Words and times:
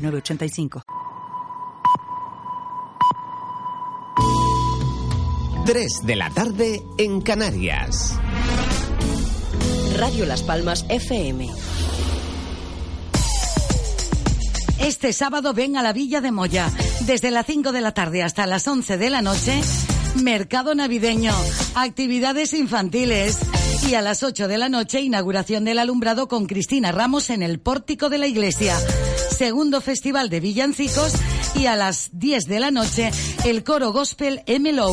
906985. 0.00 0.82
3 5.66 6.00
de 6.02 6.16
la 6.16 6.30
tarde 6.30 6.82
en 6.98 7.20
Canarias. 7.20 8.18
Radio 9.96 10.26
Las 10.26 10.42
Palmas 10.42 10.84
FM. 10.88 11.48
Este 14.80 15.12
sábado 15.12 15.52
ven 15.52 15.76
a 15.76 15.82
la 15.82 15.92
Villa 15.92 16.20
de 16.20 16.32
Moya. 16.32 16.70
Desde 17.06 17.30
las 17.30 17.46
5 17.46 17.70
de 17.70 17.82
la 17.82 17.92
tarde 17.92 18.22
hasta 18.22 18.46
las 18.46 18.66
11 18.66 18.96
de 18.96 19.10
la 19.10 19.22
noche, 19.22 19.60
mercado 20.16 20.74
navideño, 20.74 21.34
actividades 21.74 22.54
infantiles. 22.54 23.38
Y 23.88 23.94
a 23.94 24.02
las 24.02 24.22
8 24.22 24.48
de 24.48 24.58
la 24.58 24.68
noche, 24.68 25.02
inauguración 25.02 25.64
del 25.64 25.78
alumbrado 25.78 26.28
con 26.28 26.46
Cristina 26.46 26.92
Ramos 26.92 27.30
en 27.30 27.42
el 27.42 27.60
pórtico 27.60 28.08
de 28.08 28.18
la 28.18 28.26
iglesia. 28.26 28.74
Segundo 29.40 29.80
festival 29.80 30.28
de 30.28 30.38
villancicos. 30.38 31.14
Y 31.54 31.64
a 31.64 31.74
las 31.74 32.10
10 32.12 32.44
de 32.44 32.60
la 32.60 32.70
noche, 32.70 33.10
el 33.46 33.64
coro 33.64 33.90
gospel 33.90 34.42
MLO. 34.46 34.92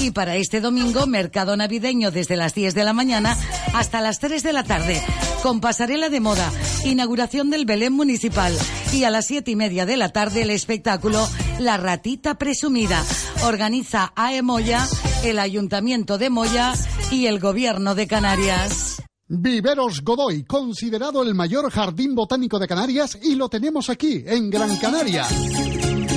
Y 0.00 0.12
para 0.12 0.36
este 0.36 0.62
domingo, 0.62 1.06
mercado 1.06 1.54
navideño 1.58 2.10
desde 2.10 2.36
las 2.36 2.54
10 2.54 2.74
de 2.74 2.84
la 2.84 2.94
mañana 2.94 3.36
hasta 3.74 4.00
las 4.00 4.18
3 4.18 4.42
de 4.44 4.54
la 4.54 4.64
tarde, 4.64 4.98
con 5.42 5.60
pasarela 5.60 6.08
de 6.08 6.20
moda, 6.20 6.50
inauguración 6.86 7.50
del 7.50 7.66
Belén 7.66 7.92
Municipal 7.92 8.56
y 8.94 9.04
a 9.04 9.10
las 9.10 9.26
7 9.26 9.50
y 9.50 9.56
media 9.56 9.84
de 9.84 9.98
la 9.98 10.08
tarde 10.08 10.40
el 10.40 10.50
espectáculo 10.50 11.28
La 11.58 11.76
Ratita 11.76 12.38
Presumida. 12.38 13.04
Organiza 13.44 14.14
AE 14.16 14.40
Moya, 14.40 14.86
el 15.22 15.38
Ayuntamiento 15.38 16.16
de 16.16 16.30
Moya 16.30 16.72
y 17.10 17.26
el 17.26 17.40
Gobierno 17.40 17.94
de 17.94 18.06
Canarias. 18.06 19.02
Viveros 19.34 20.02
Godoy, 20.04 20.44
considerado 20.44 21.22
el 21.22 21.34
mayor 21.34 21.70
jardín 21.70 22.14
botánico 22.14 22.58
de 22.58 22.68
Canarias 22.68 23.18
y 23.22 23.34
lo 23.34 23.48
tenemos 23.48 23.88
aquí, 23.88 24.22
en 24.26 24.50
Gran 24.50 24.76
Canaria 24.76 25.26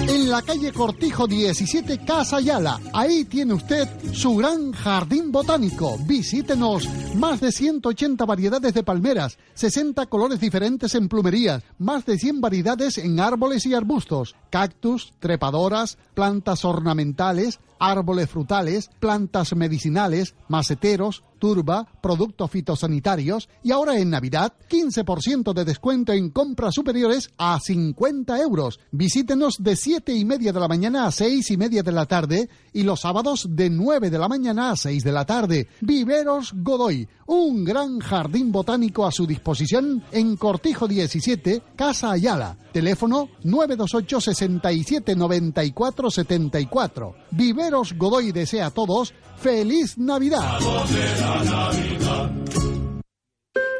en 0.07 0.29
la 0.29 0.41
calle 0.41 0.71
Cortijo 0.71 1.27
17, 1.27 2.05
Casa 2.05 2.39
Yala. 2.39 2.79
Ahí 2.93 3.25
tiene 3.25 3.53
usted 3.53 3.87
su 4.13 4.35
gran 4.35 4.71
jardín 4.71 5.31
botánico. 5.31 5.97
Visítenos. 6.05 6.87
Más 7.15 7.41
de 7.41 7.51
180 7.51 8.25
variedades 8.25 8.73
de 8.73 8.83
palmeras, 8.83 9.37
60 9.53 10.05
colores 10.07 10.39
diferentes 10.39 10.95
en 10.95 11.07
plumerías, 11.07 11.63
más 11.79 12.05
de 12.05 12.17
100 12.17 12.41
variedades 12.41 12.97
en 12.97 13.19
árboles 13.19 13.65
y 13.65 13.73
arbustos, 13.73 14.35
cactus, 14.49 15.13
trepadoras, 15.19 15.97
plantas 16.13 16.65
ornamentales, 16.65 17.59
árboles 17.79 18.29
frutales, 18.29 18.89
plantas 18.99 19.55
medicinales, 19.55 20.35
maceteros, 20.47 21.23
turba, 21.39 21.87
productos 22.01 22.49
fitosanitarios 22.49 23.49
y 23.63 23.71
ahora 23.71 23.99
en 23.99 24.09
Navidad 24.09 24.53
15% 24.69 25.53
de 25.53 25.65
descuento 25.65 26.13
en 26.13 26.29
compras 26.29 26.73
superiores 26.75 27.29
a 27.37 27.59
50 27.59 28.39
euros. 28.41 28.79
Visítenos 28.91 29.57
de 29.59 29.75
7 29.75 30.13
y 30.13 30.25
media 30.25 30.53
de 30.53 30.59
la 30.59 30.67
mañana 30.67 31.05
a 31.05 31.11
6 31.11 31.51
y 31.51 31.57
media 31.57 31.83
de 31.83 31.91
la 31.91 32.05
tarde 32.05 32.49
y 32.73 32.83
los 32.83 33.01
sábados 33.01 33.47
de 33.49 33.69
9 33.69 34.09
de 34.09 34.19
la 34.19 34.27
mañana 34.27 34.71
a 34.71 34.75
6 34.75 35.03
de 35.03 35.11
la 35.11 35.25
tarde. 35.25 35.67
Viveros 35.81 36.53
Godoy, 36.55 37.07
un 37.27 37.63
gran 37.63 37.99
jardín 37.99 38.51
botánico 38.51 39.05
a 39.05 39.11
su 39.11 39.27
disposición 39.27 40.03
en 40.11 40.37
Cortijo 40.37 40.87
17, 40.87 41.61
Casa 41.75 42.11
Ayala. 42.11 42.57
Teléfono 42.71 43.29
928 43.43 44.21
67 44.21 45.15
94 45.15 46.11
74. 46.11 47.15
Viveros 47.31 47.64
Godoy 47.95 48.31
desea 48.31 48.67
a 48.67 48.71
todos 48.71 49.13
feliz 49.37 49.97
Navidad. 49.97 50.59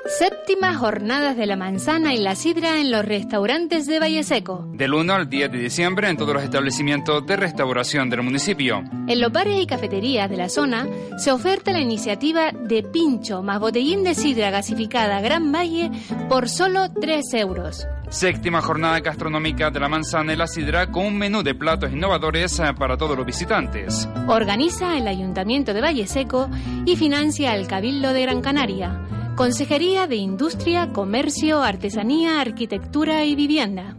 Séptimas 0.08 0.78
jornadas 0.78 1.36
de 1.36 1.48
la 1.48 1.56
manzana 1.56 2.14
y 2.14 2.20
la 2.20 2.36
sidra 2.36 2.80
en 2.80 2.92
los 2.92 3.04
restaurantes 3.04 3.88
de 3.88 4.00
Valle 4.00 4.24
Seco. 4.24 4.64
Del 4.72 4.94
1 4.94 5.12
al 5.12 5.28
10 5.28 5.52
de 5.52 5.58
diciembre 5.58 6.08
en 6.08 6.16
todos 6.16 6.36
los 6.36 6.44
establecimientos 6.44 7.26
de 7.26 7.36
restauración 7.36 8.08
del 8.12 8.22
municipio. 8.22 8.84
En 9.08 9.20
los 9.20 9.32
bares 9.32 9.60
y 9.60 9.66
cafeterías 9.66 10.30
de 10.30 10.38
la 10.38 10.48
zona 10.48 10.88
se 11.18 11.32
oferta 11.32 11.72
la 11.72 11.82
iniciativa 11.82 12.52
de 12.52 12.84
pincho 12.84 13.42
más 13.42 13.60
botellín 13.60 14.04
de 14.04 14.14
sidra 14.14 14.52
gasificada 14.52 15.22
Gran 15.22 15.52
Valle 15.52 15.90
por 16.30 16.50
solo 16.50 16.92
3 16.92 17.34
euros. 17.34 17.88
Séptima 18.10 18.62
jornada 18.62 19.00
gastronómica 19.00 19.72
de 19.72 19.80
la 19.80 19.90
manzana 19.90 20.34
y 20.34 20.38
la 20.38 20.46
sidra 20.46 20.92
con 20.92 21.08
un 21.08 21.18
menú 21.18 21.42
de 21.42 21.56
platos 21.56 21.92
innovadores 21.92 22.60
eh, 22.60 22.76
para 22.78 22.96
todos 22.96 23.18
los 23.18 23.26
visitantes. 23.26 24.08
Organiza 24.28 25.00
el 25.00 25.08
Ayuntamiento 25.08 25.74
de 25.74 25.82
Valle 25.82 26.06
Seco 26.06 26.48
y 26.86 26.96
financia 26.96 27.56
el 27.56 27.66
Cabildo 27.66 28.14
de 28.14 28.22
Gran 28.22 28.42
Canaria. 28.42 29.02
Consejería 29.36 30.08
de 30.08 30.16
Industria, 30.16 30.94
Comercio, 30.94 31.62
Artesanía, 31.62 32.40
Arquitectura 32.40 33.26
y 33.26 33.36
Vivienda. 33.36 33.98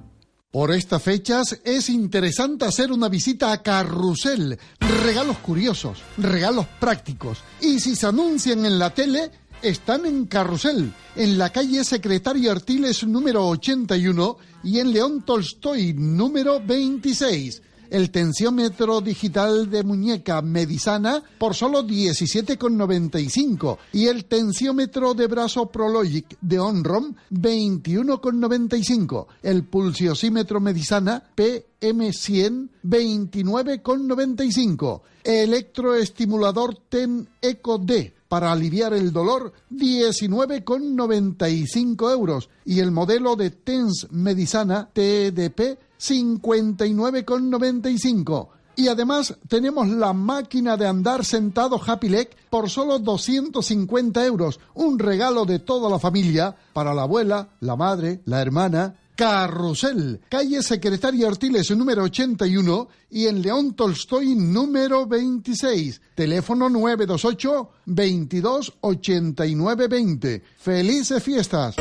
Por 0.50 0.72
estas 0.72 1.02
fechas 1.02 1.60
es 1.62 1.91
interesante 1.91 2.64
hacer 2.64 2.91
una 2.91 3.10
visita 3.10 3.52
a 3.52 3.62
Carrusel. 3.62 4.58
Regalos 4.80 5.36
curiosos, 5.38 5.98
regalos 6.16 6.64
prácticos. 6.80 7.44
Y 7.60 7.80
si 7.80 7.97
se 7.97 8.06
anuncian 8.06 8.64
en 8.64 8.78
la 8.78 8.94
tele, 8.94 9.30
están 9.60 10.06
en 10.06 10.24
Carrusel, 10.24 10.94
en 11.14 11.36
la 11.36 11.50
calle 11.50 11.84
Secretario 11.84 12.50
Artiles 12.50 13.06
número 13.06 13.47
81 13.47 14.38
y 14.64 14.78
en 14.78 14.91
León 14.91 15.22
Tolstoy 15.26 15.92
número 15.92 16.62
26 16.64 17.60
el 17.91 18.10
tensiómetro 18.10 19.00
digital 19.00 19.70
de 19.70 19.84
muñeca 19.84 20.42
Medisana 20.42 21.22
por 21.38 21.54
solo 21.54 21.84
17,95 21.84 23.78
y 23.92 24.06
el 24.06 24.24
tensiómetro 24.24 25.14
de 25.14 25.26
brazo 25.26 25.66
Prologic 25.66 26.36
de 26.41 26.58
Onrom 26.58 27.14
21,95. 27.30 29.26
El 29.42 29.64
pulsiosímetro 29.64 30.60
Medisana 30.60 31.22
PM100 31.36 32.70
29,95. 32.84 35.03
Electroestimulador 35.24 36.78
TEN 36.88 37.28
Eco 37.41 37.78
D 37.78 38.16
para 38.28 38.53
aliviar 38.53 38.92
el 38.92 39.12
dolor 39.12 39.53
19,95 39.70 42.12
euros 42.12 42.50
y 42.64 42.80
el 42.80 42.91
modelo 42.91 43.36
de 43.36 43.50
TENS 43.50 44.08
Medisana 44.10 44.91
TDP 44.92 45.78
59,95. 45.99 48.49
Y 48.79 48.89
además 48.89 49.34
tenemos 49.49 49.89
la 49.89 50.12
máquina 50.12 50.77
de 50.77 50.87
andar 50.87 51.25
sentado 51.25 51.81
Happy 51.84 52.11
Leg 52.11 52.37
por 52.51 52.69
solo 52.69 52.99
250 52.99 54.27
euros. 54.27 54.61
Un 54.75 54.99
regalo 54.99 55.47
de 55.47 55.61
toda 55.61 55.89
la 55.89 55.99
familia 55.99 56.55
para 56.75 56.93
la 56.93 57.03
abuela, 57.03 57.49
la 57.61 57.75
madre, 57.75 58.21
la 58.27 58.43
hermana. 58.43 58.97
Carrusel, 59.17 60.21
calle 60.29 60.62
Secretaria 60.62 61.27
Artiles 61.27 61.71
número 61.71 62.03
81 62.03 62.89
y 63.11 63.27
en 63.27 63.41
León 63.41 63.73
Tolstoy 63.73 64.34
número 64.34 65.07
26. 65.07 66.03
Teléfono 66.15 66.69
928 66.69 67.71
22 67.87 68.75
89 68.83 69.89
20. 69.89 70.43
Felices 70.59 71.23
fiestas. 71.23 71.77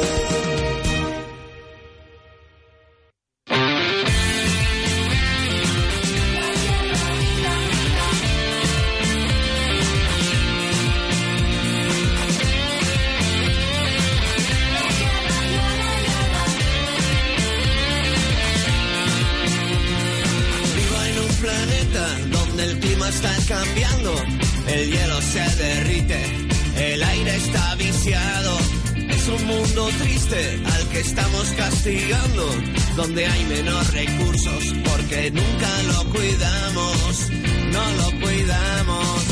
Mundo 29.75 29.91
triste 30.03 30.61
al 30.65 30.89
que 30.89 30.99
estamos 30.99 31.49
castigando, 31.57 32.49
donde 32.95 33.25
hay 33.25 33.43
menos 33.45 33.93
recursos 33.93 34.73
porque 34.89 35.31
nunca 35.31 35.83
lo 35.83 36.11
cuidamos, 36.11 37.29
no 37.71 37.91
lo 37.91 38.21
cuidamos. 38.21 39.24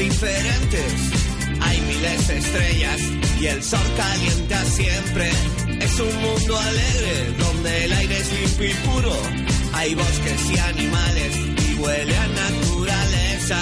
Diferentes. 0.00 0.92
Hay 1.60 1.80
miles 1.82 2.28
de 2.28 2.38
estrellas 2.38 3.00
y 3.38 3.46
el 3.46 3.62
sol 3.62 3.86
calienta 3.96 4.64
siempre. 4.64 5.30
Es 5.80 6.00
un 6.00 6.14
mundo 6.22 6.58
alegre 6.58 7.34
donde 7.38 7.84
el 7.84 7.92
aire 7.92 8.18
es 8.18 8.32
limpio 8.32 8.70
y 8.70 8.74
puro. 8.88 9.16
Hay 9.74 9.94
bosques 9.94 10.50
y 10.52 10.58
animales 10.58 11.36
y 11.36 11.74
huele 11.78 12.16
a 12.16 12.28
naturaleza, 12.28 13.58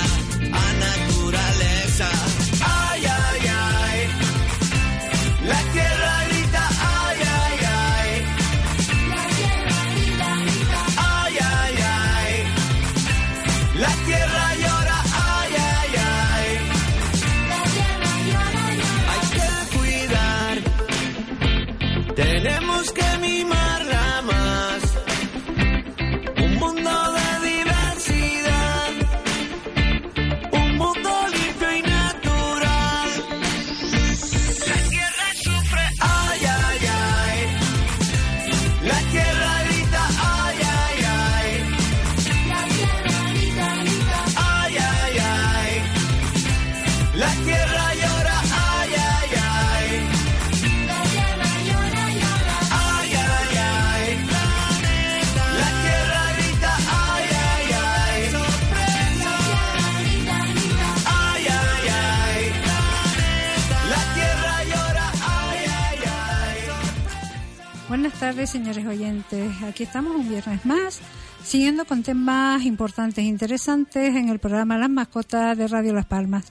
tardes, 68.29 68.51
señores 68.51 68.85
oyentes. 68.85 69.63
Aquí 69.63 69.85
estamos 69.85 70.15
un 70.15 70.29
viernes 70.29 70.67
más, 70.67 71.01
siguiendo 71.43 71.87
con 71.87 72.03
temas 72.03 72.63
importantes 72.67 73.25
e 73.25 73.27
interesantes 73.27 74.15
en 74.15 74.29
el 74.29 74.39
programa 74.39 74.77
Las 74.77 74.91
Mascotas 74.91 75.57
de 75.57 75.67
Radio 75.67 75.95
Las 75.95 76.05
Palmas. 76.05 76.45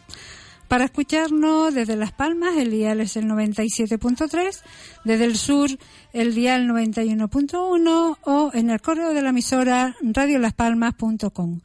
Para 0.68 0.86
escucharnos 0.86 1.76
desde 1.76 1.96
Las 1.96 2.14
Palmas, 2.14 2.58
el 2.58 2.72
dial 2.72 3.00
es 3.00 3.16
el 3.16 3.26
97.3, 3.26 4.60
desde 5.04 5.26
el 5.26 5.38
sur, 5.38 5.70
el 6.14 6.34
dial 6.34 6.68
91.1 6.68 8.18
o 8.24 8.52
en 8.56 8.70
el 8.72 8.82
correo 8.82 9.14
de 9.14 9.22
la 9.22 9.30
emisora 9.30 9.96
radiolaspalmas.com. 10.02 11.60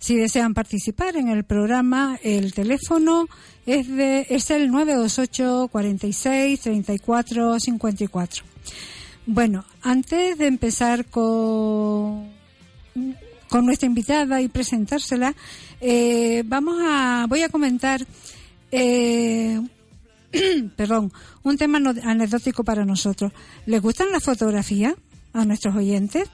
Si 0.00 0.16
desean 0.16 0.54
participar 0.54 1.16
en 1.16 1.28
el 1.28 1.44
programa, 1.44 2.18
el 2.24 2.52
teléfono 2.52 3.28
es, 3.64 3.86
de, 3.86 4.26
es 4.28 4.50
el 4.50 4.72
928 4.72 5.68
46 5.70 6.60
34 6.60 7.60
54. 7.60 8.44
Bueno, 9.26 9.64
antes 9.82 10.36
de 10.38 10.46
empezar 10.46 11.06
con, 11.06 12.28
con 13.48 13.66
nuestra 13.66 13.86
invitada 13.86 14.40
y 14.40 14.48
presentársela, 14.48 15.34
eh, 15.80 16.42
vamos 16.46 16.76
a, 16.84 17.26
voy 17.28 17.42
a 17.42 17.48
comentar, 17.48 18.04
eh, 18.72 19.60
perdón, 20.76 21.12
un 21.44 21.56
tema 21.56 21.78
no- 21.78 21.94
anecdótico 22.02 22.64
para 22.64 22.84
nosotros. 22.84 23.32
¿Les 23.66 23.80
gustan 23.80 24.10
las 24.10 24.24
fotografías 24.24 24.94
a 25.32 25.44
nuestros 25.44 25.76
oyentes? 25.76 26.28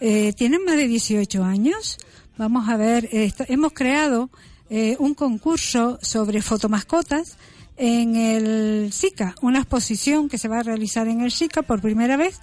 Eh, 0.00 0.32
¿Tienen 0.34 0.64
más 0.64 0.76
de 0.76 0.86
18 0.86 1.42
años? 1.44 1.98
Vamos 2.36 2.68
a 2.68 2.76
ver, 2.76 3.08
esto- 3.10 3.44
hemos 3.48 3.72
creado 3.72 4.28
eh, 4.70 4.96
un 4.98 5.14
concurso 5.14 5.98
sobre 6.02 6.42
fotomascotas 6.42 7.38
en 7.78 8.16
el 8.16 8.92
SICA, 8.92 9.36
una 9.40 9.60
exposición 9.60 10.28
que 10.28 10.36
se 10.36 10.48
va 10.48 10.58
a 10.58 10.62
realizar 10.64 11.06
en 11.06 11.20
el 11.20 11.30
SICA 11.30 11.62
por 11.62 11.80
primera 11.80 12.16
vez, 12.16 12.40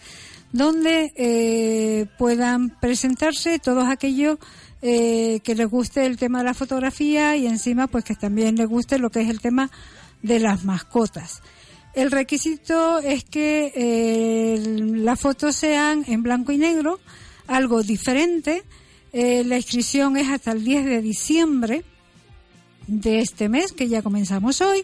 donde 0.53 1.11
eh, 1.17 2.05
puedan 2.17 2.69
presentarse 2.69 3.59
todos 3.59 3.87
aquellos 3.89 4.39
eh, 4.81 5.41
que 5.43 5.55
les 5.55 5.67
guste 5.67 6.05
el 6.05 6.15
tema 6.15 6.39
de 6.39 6.45
la 6.45 6.53
fotografía 6.53 7.35
y 7.35 7.47
encima 7.47 7.87
pues 7.87 8.05
que 8.05 8.15
también 8.15 8.55
les 8.55 8.67
guste 8.67 8.97
lo 8.97 9.09
que 9.09 9.21
es 9.21 9.29
el 9.29 9.41
tema 9.41 9.69
de 10.23 10.39
las 10.39 10.63
mascotas. 10.63 11.41
El 11.93 12.11
requisito 12.11 12.99
es 12.99 13.25
que 13.25 13.73
eh, 13.75 14.79
las 14.79 15.19
fotos 15.19 15.55
sean 15.55 16.05
en 16.07 16.23
blanco 16.23 16.53
y 16.53 16.57
negro, 16.57 16.99
algo 17.47 17.83
diferente. 17.83 18.63
La 19.13 19.55
inscripción 19.55 20.17
es 20.17 20.27
hasta 20.27 20.51
el 20.51 20.65
10 20.65 20.85
de 20.85 21.01
diciembre 21.01 21.85
de 22.87 23.19
este 23.19 23.47
mes, 23.47 23.71
que 23.71 23.87
ya 23.87 24.01
comenzamos 24.01 24.59
hoy. 24.59 24.83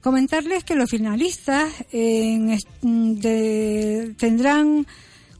Comentarles 0.00 0.64
que 0.64 0.74
los 0.74 0.90
finalistas 0.90 1.70
en 1.92 2.58
de- 3.20 4.14
tendrán 4.18 4.86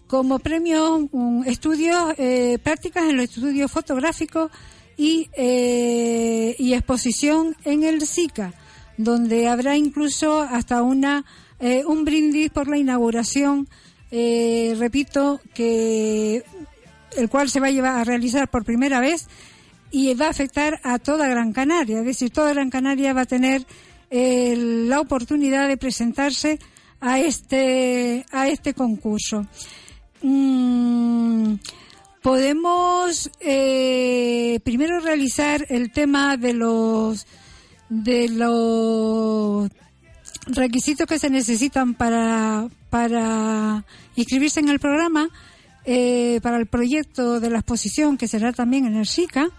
como 0.06 0.38
premio 0.38 1.08
estudios, 1.46 2.14
eh, 2.18 2.58
prácticas 2.62 3.08
en 3.08 3.16
los 3.16 3.24
estudios 3.24 3.72
fotográficos 3.72 4.52
y, 4.96 5.28
eh, 5.36 6.56
exposición 6.58 7.56
en 7.64 7.84
el 7.84 8.06
SICA, 8.06 8.54
donde 8.96 9.48
habrá 9.48 9.76
incluso 9.76 10.40
hasta 10.40 10.82
una 10.82 11.24
eh, 11.60 11.84
un 11.86 12.04
brindis 12.04 12.50
por 12.50 12.66
la 12.66 12.76
inauguración, 12.76 13.68
eh, 14.10 14.74
repito, 14.78 15.40
que 15.54 16.42
el 17.16 17.28
cual 17.28 17.50
se 17.50 17.60
va 17.60 17.68
a 17.68 17.70
llevar 17.70 17.98
a 17.98 18.04
realizar 18.04 18.50
por 18.50 18.64
primera 18.64 18.98
vez 18.98 19.28
y 19.92 20.12
va 20.14 20.26
a 20.26 20.30
afectar 20.30 20.80
a 20.82 20.98
toda 20.98 21.28
Gran 21.28 21.52
Canaria, 21.52 22.00
es 22.00 22.04
decir, 22.04 22.30
toda 22.30 22.52
Gran 22.52 22.68
Canaria 22.68 23.12
va 23.12 23.20
a 23.20 23.26
tener 23.26 23.64
eh, 24.10 24.56
la 24.56 24.98
oportunidad 24.98 25.68
de 25.68 25.76
presentarse 25.76 26.58
a 27.00 27.20
este 27.20 28.26
a 28.32 28.48
este 28.48 28.74
concurso. 28.74 29.46
Mm, 30.22 31.54
podemos 32.22 33.30
eh, 33.40 34.60
primero 34.64 35.00
realizar 35.00 35.66
el 35.68 35.90
tema 35.92 36.36
de 36.36 36.54
los 36.54 37.26
de 37.88 38.28
los 38.28 39.68
requisitos 40.46 41.06
que 41.06 41.18
se 41.18 41.30
necesitan 41.30 41.94
para 41.94 42.68
para 42.90 43.84
inscribirse 44.16 44.60
en 44.60 44.68
el 44.68 44.78
programa 44.78 45.28
eh, 45.84 46.40
para 46.42 46.58
el 46.58 46.66
proyecto 46.66 47.40
de 47.40 47.50
la 47.50 47.58
exposición 47.58 48.16
que 48.16 48.28
será 48.28 48.52
también 48.52 48.86
en 48.86 48.96
el 48.96 49.06
SICA 49.06 49.50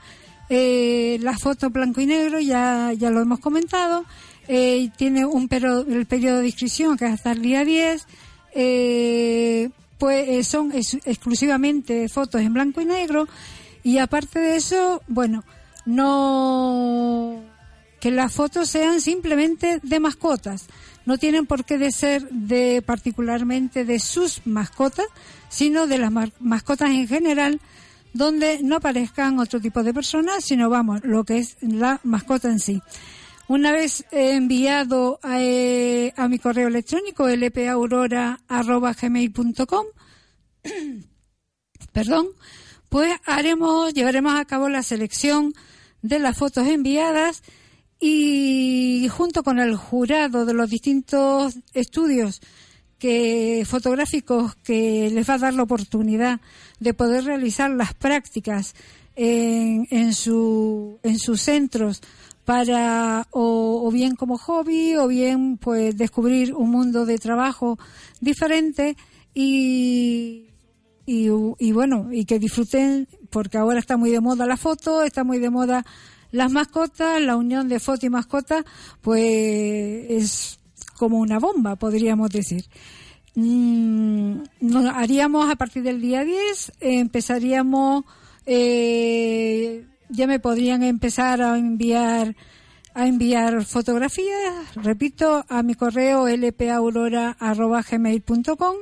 eh, 0.50 1.17
la 1.22 1.38
foto 1.38 1.70
blanco 1.70 2.01
y 2.01 2.05
negro 2.05 2.39
ya 2.39 2.91
ya 2.93 3.10
lo 3.10 3.22
hemos 3.22 3.39
comentado. 3.39 4.05
Eh, 4.48 4.89
tiene 4.98 5.25
un 5.25 5.48
pero, 5.48 5.82
el 5.82 6.05
periodo 6.05 6.39
de 6.39 6.48
inscripción 6.48 6.98
que 6.98 7.05
es 7.05 7.13
hasta 7.13 7.32
el 7.32 7.41
día 7.41 7.63
10 7.63 8.05
eh, 8.55 9.70
pues 10.03 10.27
eh, 10.27 10.43
son 10.43 10.74
ex- 10.74 10.98
exclusivamente 11.05 12.10
fotos 12.10 12.41
en 12.41 12.51
blanco 12.51 12.81
y 12.81 12.86
negro 12.86 13.25
y 13.83 14.00
aparte 14.00 14.38
de 14.38 14.57
eso, 14.57 15.01
bueno, 15.07 15.45
no 15.86 17.39
que 18.01 18.12
las 18.12 18.33
fotos 18.33 18.69
sean 18.69 19.00
simplemente 19.00 19.79
de 19.81 20.00
mascotas, 20.01 20.65
no 21.05 21.17
tienen 21.17 21.45
por 21.45 21.63
qué 21.63 21.77
de 21.77 21.89
ser 21.93 22.27
de 22.31 22.83
particularmente 22.86 23.86
de 23.86 23.98
sus 24.00 24.41
mascotas, 24.45 25.05
sino 25.48 25.88
de 25.88 26.00
las 26.00 26.12
mascotas 26.41 26.89
en 26.89 27.07
general, 27.07 27.62
donde 28.12 28.60
no 28.62 28.75
aparezcan 28.75 29.39
otro 29.39 29.62
tipo 29.62 29.83
de 29.83 29.93
personas, 29.93 30.43
sino 30.43 30.69
vamos, 30.69 31.00
lo 31.05 31.24
que 31.24 31.38
es 31.38 31.55
la 31.62 32.01
mascota 32.03 32.50
en 32.50 32.60
sí. 32.60 32.81
Una 33.53 33.72
vez 33.72 34.03
enviado 34.10 35.19
a, 35.22 35.39
eh, 35.39 36.12
a 36.17 36.27
mi 36.27 36.39
correo 36.39 36.69
electrónico 36.69 37.29
lpaurora@gmail.com, 37.29 39.86
perdón, 41.93 42.29
pues 42.89 43.13
haremos, 43.27 43.93
llevaremos 43.93 44.33
a 44.33 44.45
cabo 44.45 44.69
la 44.69 44.81
selección 44.81 45.53
de 46.01 46.17
las 46.17 46.36
fotos 46.36 46.65
enviadas 46.65 47.43
y 48.00 49.07
junto 49.12 49.43
con 49.43 49.60
el 49.60 49.75
jurado 49.75 50.48
de 50.48 50.55
los 50.55 50.72
distintos 50.72 51.60
estudios 51.75 52.41
fotográficos 53.65 54.55
que 54.63 55.12
les 55.12 55.29
va 55.29 55.36
a 55.36 55.38
dar 55.38 55.53
la 55.53 55.62
oportunidad 55.62 56.41
de 56.79 56.95
poder 56.95 57.25
realizar 57.25 57.69
las 57.69 57.93
prácticas 57.93 58.74
en 59.15 60.13
sus 60.15 60.98
centros 61.36 62.01
para 62.46 63.28
o, 63.32 63.90
bien 63.92 64.16
como 64.16 64.38
hobby 64.38 64.96
o 64.96 65.08
bien 65.08 65.58
pues 65.58 65.98
descubrir 65.98 66.54
un 66.54 66.72
mundo 66.72 67.06
de 67.06 67.18
trabajo 67.18 67.78
diferente 68.20 68.98
y, 69.34 70.48
y, 71.06 71.30
y, 71.60 71.72
bueno 71.72 72.10
y 72.12 72.26
que 72.26 72.40
disfruten 72.40 73.08
porque 73.30 73.58
ahora 73.58 73.80
está 73.80 73.98
muy 73.98 74.12
de 74.12 74.20
moda 74.20 74.46
la 74.46 74.58
foto 74.58 75.04
está 75.04 75.24
muy 75.24 75.40
de 75.40 75.50
moda 75.50 75.86
las 76.32 76.52
mascotas 76.52 77.22
la 77.22 77.38
unión 77.38 77.70
de 77.70 77.80
foto 77.80 78.06
y 78.06 78.10
mascota 78.10 78.66
pues 79.02 80.06
es 80.10 80.60
como 80.98 81.20
una 81.20 81.40
bomba 81.40 81.76
podríamos 81.76 82.30
decir. 82.30 82.66
Mm, 83.36 84.42
haríamos 84.94 85.50
a 85.50 85.56
partir 85.56 85.82
del 85.82 86.00
día 86.00 86.24
10 86.24 86.74
empezaríamos 86.82 88.06
eh, 88.46 89.86
ya 90.13 90.27
me 90.27 90.39
podrían 90.39 90.84
empezar 90.84 91.41
a 91.41 91.58
enviar 91.58 92.36
a 92.96 93.08
enviar 93.08 93.65
fotografías, 93.65 94.75
repito, 94.75 95.43
a 95.50 95.63
mi 95.63 95.74
correo 95.74 96.27
lpaurora.gmail.com. 96.27 98.75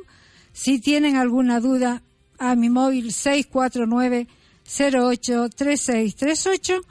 Si 0.51 0.79
tienen 0.79 1.15
alguna 1.15 1.61
duda, 1.61 2.03
a 2.37 2.55
mi 2.55 2.69
móvil 2.69 3.13
649 3.13 4.27
083638 4.65 6.81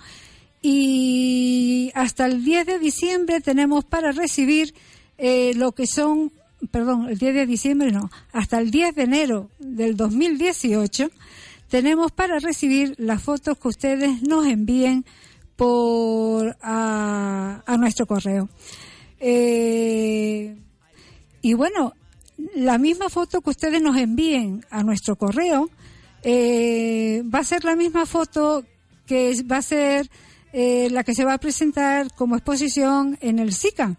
y 0.62 1.90
hasta 1.94 2.26
el 2.26 2.44
10 2.44 2.66
de 2.66 2.78
diciembre 2.78 3.40
tenemos 3.40 3.84
para 3.84 4.12
recibir 4.12 4.74
eh, 5.18 5.52
lo 5.54 5.72
que 5.72 5.86
son, 5.86 6.32
perdón, 6.70 7.08
el 7.08 7.18
10 7.18 7.34
de 7.34 7.46
diciembre 7.46 7.90
no, 7.92 8.10
hasta 8.32 8.60
el 8.60 8.70
10 8.70 8.94
de 8.94 9.02
enero 9.02 9.50
del 9.58 9.96
2018 9.96 11.10
tenemos 11.70 12.10
para 12.10 12.40
recibir 12.40 12.94
las 12.98 13.22
fotos 13.22 13.56
que 13.56 13.68
ustedes 13.68 14.22
nos 14.22 14.44
envíen 14.44 15.06
por 15.54 16.56
a, 16.60 17.62
nuestro 17.78 18.06
correo. 18.06 18.48
Eh, 19.20 20.56
y 21.40 21.54
bueno, 21.54 21.94
la 22.56 22.76
misma 22.76 23.08
foto 23.08 23.40
que 23.40 23.50
ustedes 23.50 23.80
nos 23.80 23.96
envíen 23.96 24.66
a 24.70 24.82
nuestro 24.82 25.14
correo 25.16 25.70
eh, 26.22 27.22
va 27.32 27.38
a 27.38 27.44
ser 27.44 27.64
la 27.64 27.76
misma 27.76 28.04
foto 28.04 28.64
que 29.06 29.40
va 29.50 29.58
a 29.58 29.62
ser 29.62 30.10
eh, 30.52 30.88
la 30.90 31.04
que 31.04 31.14
se 31.14 31.24
va 31.24 31.34
a 31.34 31.38
presentar 31.38 32.12
como 32.14 32.34
exposición 32.34 33.16
en 33.20 33.38
el 33.38 33.52
SICA. 33.52 33.96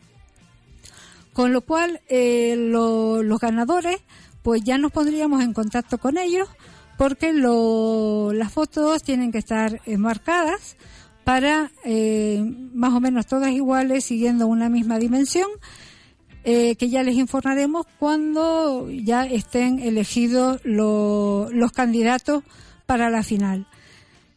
Con 1.31 1.53
lo 1.53 1.61
cual, 1.61 2.01
los 2.09 3.39
ganadores, 3.39 4.01
pues 4.43 4.61
ya 4.65 4.77
nos 4.77 4.91
pondríamos 4.91 5.41
en 5.41 5.53
contacto 5.53 5.97
con 5.97 6.17
ellos 6.17 6.49
porque 7.01 7.33
las 7.33 8.53
fotos 8.53 9.01
tienen 9.01 9.31
que 9.31 9.39
estar 9.39 9.81
enmarcadas 9.87 10.77
para 11.23 11.71
eh, 11.83 12.43
más 12.75 12.93
o 12.93 12.99
menos 12.99 13.25
todas 13.25 13.49
iguales, 13.49 14.05
siguiendo 14.05 14.45
una 14.45 14.69
misma 14.69 14.99
dimensión, 14.99 15.49
eh, 16.43 16.75
que 16.75 16.89
ya 16.91 17.01
les 17.01 17.15
informaremos 17.15 17.87
cuando 17.97 18.87
ya 18.91 19.25
estén 19.25 19.79
elegidos 19.79 20.61
los 20.63 21.71
candidatos 21.71 22.43
para 22.85 23.09
la 23.09 23.23
final. 23.23 23.65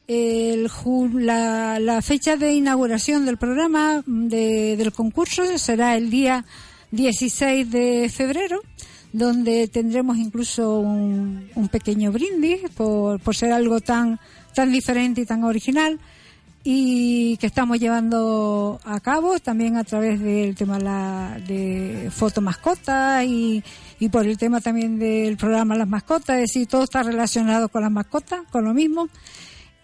la, 0.08 2.00
fecha 2.00 2.38
de 2.38 2.54
inauguración 2.54 3.26
del 3.26 3.36
programa 3.36 4.02
del 4.06 4.90
concurso 4.94 5.58
será 5.58 5.96
el 5.96 6.08
día 6.08 6.46
16 6.92 7.70
de 7.70 8.08
febrero 8.08 8.62
donde 9.14 9.68
tendremos 9.68 10.18
incluso 10.18 10.80
un, 10.80 11.48
pequeño 11.70 12.10
brindis 12.10 12.68
por, 12.76 13.20
por 13.20 13.36
ser 13.36 13.52
algo 13.52 13.80
tan, 13.80 14.18
tan 14.56 14.72
diferente 14.72 15.20
y 15.20 15.24
tan 15.24 15.44
original 15.44 16.00
y 16.64 17.36
que 17.36 17.46
estamos 17.46 17.78
llevando 17.78 18.80
a 18.82 18.98
cabo 18.98 19.38
también 19.38 19.76
a 19.76 19.84
través 19.84 20.20
del 20.20 20.56
tema 20.56 20.80
la, 20.80 21.38
de 21.46 22.10
foto 22.10 22.40
mascota 22.40 23.24
y, 23.24 23.62
y 24.00 24.08
por 24.08 24.26
el 24.26 24.36
tema 24.36 24.60
también 24.60 24.98
del 24.98 25.36
programa 25.36 25.76
Las 25.76 25.86
Mascotas, 25.86 26.36
es 26.36 26.50
decir, 26.50 26.66
todo 26.66 26.82
está 26.82 27.04
relacionado 27.04 27.68
con 27.68 27.82
las 27.82 27.92
mascotas, 27.92 28.40
con 28.50 28.64
lo 28.64 28.74
mismo. 28.74 29.08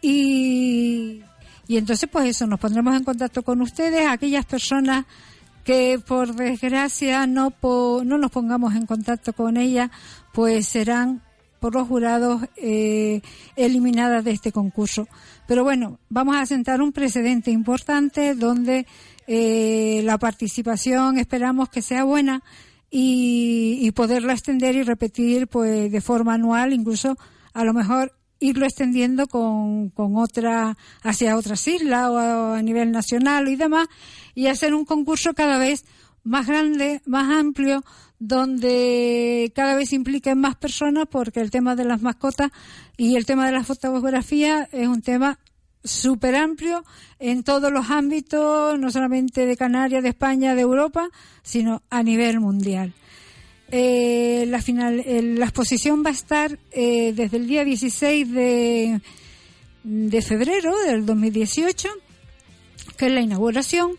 Y, 0.02 1.22
y 1.68 1.76
entonces 1.76 2.08
pues 2.10 2.30
eso, 2.30 2.48
nos 2.48 2.58
pondremos 2.58 2.96
en 2.96 3.04
contacto 3.04 3.44
con 3.44 3.62
ustedes, 3.62 4.08
aquellas 4.08 4.44
personas 4.44 5.04
que 5.64 6.00
por 6.04 6.34
desgracia 6.34 7.26
no, 7.26 7.52
no 7.62 8.18
nos 8.18 8.30
pongamos 8.30 8.74
en 8.74 8.86
contacto 8.86 9.32
con 9.32 9.56
ella, 9.56 9.90
pues 10.32 10.66
serán 10.66 11.22
por 11.60 11.74
los 11.74 11.86
jurados 11.86 12.42
eh, 12.56 13.20
eliminadas 13.54 14.24
de 14.24 14.32
este 14.32 14.50
concurso. 14.50 15.06
Pero 15.46 15.62
bueno, 15.62 15.98
vamos 16.08 16.36
a 16.36 16.46
sentar 16.46 16.80
un 16.80 16.92
precedente 16.92 17.50
importante 17.50 18.34
donde 18.34 18.86
eh, 19.26 20.00
la 20.04 20.18
participación 20.18 21.18
esperamos 21.18 21.68
que 21.68 21.82
sea 21.82 22.04
buena 22.04 22.42
y, 22.90 23.78
y 23.82 23.92
poderla 23.92 24.32
extender 24.32 24.74
y 24.74 24.82
repetir 24.82 25.46
pues 25.48 25.92
de 25.92 26.00
forma 26.00 26.34
anual, 26.34 26.72
incluso 26.72 27.16
a 27.52 27.64
lo 27.64 27.74
mejor 27.74 28.12
irlo 28.40 28.64
extendiendo 28.64 29.26
con, 29.28 29.90
con 29.90 30.16
otra, 30.16 30.76
hacia 31.02 31.36
otras 31.36 31.66
islas 31.68 32.08
o 32.08 32.18
a, 32.18 32.62
nivel 32.62 32.90
nacional 32.90 33.48
y 33.48 33.56
demás, 33.56 33.86
y 34.34 34.46
hacer 34.46 34.74
un 34.74 34.84
concurso 34.84 35.34
cada 35.34 35.58
vez 35.58 35.84
más 36.24 36.46
grande, 36.46 37.02
más 37.06 37.30
amplio, 37.30 37.84
donde 38.18 39.52
cada 39.54 39.74
vez 39.74 39.92
impliquen 39.92 40.38
más 40.38 40.56
personas, 40.56 41.06
porque 41.10 41.40
el 41.40 41.50
tema 41.50 41.76
de 41.76 41.84
las 41.84 42.02
mascotas 42.02 42.50
y 42.96 43.16
el 43.16 43.26
tema 43.26 43.46
de 43.46 43.52
la 43.52 43.64
fotografía 43.64 44.68
es 44.72 44.88
un 44.88 45.02
tema 45.02 45.38
súper 45.82 46.36
amplio 46.36 46.84
en 47.18 47.42
todos 47.42 47.72
los 47.72 47.90
ámbitos, 47.90 48.78
no 48.78 48.90
solamente 48.90 49.46
de 49.46 49.56
Canarias, 49.56 50.02
de 50.02 50.10
España, 50.10 50.54
de 50.54 50.62
Europa, 50.62 51.08
sino 51.42 51.82
a 51.88 52.02
nivel 52.02 52.40
mundial. 52.40 52.92
Eh, 53.72 54.46
la, 54.48 54.60
final, 54.60 55.04
la 55.06 55.44
exposición 55.44 56.02
va 56.04 56.10
a 56.10 56.12
estar 56.12 56.58
eh, 56.72 57.12
desde 57.14 57.36
el 57.36 57.46
día 57.46 57.64
16 57.64 58.32
de, 58.32 59.00
de 59.84 60.22
febrero 60.22 60.76
del 60.86 61.06
2018, 61.06 61.88
que 62.96 63.06
es 63.06 63.12
la 63.12 63.20
inauguración, 63.20 63.92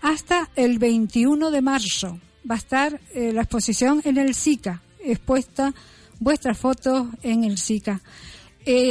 hasta 0.00 0.48
el 0.54 0.78
21 0.78 1.50
de 1.50 1.60
marzo. 1.60 2.20
Va 2.48 2.54
a 2.54 2.58
estar 2.58 3.00
eh, 3.14 3.32
la 3.32 3.42
exposición 3.42 4.00
en 4.04 4.16
el 4.18 4.34
SICA, 4.34 4.80
expuesta 5.00 5.74
vuestras 6.20 6.56
fotos 6.56 7.08
en 7.22 7.42
el 7.42 7.58
SICA. 7.58 8.00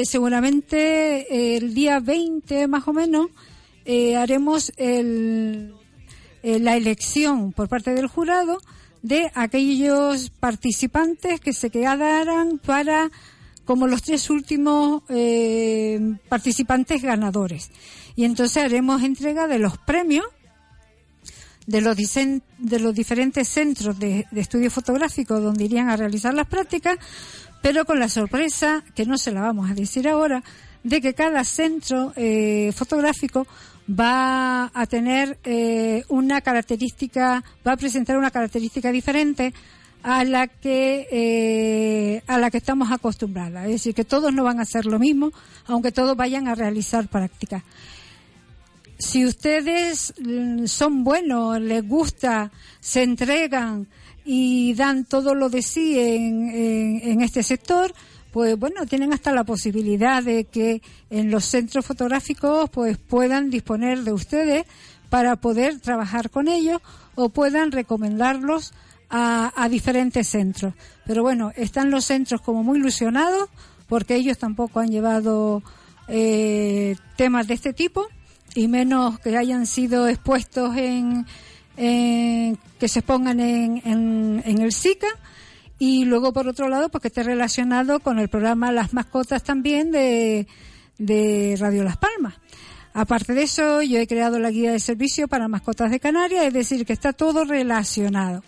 seguramente 0.04 1.56
el 1.58 1.74
día 1.74 2.00
20 2.00 2.68
más 2.68 2.88
o 2.88 2.94
menos 2.94 3.27
haremos 4.18 4.72
el, 4.77 5.74
la 6.44 6.77
elección 6.77 7.51
por 7.51 7.68
parte 7.68 7.94
del 7.96 8.08
jurado 8.08 8.60
de 9.06 9.32
aquellos 9.36 10.32
participantes 10.32 11.40
que 11.40 11.54
se 11.54 11.70
quedaran 11.70 12.58
para 12.58 13.12
como 13.64 13.86
los 13.86 14.02
tres 14.02 14.32
últimos 14.32 15.04
eh, 15.10 16.18
participantes 16.28 17.04
ganadores. 17.04 17.70
Y 18.16 18.24
entonces 18.24 18.64
haremos 18.64 19.04
entrega 19.04 19.48
de 19.48 19.60
los 19.60 19.78
premios 19.78 20.26
de 21.68 21.82
los, 21.82 21.96
de 21.96 22.80
los 22.80 22.96
diferentes 22.96 23.48
centros 23.48 24.00
de, 24.00 24.26
estudio 24.36 24.72
fotográfico 24.72 25.40
donde 25.40 25.66
irían 25.66 25.90
a 25.90 25.98
realizar 25.98 26.34
las 26.34 26.48
prácticas, 26.48 26.98
pero 27.62 27.86
con 27.86 28.00
la 28.00 28.10
sorpresa, 28.10 28.84
que 28.96 29.06
no 29.06 29.20
se 29.20 29.32
la 29.32 29.42
vamos 29.42 29.70
a 29.70 29.76
decir 29.76 30.08
ahora, 30.08 30.44
de 30.84 31.00
que 31.00 31.14
cada 31.14 31.44
centro 31.44 32.12
eh, 32.16 32.72
fotográfico 32.76 33.46
va 33.88 34.72
a 34.74 34.86
tener 34.88 35.38
eh, 35.44 36.04
una 36.10 36.42
característica, 36.42 37.44
va 37.65 37.74
a 37.74 37.77
presentar 37.77 38.18
una 38.18 38.32
característica 38.32 38.92
diferente 38.92 39.54
a 40.01 40.24
la 40.24 40.48
que 40.48 41.08
eh, 41.12 42.24
a 42.27 42.38
la 42.38 42.51
que 42.51 42.58
estamos 42.58 42.92
acostumbrados. 42.92 43.63
Es 43.65 43.72
decir, 43.72 43.96
que 43.96 44.06
todos 44.06 44.34
no 44.34 44.44
van 44.44 44.60
a 44.60 44.63
hacer 44.63 44.86
lo 44.86 45.00
mismo, 45.00 45.32
aunque 45.65 45.92
todos 45.92 46.15
vayan 46.15 46.48
a 46.48 46.56
realizar 46.56 47.08
prácticas. 47.08 47.63
Si 48.98 49.25
ustedes 49.25 50.13
mm, 50.20 50.65
son 50.65 51.04
buenos, 51.04 51.60
les 51.60 51.88
gusta, 51.88 52.51
se 52.80 53.04
entregan 53.04 53.88
y 54.24 54.74
dan 54.74 55.06
todo 55.06 55.36
lo 55.36 55.50
de 55.50 55.62
sí 55.62 56.00
en, 56.00 56.50
en 56.50 57.22
este 57.22 57.44
sector, 57.44 57.94
pues 58.36 58.60
bueno, 58.60 58.86
tienen 58.86 59.13
hasta 59.13 59.32
la 59.32 59.46
posibilidad 59.46 60.22
de 60.22 60.44
que 60.44 60.82
en 61.10 61.32
los 61.32 61.46
centros 61.46 61.86
fotográficos 61.86 62.70
pues 62.70 62.98
puedan 62.98 63.50
disponer 63.50 64.04
de 64.04 64.12
ustedes 64.12 64.65
para 65.10 65.38
poder 65.38 65.80
trabajar 65.80 66.30
con 66.30 66.50
ellos 66.50 66.82
o 67.15 67.30
puedan 67.30 67.72
recomendarlos 67.72 68.74
a, 69.10 69.70
diferentes 69.70 70.27
centros. 70.27 70.74
Pero 71.06 71.24
bueno, 71.24 71.54
están 71.56 71.92
los 71.92 72.04
centros 72.04 72.42
como 72.42 72.62
muy 72.62 72.77
ilusionados 72.77 73.48
porque 73.88 74.15
ellos 74.15 74.38
tampoco 74.38 74.82
han 74.82 74.89
llevado 74.89 75.63
eh, 76.10 76.98
temas 77.15 77.48
de 77.48 77.54
este 77.54 77.72
tipo 77.72 78.06
y 78.54 78.68
menos 78.68 79.18
que 79.20 79.38
hayan 79.38 79.65
sido 79.65 80.10
expuestos 80.10 80.75
en, 80.75 81.25
que 81.77 82.88
se 82.89 83.00
expongan 83.00 83.39
en, 83.39 83.82
en, 83.86 84.44
en 84.46 84.62
el 84.62 84.74
SICA 84.74 85.08
y 85.79 86.05
luego 86.05 86.34
por 86.34 86.48
otro 86.48 86.70
lado 86.70 86.89
pues 86.89 87.01
que 87.01 87.08
esté 87.10 87.24
relacionado 87.24 88.00
con 88.00 88.20
el 88.20 88.29
programa 88.29 88.72
Las 88.72 88.94
mascotas 88.94 89.44
también 89.44 89.91
de, 89.91 90.48
de 90.98 91.55
Radio 91.60 91.84
Las 91.84 91.98
Palmas. 91.98 92.36
Aparte 92.94 93.34
de 93.34 93.44
eso, 93.44 93.82
yo 93.82 94.00
he 94.00 94.08
creado 94.08 94.39
la 94.39 94.51
guía 94.51 94.72
de 94.72 94.79
servicio 94.79 95.27
para 95.27 95.50
mascotas 95.50 95.91
de 95.91 96.00
Canarias, 96.00 96.46
es 96.46 96.53
decir, 96.53 96.86
que 96.86 96.94
está 96.94 97.12
todo 97.12 97.44
relacionado. 97.44 98.41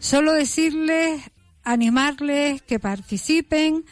Solo 0.00 0.32
decirles, 0.32 1.22
animarles 1.62 2.62
que 2.62 2.80
participen, 2.80 3.84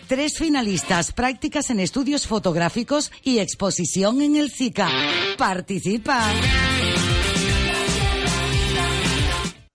Tres 0.06 0.38
finalistas, 0.38 1.12
prácticas 1.12 1.70
en 1.70 1.80
estudios 1.80 2.26
fotográficos 2.26 3.10
y 3.22 3.38
exposición 3.38 4.20
en 4.20 4.36
el 4.36 4.50
SICA. 4.50 4.90
Participa. 5.38 6.20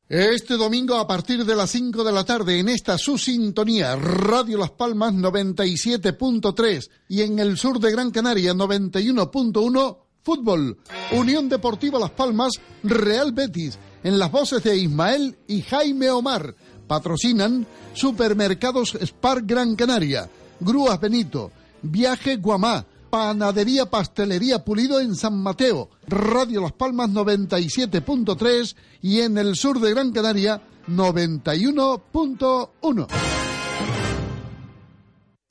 Este 0.10 0.56
domingo 0.56 0.96
a 0.96 1.06
partir 1.06 1.44
de 1.44 1.54
las 1.54 1.72
5 1.72 2.02
de 2.06 2.14
la 2.14 2.24
tarde 2.24 2.60
en 2.60 2.70
esta 2.70 2.98
su 2.98 3.18
sintonía 3.18 3.98
Radio 3.98 4.58
Las 4.58 4.72
Palmas 4.72 5.14
97.3 5.14 6.90
y 7.10 7.24
en 7.24 7.40
el 7.40 7.58
sur 7.58 7.78
de 7.82 7.92
Gran 7.92 8.12
Canaria 8.12 8.54
91.1 8.54 9.98
Fútbol, 10.24 10.78
Unión 11.12 11.50
Deportiva 11.50 12.00
Las 12.00 12.12
Palmas, 12.12 12.54
Real 12.84 13.34
Betis, 13.34 13.78
en 14.02 14.18
las 14.18 14.32
voces 14.32 14.64
de 14.64 14.78
Ismael 14.78 15.36
y 15.46 15.62
Jaime 15.64 16.10
Omar. 16.10 16.56
Patrocinan 16.88 17.68
Supermercados 17.94 18.98
Spar 19.02 19.42
Gran 19.42 19.76
Canaria, 19.76 20.30
Grúas 20.62 21.02
Benito, 21.02 21.52
Viaje 21.82 22.38
Guamá, 22.38 22.86
Panadería 23.10 23.88
Pastelería 23.88 24.64
Pulido 24.64 25.00
en 25.00 25.16
San 25.16 25.42
Mateo, 25.42 25.90
Radio 26.08 26.62
Las 26.62 26.74
Palmas 26.74 27.10
97.3 27.10 28.76
y 29.02 29.22
en 29.22 29.36
el 29.38 29.56
sur 29.56 29.80
de 29.80 29.92
Gran 29.92 30.12
Canaria 30.12 30.62
91.1. 30.88 33.08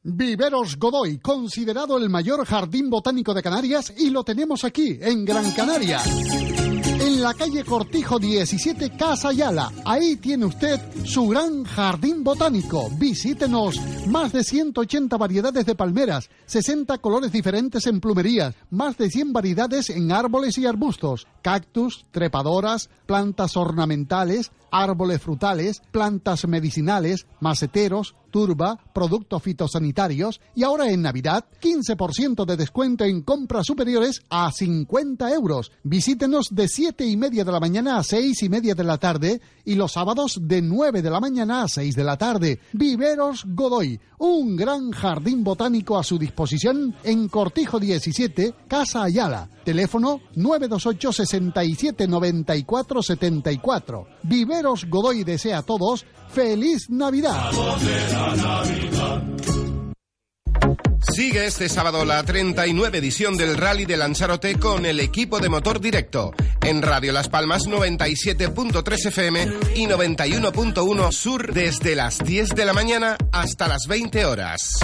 Viveros 0.02 0.78
Godoy, 0.78 1.18
considerado 1.18 1.96
el 1.98 2.08
mayor 2.08 2.46
jardín 2.46 2.88
botánico 2.88 3.34
de 3.34 3.42
Canarias 3.42 3.92
y 3.96 4.10
lo 4.10 4.22
tenemos 4.22 4.62
aquí, 4.64 4.98
en 5.00 5.24
Gran 5.24 5.50
Canaria 5.52 6.00
la 7.26 7.34
calle 7.34 7.64
Cortijo 7.64 8.20
17, 8.20 8.90
Casa 8.90 9.32
Yala. 9.32 9.72
Ahí 9.84 10.14
tiene 10.14 10.44
usted 10.44 10.80
su 11.04 11.26
gran 11.26 11.64
jardín 11.64 12.22
botánico. 12.22 12.88
Visítenos. 13.00 13.80
Más 14.06 14.32
de 14.32 14.44
180 14.44 15.16
variedades 15.16 15.66
de 15.66 15.74
palmeras, 15.74 16.30
60 16.44 16.98
colores 16.98 17.32
diferentes 17.32 17.88
en 17.88 17.98
plumerías, 17.98 18.54
más 18.70 18.96
de 18.96 19.10
100 19.10 19.32
variedades 19.32 19.90
en 19.90 20.12
árboles 20.12 20.56
y 20.58 20.66
arbustos, 20.66 21.26
cactus, 21.42 22.06
trepadoras, 22.12 22.90
plantas 23.06 23.56
ornamentales, 23.56 24.52
árboles 24.70 25.20
frutales, 25.20 25.82
plantas 25.90 26.46
medicinales, 26.46 27.26
maceteros, 27.40 28.14
turba, 28.30 28.78
productos 28.92 29.42
fitosanitarios 29.42 30.40
y 30.54 30.62
ahora 30.62 30.90
en 30.90 31.00
Navidad 31.00 31.46
15% 31.62 32.44
de 32.44 32.56
descuento 32.56 33.04
en 33.04 33.22
compras 33.22 33.66
superiores 33.66 34.22
a 34.28 34.52
50 34.52 35.32
euros. 35.32 35.72
Visítenos 35.82 36.48
de 36.50 36.68
7 36.68 37.06
y 37.06 37.16
media 37.16 37.44
de 37.44 37.52
la 37.52 37.60
mañana 37.60 37.96
a 37.96 38.02
6 38.02 38.42
y 38.42 38.48
media 38.48 38.74
de 38.74 38.84
la 38.84 38.98
tarde 38.98 39.40
y 39.64 39.74
los 39.74 39.92
sábados 39.92 40.38
de 40.42 40.60
9 40.60 41.00
de 41.00 41.10
la 41.10 41.20
mañana 41.20 41.62
a 41.62 41.68
6 41.68 41.94
de 41.96 42.04
la 42.04 42.18
tarde. 42.18 42.60
Viveros 42.72 43.44
Godoy, 43.46 43.98
un 44.18 44.54
gran 44.54 44.90
jardín 44.90 45.42
botánico 45.42 45.98
a 45.98 46.04
su 46.04 46.18
disposición 46.18 46.94
en 47.04 47.28
Cortijo 47.28 47.80
17, 47.80 48.54
Casa 48.68 49.02
Ayala. 49.02 49.48
Teléfono 49.66 50.20
928 50.36 51.12
67 51.12 52.06
94 52.06 53.02
74. 53.02 54.06
Viveros 54.22 54.84
Godoy 54.88 55.24
desea 55.24 55.58
a 55.58 55.62
todos 55.62 56.06
feliz 56.28 56.88
Navidad. 56.88 57.50
Sigue 61.12 61.46
este 61.46 61.68
sábado 61.68 62.04
la 62.04 62.22
39 62.22 62.98
edición 62.98 63.36
del 63.36 63.56
Rally 63.56 63.86
de 63.86 63.96
Lanzarote 63.96 64.56
con 64.56 64.86
el 64.86 65.00
equipo 65.00 65.40
de 65.40 65.48
motor 65.48 65.80
directo. 65.80 66.30
En 66.62 66.80
Radio 66.80 67.12
Las 67.12 67.28
Palmas 67.28 67.66
97.3 67.66 69.06
FM 69.08 69.48
y 69.74 69.86
91.1 69.86 71.10
Sur 71.10 71.52
desde 71.52 71.96
las 71.96 72.18
10 72.20 72.50
de 72.50 72.64
la 72.66 72.72
mañana 72.72 73.16
hasta 73.32 73.66
las 73.66 73.88
20 73.88 74.26
horas. 74.26 74.78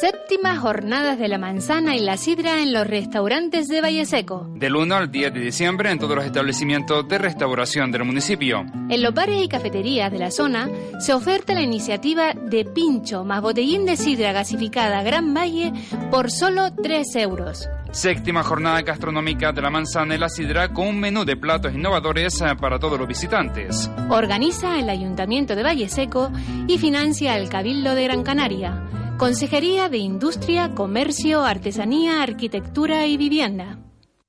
Séptimas 0.00 0.58
jornadas 0.58 1.20
de 1.20 1.28
la 1.28 1.38
manzana 1.38 1.94
y 1.94 2.00
la 2.00 2.16
sidra 2.16 2.60
en 2.62 2.72
los 2.72 2.84
restaurantes 2.84 3.68
de 3.68 3.80
Valle 3.80 4.04
Seco. 4.06 4.48
Del 4.56 4.74
1 4.74 4.92
al 4.92 5.10
10 5.10 5.32
de 5.32 5.40
diciembre 5.40 5.92
en 5.92 6.00
todos 6.00 6.16
los 6.16 6.24
establecimientos 6.24 7.06
de 7.06 7.16
restauración 7.16 7.92
del 7.92 8.04
municipio. 8.04 8.64
En 8.88 9.02
los 9.02 9.14
bares 9.14 9.40
y 9.40 9.46
cafeterías 9.46 10.10
de 10.10 10.18
la 10.18 10.32
zona 10.32 10.68
se 10.98 11.14
oferta 11.14 11.54
la 11.54 11.62
iniciativa 11.62 12.32
de 12.34 12.64
pincho 12.64 13.24
más 13.24 13.40
botellín 13.40 13.86
de 13.86 13.96
sidra 13.96 14.32
gasificada 14.32 15.02
Gran 15.04 15.32
Valle 15.32 15.72
por 16.10 16.28
solo 16.30 16.72
3 16.72 17.14
euros. 17.16 17.68
Séptima 17.92 18.42
jornada 18.42 18.82
gastronómica 18.82 19.52
de 19.52 19.62
la 19.62 19.70
manzana 19.70 20.16
y 20.16 20.18
la 20.18 20.28
sidra 20.28 20.72
con 20.72 20.88
un 20.88 20.98
menú 20.98 21.24
de 21.24 21.36
platos 21.36 21.72
innovadores 21.72 22.40
eh, 22.40 22.56
para 22.60 22.80
todos 22.80 22.98
los 22.98 23.06
visitantes. 23.06 23.88
Organiza 24.08 24.76
el 24.76 24.88
Ayuntamiento 24.88 25.54
de 25.54 25.62
Valle 25.62 25.88
Seco 25.88 26.32
y 26.66 26.78
financia 26.78 27.38
el 27.38 27.48
Cabildo 27.48 27.94
de 27.94 28.02
Gran 28.02 28.24
Canaria. 28.24 28.82
Consejería 29.18 29.88
de 29.88 29.98
Industria, 29.98 30.74
Comercio, 30.74 31.44
Artesanía, 31.44 32.20
Arquitectura 32.20 33.06
y 33.06 33.16
Vivienda. 33.16 33.78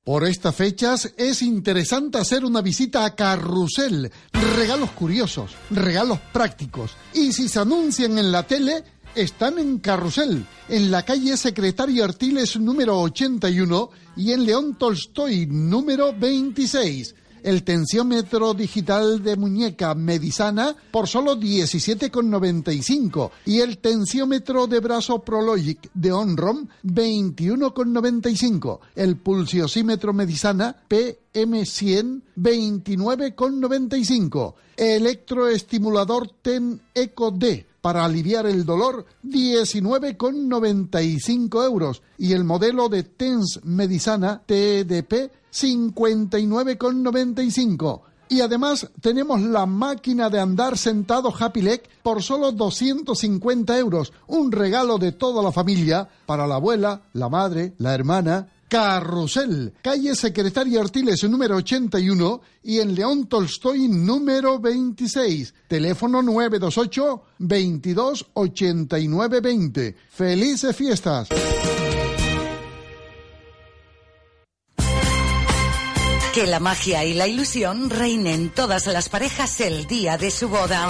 Por 0.03 0.23
estas 0.27 0.55
fechas 0.55 1.11
es 1.17 1.41
interesante 1.41 2.19
hacer 2.19 2.45
una 2.45 2.61
visita 2.61 3.03
a 3.03 3.15
Carrusel. 3.15 4.11
Regalos 4.55 4.91
curiosos, 4.91 5.55
regalos 5.71 6.19
prácticos. 6.31 6.91
Y 7.15 7.33
si 7.33 7.49
se 7.49 7.59
anuncian 7.59 8.19
en 8.19 8.31
la 8.31 8.43
tele, 8.43 8.83
están 9.15 9.57
en 9.57 9.79
Carrusel, 9.79 10.45
en 10.69 10.91
la 10.91 11.03
calle 11.03 11.35
Secretario 11.35 12.03
Artiles 12.03 12.59
número 12.59 12.99
81 12.99 13.89
y 14.17 14.33
en 14.33 14.45
León 14.45 14.77
Tolstoy 14.77 15.47
número 15.47 16.13
26 16.13 17.15
el 17.45 17.63
tensiómetro 17.63 18.53
digital 18.55 19.23
de 19.23 19.35
muñeca 19.35 19.93
Medisana 19.93 20.75
por 20.89 21.07
solo 21.07 21.39
17,95 21.39 23.29
y 23.45 23.59
el 23.59 23.77
tensiómetro 23.77 24.65
de 24.65 24.79
brazo 24.79 25.19
Prologic 25.19 25.91
de 25.93 26.11
Onrom 26.11 26.67
21,95. 26.83 28.79
El 28.95 29.17
pulsiosímetro 29.17 30.11
Medisana 30.11 30.75
PM100 30.89 32.23
29,95. 32.35 34.55
Electroestimulador 34.75 36.31
TEN 36.41 36.81
Eco 36.95 37.29
D 37.29 37.67
para 37.85 38.03
aliviar 38.03 38.47
el 38.47 38.65
dolor 38.65 39.05
19,95 39.23 41.65
euros 41.65 42.01
y 42.17 42.33
el 42.33 42.43
modelo 42.43 42.89
de 42.89 43.03
TENS 43.03 43.59
Medisana 43.63 44.41
TDP 44.43 45.29
59,95. 45.53 48.01
Y 48.27 48.41
además 48.41 48.89
tenemos 49.01 49.39
la 49.39 49.67
máquina 49.67 50.31
de 50.31 50.39
andar 50.39 50.79
sentado 50.79 51.31
Happy 51.39 51.61
Leg 51.61 51.83
por 52.01 52.23
solo 52.23 52.51
250 52.51 53.77
euros. 53.77 54.13
Un 54.25 54.51
regalo 54.51 54.97
de 54.97 55.11
toda 55.11 55.43
la 55.43 55.51
familia 55.51 56.09
para 56.25 56.47
la 56.47 56.55
abuela, 56.55 57.03
la 57.13 57.29
madre, 57.29 57.75
la 57.77 57.93
hermana. 57.93 58.47
Carrusel, 58.75 59.73
calle 59.81 60.13
Secretaria 60.15 60.81
Artiles 60.81 61.23
número 61.23 61.55
81 61.55 62.41
y 62.61 62.81
en 62.81 62.93
León 62.93 63.27
Tolstoy 63.29 63.87
número 63.87 64.59
26. 64.59 65.53
Teléfono 65.69 66.21
928 66.21 67.23
22 67.39 68.25
89 68.33 69.39
20. 69.39 69.95
Felices 70.09 70.75
fiestas. 70.75 71.29
Que 76.33 76.45
la 76.45 76.59
magia 76.59 77.05
y 77.05 77.13
la 77.13 77.29
ilusión 77.29 77.89
reinen 77.89 78.49
todas 78.49 78.87
las 78.87 79.07
parejas 79.07 79.61
el 79.61 79.87
día 79.87 80.17
de 80.17 80.31
su 80.31 80.49
boda. 80.49 80.89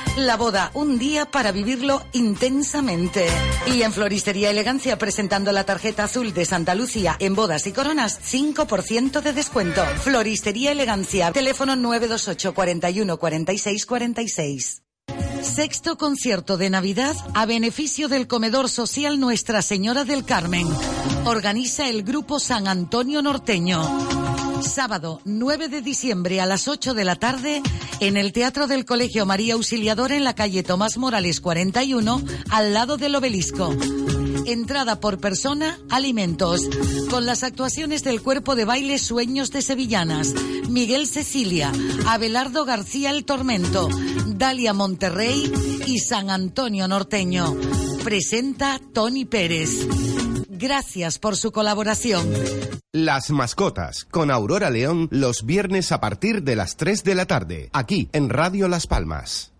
La 0.17 0.35
boda, 0.35 0.71
un 0.73 0.99
día 0.99 1.25
para 1.25 1.53
vivirlo 1.53 2.03
intensamente. 2.11 3.27
Y 3.67 3.81
en 3.83 3.93
Floristería 3.93 4.49
Elegancia, 4.49 4.97
presentando 4.97 5.53
la 5.53 5.63
tarjeta 5.63 6.03
azul 6.03 6.33
de 6.33 6.43
Santa 6.43 6.75
Lucía 6.75 7.15
en 7.19 7.33
bodas 7.33 7.65
y 7.65 7.71
coronas, 7.71 8.19
5% 8.21 9.21
de 9.21 9.31
descuento. 9.31 9.85
Floristería 10.03 10.73
Elegancia, 10.73 11.31
teléfono 11.31 11.77
928 11.77 12.53
41 12.53 13.17
46 13.17 13.85
46. 13.85 14.83
Sexto 15.41 15.97
concierto 15.97 16.57
de 16.57 16.69
Navidad 16.69 17.15
a 17.33 17.45
beneficio 17.45 18.09
del 18.09 18.27
comedor 18.27 18.69
social 18.69 19.19
Nuestra 19.19 19.61
Señora 19.61 20.03
del 20.03 20.25
Carmen. 20.25 20.67
Organiza 21.25 21.87
el 21.87 22.03
grupo 22.03 22.39
San 22.39 22.67
Antonio 22.67 23.21
Norteño. 23.21 23.81
Sábado 24.63 25.21
9 25.25 25.69
de 25.69 25.81
diciembre 25.81 26.39
a 26.41 26.45
las 26.45 26.67
8 26.67 26.93
de 26.93 27.03
la 27.03 27.15
tarde 27.15 27.61
en 27.99 28.17
el 28.17 28.31
Teatro 28.31 28.67
del 28.67 28.85
Colegio 28.85 29.25
María 29.25 29.55
Auxiliadora 29.55 30.15
en 30.15 30.23
la 30.23 30.35
calle 30.35 30.63
Tomás 30.63 30.97
Morales 30.97 31.41
41 31.41 32.21
al 32.49 32.73
lado 32.73 32.97
del 32.97 33.15
obelisco. 33.15 33.75
Entrada 34.45 34.99
por 34.99 35.19
persona, 35.19 35.79
alimentos. 35.89 36.69
Con 37.09 37.25
las 37.25 37.43
actuaciones 37.43 38.03
del 38.03 38.21
cuerpo 38.21 38.55
de 38.55 38.65
baile 38.65 38.97
Sueños 38.99 39.51
de 39.51 39.61
Sevillanas, 39.61 40.33
Miguel 40.69 41.07
Cecilia, 41.07 41.71
Abelardo 42.07 42.65
García 42.65 43.11
El 43.11 43.25
Tormento, 43.25 43.89
Dalia 44.27 44.73
Monterrey 44.73 45.51
y 45.85 45.99
San 45.99 46.29
Antonio 46.29 46.87
Norteño. 46.87 47.55
Presenta 48.03 48.79
Tony 48.93 49.25
Pérez. 49.25 49.87
Gracias 50.61 51.17
por 51.17 51.37
su 51.37 51.51
colaboración. 51.51 52.31
Las 52.93 53.31
mascotas 53.31 54.05
con 54.05 54.29
Aurora 54.29 54.69
León 54.69 55.07
los 55.09 55.43
viernes 55.43 55.91
a 55.91 55.99
partir 55.99 56.43
de 56.43 56.55
las 56.55 56.77
3 56.77 57.03
de 57.03 57.15
la 57.15 57.25
tarde, 57.25 57.69
aquí 57.73 58.09
en 58.13 58.29
Radio 58.29 58.67
Las 58.67 58.85
Palmas. 58.85 59.53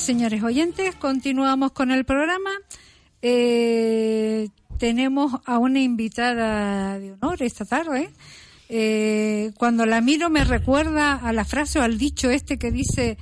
Señores 0.00 0.42
oyentes, 0.42 0.94
continuamos 0.96 1.72
con 1.72 1.90
el 1.90 2.04
programa. 2.04 2.50
Eh, 3.22 4.48
tenemos 4.78 5.40
a 5.44 5.58
una 5.58 5.80
invitada 5.80 6.98
de 6.98 7.12
honor 7.12 7.42
esta 7.42 7.64
tarde. 7.64 8.10
Eh, 8.68 9.52
cuando 9.58 9.84
la 9.84 10.00
miro 10.00 10.30
me 10.30 10.44
recuerda 10.44 11.14
a 11.14 11.32
la 11.32 11.44
frase 11.44 11.78
o 11.80 11.82
al 11.82 11.98
dicho 11.98 12.30
este 12.30 12.56
que 12.56 12.70
dice 12.70 13.18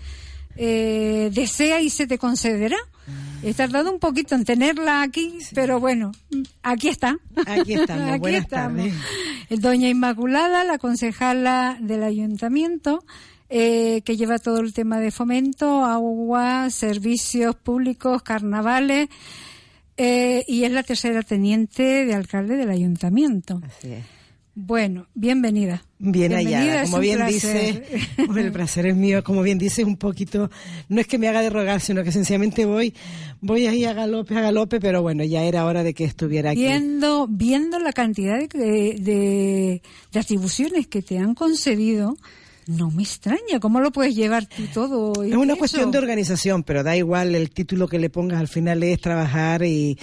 eh, 0.56 1.30
desea 1.32 1.80
y 1.80 1.90
se 1.90 2.06
te 2.06 2.18
concederá. 2.18 2.76
He 3.42 3.54
tardado 3.54 3.90
un 3.92 4.00
poquito 4.00 4.34
en 4.34 4.44
tenerla 4.44 5.02
aquí, 5.02 5.38
pero 5.54 5.80
bueno, 5.80 6.12
aquí 6.62 6.88
está. 6.88 7.16
Aquí 7.46 7.74
estamos, 7.74 8.08
Aquí 8.10 8.18
buenas 8.18 8.42
estamos. 8.42 8.88
tardes. 9.48 9.60
Doña 9.62 9.88
Inmaculada, 9.88 10.64
la 10.64 10.78
concejala 10.78 11.78
del 11.80 12.02
ayuntamiento, 12.02 13.04
eh, 13.50 14.02
que 14.04 14.16
lleva 14.16 14.38
todo 14.38 14.60
el 14.60 14.72
tema 14.72 15.00
de 15.00 15.10
fomento, 15.10 15.84
agua, 15.84 16.70
servicios 16.70 17.56
públicos, 17.56 18.22
carnavales, 18.22 19.08
eh, 19.96 20.44
y 20.46 20.64
es 20.64 20.72
la 20.72 20.82
tercera 20.82 21.22
teniente 21.22 22.04
de 22.04 22.14
alcalde 22.14 22.56
del 22.56 22.70
ayuntamiento. 22.70 23.60
Así 23.64 23.92
es. 23.92 24.04
Bueno, 24.60 25.06
bienvenida. 25.14 25.84
Bien 26.00 26.30
Bienvenida, 26.30 26.82
es 26.82 26.90
como 26.90 27.00
bien 27.00 27.18
placer. 27.18 27.88
dice, 27.88 28.06
bueno, 28.26 28.40
el 28.40 28.50
placer 28.50 28.86
es 28.86 28.96
mío, 28.96 29.22
como 29.22 29.42
bien 29.42 29.56
dice, 29.56 29.84
un 29.84 29.96
poquito, 29.96 30.50
no 30.88 31.00
es 31.00 31.06
que 31.06 31.16
me 31.16 31.28
haga 31.28 31.42
de 31.42 31.50
rogar, 31.50 31.80
sino 31.80 32.02
que 32.02 32.10
sencillamente 32.10 32.64
voy, 32.64 32.92
voy 33.40 33.68
ahí 33.68 33.84
a 33.84 33.92
galope, 33.92 34.36
a 34.36 34.40
galope, 34.40 34.80
pero 34.80 35.00
bueno, 35.00 35.22
ya 35.22 35.44
era 35.44 35.64
hora 35.64 35.84
de 35.84 35.94
que 35.94 36.02
estuviera 36.02 36.50
aquí. 36.50 36.62
Viendo, 36.62 37.28
viendo 37.28 37.78
la 37.78 37.92
cantidad 37.92 38.36
de, 38.36 38.48
de, 38.48 39.82
de 40.10 40.18
atribuciones 40.18 40.88
que 40.88 41.02
te 41.02 41.18
han 41.18 41.36
concedido, 41.36 42.16
no 42.68 42.90
me 42.90 43.02
extraña. 43.02 43.58
¿Cómo 43.60 43.80
lo 43.80 43.90
puedes 43.90 44.14
llevar 44.14 44.46
tú 44.46 44.62
todo? 44.72 45.24
Es 45.24 45.34
una 45.34 45.54
eso? 45.54 45.58
cuestión 45.58 45.90
de 45.90 45.98
organización, 45.98 46.62
pero 46.62 46.82
da 46.82 46.96
igual 46.96 47.34
el 47.34 47.50
título 47.50 47.88
que 47.88 47.98
le 47.98 48.10
pongas, 48.10 48.38
al 48.38 48.48
final 48.48 48.82
es 48.82 49.00
trabajar 49.00 49.64
y 49.64 49.98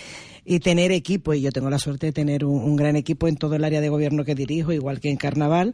y 0.46 0.60
tener 0.60 0.92
equipo, 0.92 1.34
y 1.34 1.42
yo 1.42 1.52
tengo 1.52 1.70
la 1.70 1.80
suerte 1.80 2.08
de 2.08 2.12
tener 2.12 2.46
un, 2.46 2.62
un 2.62 2.76
gran 2.76 2.96
equipo 2.96 3.28
en 3.28 3.36
todo 3.36 3.56
el 3.56 3.64
área 3.64 3.82
de 3.82 3.90
gobierno 3.90 4.24
que 4.24 4.36
dirijo, 4.36 4.72
igual 4.72 5.00
que 5.00 5.10
en 5.10 5.18
Carnaval, 5.18 5.74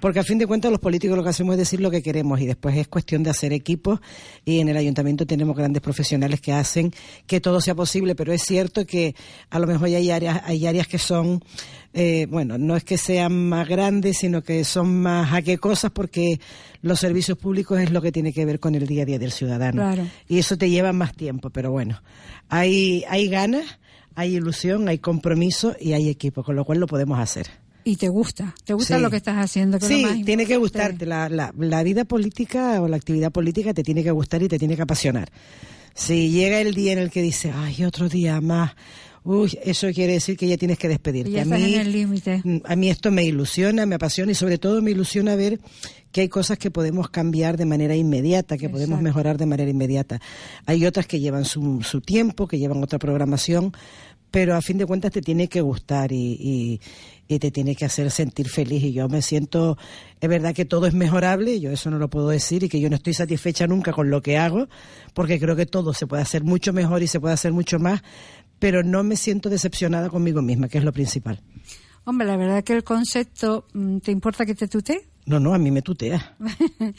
porque 0.00 0.20
a 0.20 0.22
fin 0.22 0.38
de 0.38 0.46
cuentas 0.46 0.70
los 0.70 0.80
políticos 0.80 1.16
lo 1.16 1.24
que 1.24 1.30
hacemos 1.30 1.54
es 1.54 1.58
decir 1.58 1.80
lo 1.80 1.90
que 1.90 2.02
queremos 2.02 2.40
y 2.40 2.46
después 2.46 2.76
es 2.76 2.88
cuestión 2.88 3.22
de 3.22 3.30
hacer 3.30 3.52
equipos 3.52 4.00
y 4.44 4.60
en 4.60 4.68
el 4.68 4.76
ayuntamiento 4.76 5.26
tenemos 5.26 5.56
grandes 5.56 5.82
profesionales 5.82 6.40
que 6.40 6.52
hacen 6.52 6.92
que 7.26 7.40
todo 7.40 7.60
sea 7.60 7.74
posible, 7.74 8.14
pero 8.14 8.32
es 8.32 8.42
cierto 8.42 8.86
que 8.86 9.14
a 9.50 9.58
lo 9.58 9.66
mejor 9.66 9.88
hay 9.88 10.10
áreas, 10.10 10.42
hay 10.44 10.66
áreas 10.66 10.86
que 10.86 10.98
son 10.98 11.42
eh, 11.94 12.26
bueno, 12.30 12.56
no 12.56 12.74
es 12.74 12.84
que 12.84 12.96
sean 12.96 13.48
más 13.48 13.68
grandes, 13.68 14.18
sino 14.18 14.42
que 14.42 14.64
son 14.64 15.02
más 15.02 15.30
cosas 15.60 15.90
porque 15.90 16.40
los 16.80 16.98
servicios 16.98 17.36
públicos 17.36 17.78
es 17.80 17.90
lo 17.90 18.00
que 18.00 18.12
tiene 18.12 18.32
que 18.32 18.46
ver 18.46 18.60
con 18.60 18.74
el 18.74 18.86
día 18.86 19.02
a 19.02 19.06
día 19.06 19.18
del 19.18 19.32
ciudadano. 19.32 19.82
Claro. 19.82 20.06
Y 20.26 20.38
eso 20.38 20.56
te 20.56 20.70
lleva 20.70 20.92
más 20.92 21.14
tiempo, 21.14 21.50
pero 21.50 21.70
bueno, 21.70 22.02
hay, 22.48 23.04
hay 23.08 23.28
ganas, 23.28 23.78
hay 24.16 24.36
ilusión, 24.36 24.88
hay 24.88 24.98
compromiso 24.98 25.74
y 25.80 25.92
hay 25.92 26.08
equipo, 26.08 26.42
con 26.44 26.56
lo 26.56 26.64
cual 26.64 26.78
lo 26.80 26.86
podemos 26.86 27.18
hacer. 27.18 27.46
Y 27.84 27.96
te 27.96 28.08
gusta, 28.08 28.54
te 28.64 28.74
gusta 28.74 28.96
Sí. 28.96 29.02
lo 29.02 29.10
que 29.10 29.16
estás 29.16 29.36
haciendo. 29.38 29.78
que 29.80 29.86
Sí, 29.86 30.02
más 30.02 30.24
tiene 30.24 30.46
que 30.46 30.56
gustarte. 30.56 31.04
La, 31.04 31.28
la, 31.28 31.52
la 31.58 31.82
vida 31.82 32.04
política 32.04 32.80
o 32.80 32.86
la 32.88 32.96
actividad 32.96 33.32
política 33.32 33.74
te 33.74 33.82
tiene 33.82 34.04
que 34.04 34.10
gustar 34.12 34.42
y 34.42 34.48
te 34.48 34.58
tiene 34.58 34.76
que 34.76 34.82
apasionar. 34.82 35.30
Si 35.94 36.30
llega 36.30 36.60
el 36.60 36.74
día 36.74 36.92
en 36.92 36.98
el 37.00 37.10
que 37.10 37.22
dices, 37.22 37.52
ay, 37.54 37.84
otro 37.84 38.08
día 38.08 38.40
más, 38.40 38.72
uy, 39.24 39.58
eso 39.64 39.88
quiere 39.92 40.12
decir 40.14 40.36
que 40.36 40.46
ya 40.46 40.56
tienes 40.56 40.78
que 40.78 40.88
despedirte. 40.88 41.38
A 41.38 41.42
estás 41.42 41.58
mí, 41.58 41.74
en 41.74 41.80
el 41.80 41.92
límite. 41.92 42.40
Mm, 42.44 42.58
A 42.64 42.76
mí 42.76 42.88
esto 42.88 43.10
me 43.10 43.24
ilusiona, 43.24 43.84
me 43.84 43.96
apasiona 43.96 44.30
y 44.32 44.34
sobre 44.36 44.58
todo 44.58 44.80
me 44.80 44.92
ilusiona 44.92 45.34
ver 45.34 45.58
que 46.12 46.20
hay 46.20 46.28
cosas 46.28 46.58
que 46.58 46.70
podemos 46.70 47.08
cambiar 47.10 47.56
de 47.56 47.64
manera 47.64 47.96
inmediata, 47.96 48.56
que 48.58 48.68
podemos 48.68 49.00
mejorar 49.02 49.38
de 49.38 49.46
manera 49.46 49.70
inmediata. 49.70 50.20
Hay 50.66 50.84
otras 50.86 51.06
que 51.06 51.18
llevan 51.20 51.44
su, 51.46 51.80
su 51.82 52.00
tiempo, 52.02 52.46
que 52.46 52.58
llevan 52.58 52.82
otra 52.82 52.98
programación, 52.98 53.72
pero 54.30 54.54
a 54.54 54.62
fin 54.62 54.78
de 54.78 54.86
cuentas 54.86 55.10
te 55.12 55.20
tiene 55.22 55.48
que 55.48 55.60
gustar 55.60 56.12
y, 56.12 56.36
y- 56.40 56.80
y 57.28 57.38
te 57.38 57.50
tiene 57.50 57.74
que 57.74 57.86
hacer 57.86 58.10
sentir 58.10 58.48
feliz. 58.48 58.82
Y 58.82 58.92
yo 58.92 59.08
me 59.08 59.22
siento, 59.22 59.78
es 60.20 60.28
verdad 60.28 60.54
que 60.54 60.66
todo 60.66 60.86
es 60.86 60.92
mejorable, 60.92 61.60
yo 61.60 61.70
eso 61.70 61.90
no 61.90 61.98
lo 61.98 62.08
puedo 62.10 62.28
decir 62.28 62.62
y 62.62 62.68
que 62.68 62.78
yo 62.80 62.90
no 62.90 62.96
estoy 62.96 63.14
satisfecha 63.14 63.66
nunca 63.66 63.92
con 63.92 64.10
lo 64.10 64.20
que 64.20 64.36
hago, 64.36 64.68
porque 65.14 65.38
creo 65.40 65.56
que 65.56 65.64
todo 65.66 65.94
se 65.94 66.06
puede 66.06 66.22
hacer 66.22 66.44
mucho 66.44 66.72
mejor 66.74 67.02
y 67.02 67.06
se 67.06 67.20
puede 67.20 67.32
hacer 67.34 67.52
mucho 67.52 67.78
más, 67.78 68.02
pero 68.58 68.82
no 68.82 69.02
me 69.02 69.16
siento 69.16 69.48
decepcionada 69.48 70.10
conmigo 70.10 70.42
misma, 70.42 70.68
que 70.68 70.76
es 70.78 70.84
lo 70.84 70.92
principal. 70.92 71.40
Hombre, 72.04 72.26
la 72.26 72.36
verdad 72.36 72.64
que 72.64 72.72
el 72.74 72.84
concepto, 72.84 73.66
mm, 73.72 73.98
¿te 73.98 74.10
importa 74.12 74.44
que 74.44 74.54
te 74.54 74.68
tutee? 74.68 75.00
No, 75.26 75.38
no, 75.38 75.54
a 75.54 75.58
mí 75.58 75.70
me 75.70 75.82
tutea. 75.82 76.36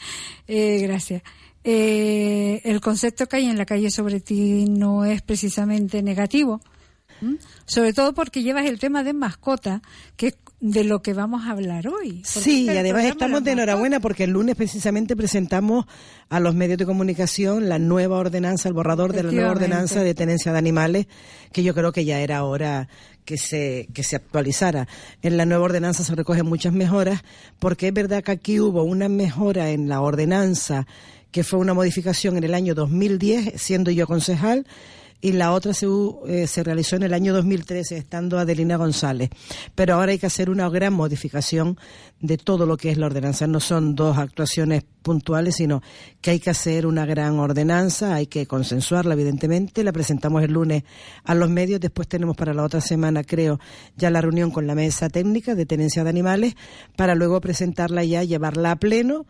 Eh, 0.46 0.78
gracias. 0.82 1.22
Eh, 1.62 2.60
el 2.64 2.80
concepto 2.80 3.26
que 3.26 3.36
hay 3.36 3.46
en 3.46 3.56
la 3.56 3.64
calle 3.64 3.90
sobre 3.90 4.20
ti 4.20 4.66
no 4.68 5.06
es 5.06 5.22
precisamente 5.22 6.02
negativo, 6.02 6.60
sobre 7.64 7.94
todo 7.94 8.12
porque 8.12 8.42
llevas 8.42 8.66
el 8.66 8.78
tema 8.78 9.02
de 9.02 9.14
mascota, 9.14 9.80
que 10.16 10.34
de 10.64 10.82
lo 10.82 11.02
que 11.02 11.12
vamos 11.12 11.44
a 11.44 11.50
hablar 11.50 11.88
hoy. 11.88 12.22
Sí, 12.24 12.38
este 12.40 12.50
y 12.50 12.68
es 12.68 12.70
el 12.70 12.78
además 12.78 13.04
estamos 13.04 13.44
de 13.44 13.52
enhorabuena 13.52 14.00
porque 14.00 14.24
el 14.24 14.30
lunes 14.30 14.56
precisamente 14.56 15.14
presentamos 15.14 15.84
a 16.30 16.40
los 16.40 16.54
medios 16.54 16.78
de 16.78 16.86
comunicación 16.86 17.68
la 17.68 17.78
nueva 17.78 18.16
ordenanza, 18.16 18.70
el 18.70 18.74
borrador 18.74 19.12
de 19.12 19.24
la 19.24 19.30
nueva 19.30 19.50
ordenanza 19.50 20.02
de 20.02 20.14
tenencia 20.14 20.52
de 20.52 20.58
animales, 20.58 21.06
que 21.52 21.62
yo 21.62 21.74
creo 21.74 21.92
que 21.92 22.06
ya 22.06 22.18
era 22.20 22.44
hora 22.44 22.88
que 23.26 23.36
se, 23.36 23.88
que 23.92 24.02
se 24.02 24.16
actualizara. 24.16 24.88
En 25.20 25.36
la 25.36 25.44
nueva 25.44 25.64
ordenanza 25.64 26.02
se 26.02 26.14
recogen 26.14 26.46
muchas 26.46 26.72
mejoras, 26.72 27.20
porque 27.58 27.88
es 27.88 27.94
verdad 27.94 28.24
que 28.24 28.32
aquí 28.32 28.58
hubo 28.58 28.84
una 28.84 29.10
mejora 29.10 29.68
en 29.68 29.90
la 29.90 30.00
ordenanza, 30.00 30.86
que 31.30 31.44
fue 31.44 31.58
una 31.58 31.74
modificación 31.74 32.38
en 32.38 32.44
el 32.44 32.54
año 32.54 32.74
2010, 32.74 33.60
siendo 33.60 33.90
yo 33.90 34.06
concejal, 34.06 34.66
y 35.20 35.32
la 35.32 35.52
otra 35.52 35.72
se, 35.72 35.86
eh, 36.26 36.46
se 36.46 36.62
realizó 36.62 36.96
en 36.96 37.04
el 37.04 37.14
año 37.14 37.32
2013, 37.32 37.96
estando 37.96 38.38
Adelina 38.38 38.76
González. 38.76 39.30
Pero 39.74 39.94
ahora 39.94 40.12
hay 40.12 40.18
que 40.18 40.26
hacer 40.26 40.50
una 40.50 40.68
gran 40.68 40.92
modificación 40.92 41.78
de 42.20 42.36
todo 42.36 42.66
lo 42.66 42.76
que 42.76 42.90
es 42.90 42.98
la 42.98 43.06
ordenanza. 43.06 43.46
No 43.46 43.60
son 43.60 43.94
dos 43.94 44.18
actuaciones 44.18 44.84
puntuales, 45.02 45.56
sino 45.56 45.82
que 46.20 46.30
hay 46.32 46.40
que 46.40 46.50
hacer 46.50 46.86
una 46.86 47.06
gran 47.06 47.38
ordenanza, 47.38 48.14
hay 48.14 48.26
que 48.26 48.46
consensuarla, 48.46 49.14
evidentemente. 49.14 49.82
La 49.82 49.92
presentamos 49.92 50.42
el 50.42 50.52
lunes 50.52 50.84
a 51.24 51.34
los 51.34 51.48
medios, 51.48 51.80
después 51.80 52.06
tenemos 52.06 52.36
para 52.36 52.52
la 52.52 52.62
otra 52.62 52.80
semana, 52.80 53.24
creo, 53.24 53.58
ya 53.96 54.10
la 54.10 54.20
reunión 54.20 54.50
con 54.50 54.66
la 54.66 54.74
mesa 54.74 55.08
técnica 55.08 55.54
de 55.54 55.66
tenencia 55.66 56.04
de 56.04 56.10
animales, 56.10 56.54
para 56.96 57.14
luego 57.14 57.40
presentarla 57.40 58.04
ya, 58.04 58.24
llevarla 58.24 58.72
a 58.72 58.76
pleno 58.76 59.26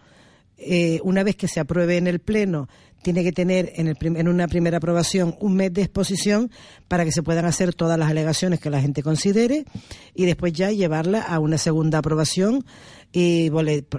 eh, 0.57 1.01
una 1.03 1.25
vez 1.25 1.35
que 1.37 1.49
se 1.49 1.59
apruebe 1.59 1.97
en 1.97 2.07
el 2.07 2.20
Pleno, 2.20 2.68
tiene 3.04 3.22
que 3.22 3.30
tener 3.30 3.72
en, 3.76 3.86
el 3.86 3.94
prim- 3.94 4.16
en 4.16 4.26
una 4.26 4.48
primera 4.48 4.78
aprobación 4.78 5.36
un 5.38 5.54
mes 5.54 5.72
de 5.72 5.82
exposición 5.82 6.50
para 6.88 7.04
que 7.04 7.12
se 7.12 7.22
puedan 7.22 7.44
hacer 7.44 7.72
todas 7.74 7.96
las 7.96 8.10
alegaciones 8.10 8.58
que 8.58 8.70
la 8.70 8.80
gente 8.80 9.04
considere 9.04 9.64
y 10.14 10.24
después 10.24 10.52
ya 10.52 10.72
llevarla 10.72 11.20
a 11.22 11.38
una 11.38 11.58
segunda 11.58 11.98
aprobación 11.98 12.64
y 13.12 13.48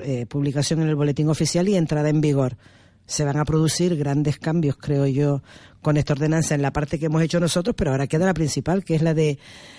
eh, 0.03 0.25
publicación 0.27 0.81
en 0.81 0.89
el 0.89 0.95
boletín 0.95 1.29
oficial 1.29 1.69
y 1.69 1.75
entrada 1.75 2.09
en 2.09 2.19
vigor. 2.19 2.57
Se 3.05 3.23
van 3.23 3.37
a 3.37 3.45
producir 3.45 3.95
grandes 3.95 4.39
cambios, 4.39 4.75
creo 4.77 5.05
yo, 5.05 5.43
con 5.81 5.95
esta 5.95 6.13
ordenanza 6.13 6.55
en 6.55 6.63
la 6.63 6.71
parte 6.73 6.97
que 6.97 7.05
hemos 7.05 7.21
hecho 7.21 7.39
nosotros, 7.39 7.75
pero 7.77 7.91
ahora 7.91 8.07
queda 8.07 8.25
la 8.25 8.33
principal, 8.33 8.83
que 8.83 8.95
es 8.95 9.03
la 9.03 9.13
de 9.13 9.37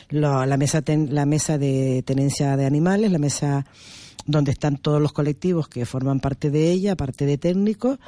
lo- 0.09 0.47
la 0.47 0.57
mesa 0.57 0.81
ten- 0.81 1.13
la 1.13 1.27
mesa 1.27 1.59
de 1.59 2.03
tenencia 2.07 2.57
de 2.57 2.65
animales, 2.65 3.11
la 3.11 3.19
mesa 3.19 3.67
donde 4.27 4.53
están 4.53 4.77
todos 4.77 5.01
los 5.01 5.13
colectivos 5.13 5.69
que 5.69 5.87
forman 5.87 6.21
parte 6.21 6.51
de 6.51 6.71
ella, 6.71 6.93
aparte 6.93 7.27
de 7.27 7.39
técnicos, 7.39 7.99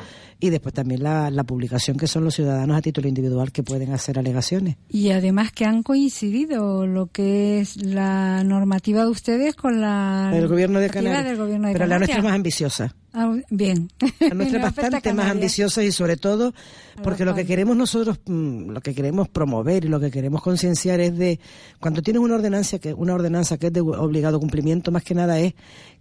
y 0.40 0.50
después 0.50 0.74
también 0.74 1.02
la, 1.02 1.30
la 1.30 1.44
publicación 1.44 1.96
que 1.96 2.06
son 2.06 2.24
los 2.24 2.34
ciudadanos 2.34 2.76
a 2.76 2.82
título 2.82 3.08
individual 3.08 3.52
que 3.52 3.62
pueden 3.62 3.92
hacer 3.92 4.18
alegaciones. 4.18 4.76
Y 4.88 5.10
además 5.10 5.52
que 5.52 5.64
han 5.64 5.82
coincidido 5.82 6.86
lo 6.86 7.06
que 7.06 7.60
es 7.60 7.76
la 7.82 8.42
normativa 8.44 9.02
de 9.02 9.10
ustedes 9.10 9.54
con 9.54 9.80
la 9.80 10.30
El 10.34 10.48
gobierno 10.48 10.80
de 10.80 10.90
Canarias. 10.90 11.24
del 11.24 11.36
gobierno 11.36 11.68
de 11.68 11.72
pero 11.72 11.86
la 11.86 11.94
Canarias. 11.94 12.08
nuestra 12.08 12.18
es 12.18 12.24
más 12.24 12.34
ambiciosa. 12.34 12.94
Ah, 13.20 13.34
bien. 13.50 13.90
La 14.20 14.28
nuestra 14.28 14.58
es 14.68 14.76
bastante 14.76 15.12
más 15.12 15.28
ambiciosa 15.28 15.82
y 15.82 15.90
sobre 15.90 16.16
todo 16.16 16.54
porque 17.02 17.24
lo 17.24 17.34
que 17.34 17.44
queremos 17.44 17.76
nosotros, 17.76 18.20
mm, 18.24 18.70
lo 18.70 18.80
que 18.80 18.94
queremos 18.94 19.28
promover 19.28 19.84
y 19.84 19.88
lo 19.88 19.98
que 19.98 20.12
queremos 20.12 20.40
concienciar 20.40 21.00
es 21.00 21.18
de 21.18 21.40
cuando 21.80 22.00
tienes 22.00 22.22
una 22.22 22.36
ordenanza 22.36 22.78
que 22.78 22.94
una 22.94 23.14
ordenanza 23.14 23.58
que 23.58 23.66
es 23.66 23.72
de 23.72 23.80
obligado 23.80 24.38
cumplimiento, 24.38 24.92
más 24.92 25.02
que 25.02 25.16
nada 25.16 25.40
es 25.40 25.54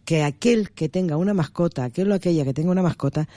que 0.05 0.23
aquel 0.23 0.69
que 0.69 0.89
tenga 0.89 1.17
una 1.17 1.33
mascota, 1.33 1.85
aquel 1.85 2.11
o 2.11 2.13
aquella 2.13 2.45
que 2.45 2.53
tenga 2.53 2.69
una 2.69 2.83
mascota 2.83 3.27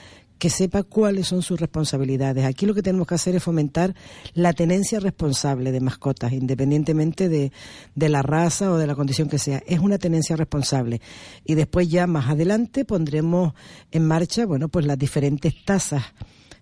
que 0.41 0.49
sepa 0.49 0.81
cuáles 0.81 1.27
son 1.27 1.43
sus 1.43 1.59
responsabilidades. 1.59 2.45
Aquí 2.45 2.65
lo 2.65 2.73
que 2.73 2.81
tenemos 2.81 3.05
que 3.05 3.13
hacer 3.13 3.35
es 3.35 3.43
fomentar 3.43 3.93
la 4.33 4.53
tenencia 4.53 4.99
responsable 4.99 5.71
de 5.71 5.79
mascotas, 5.81 6.33
independientemente 6.33 7.29
de, 7.29 7.51
de 7.93 8.09
la 8.09 8.23
raza 8.23 8.71
o 8.71 8.77
de 8.77 8.87
la 8.87 8.95
condición 8.95 9.29
que 9.29 9.37
sea. 9.37 9.61
Es 9.67 9.77
una 9.77 9.99
tenencia 9.99 10.35
responsable. 10.35 10.99
Y 11.45 11.53
después 11.53 11.89
ya 11.89 12.07
más 12.07 12.27
adelante 12.27 12.85
pondremos 12.85 13.53
en 13.91 14.07
marcha, 14.07 14.47
bueno, 14.47 14.67
pues 14.67 14.87
las 14.87 14.97
diferentes 14.97 15.53
tasas 15.63 16.05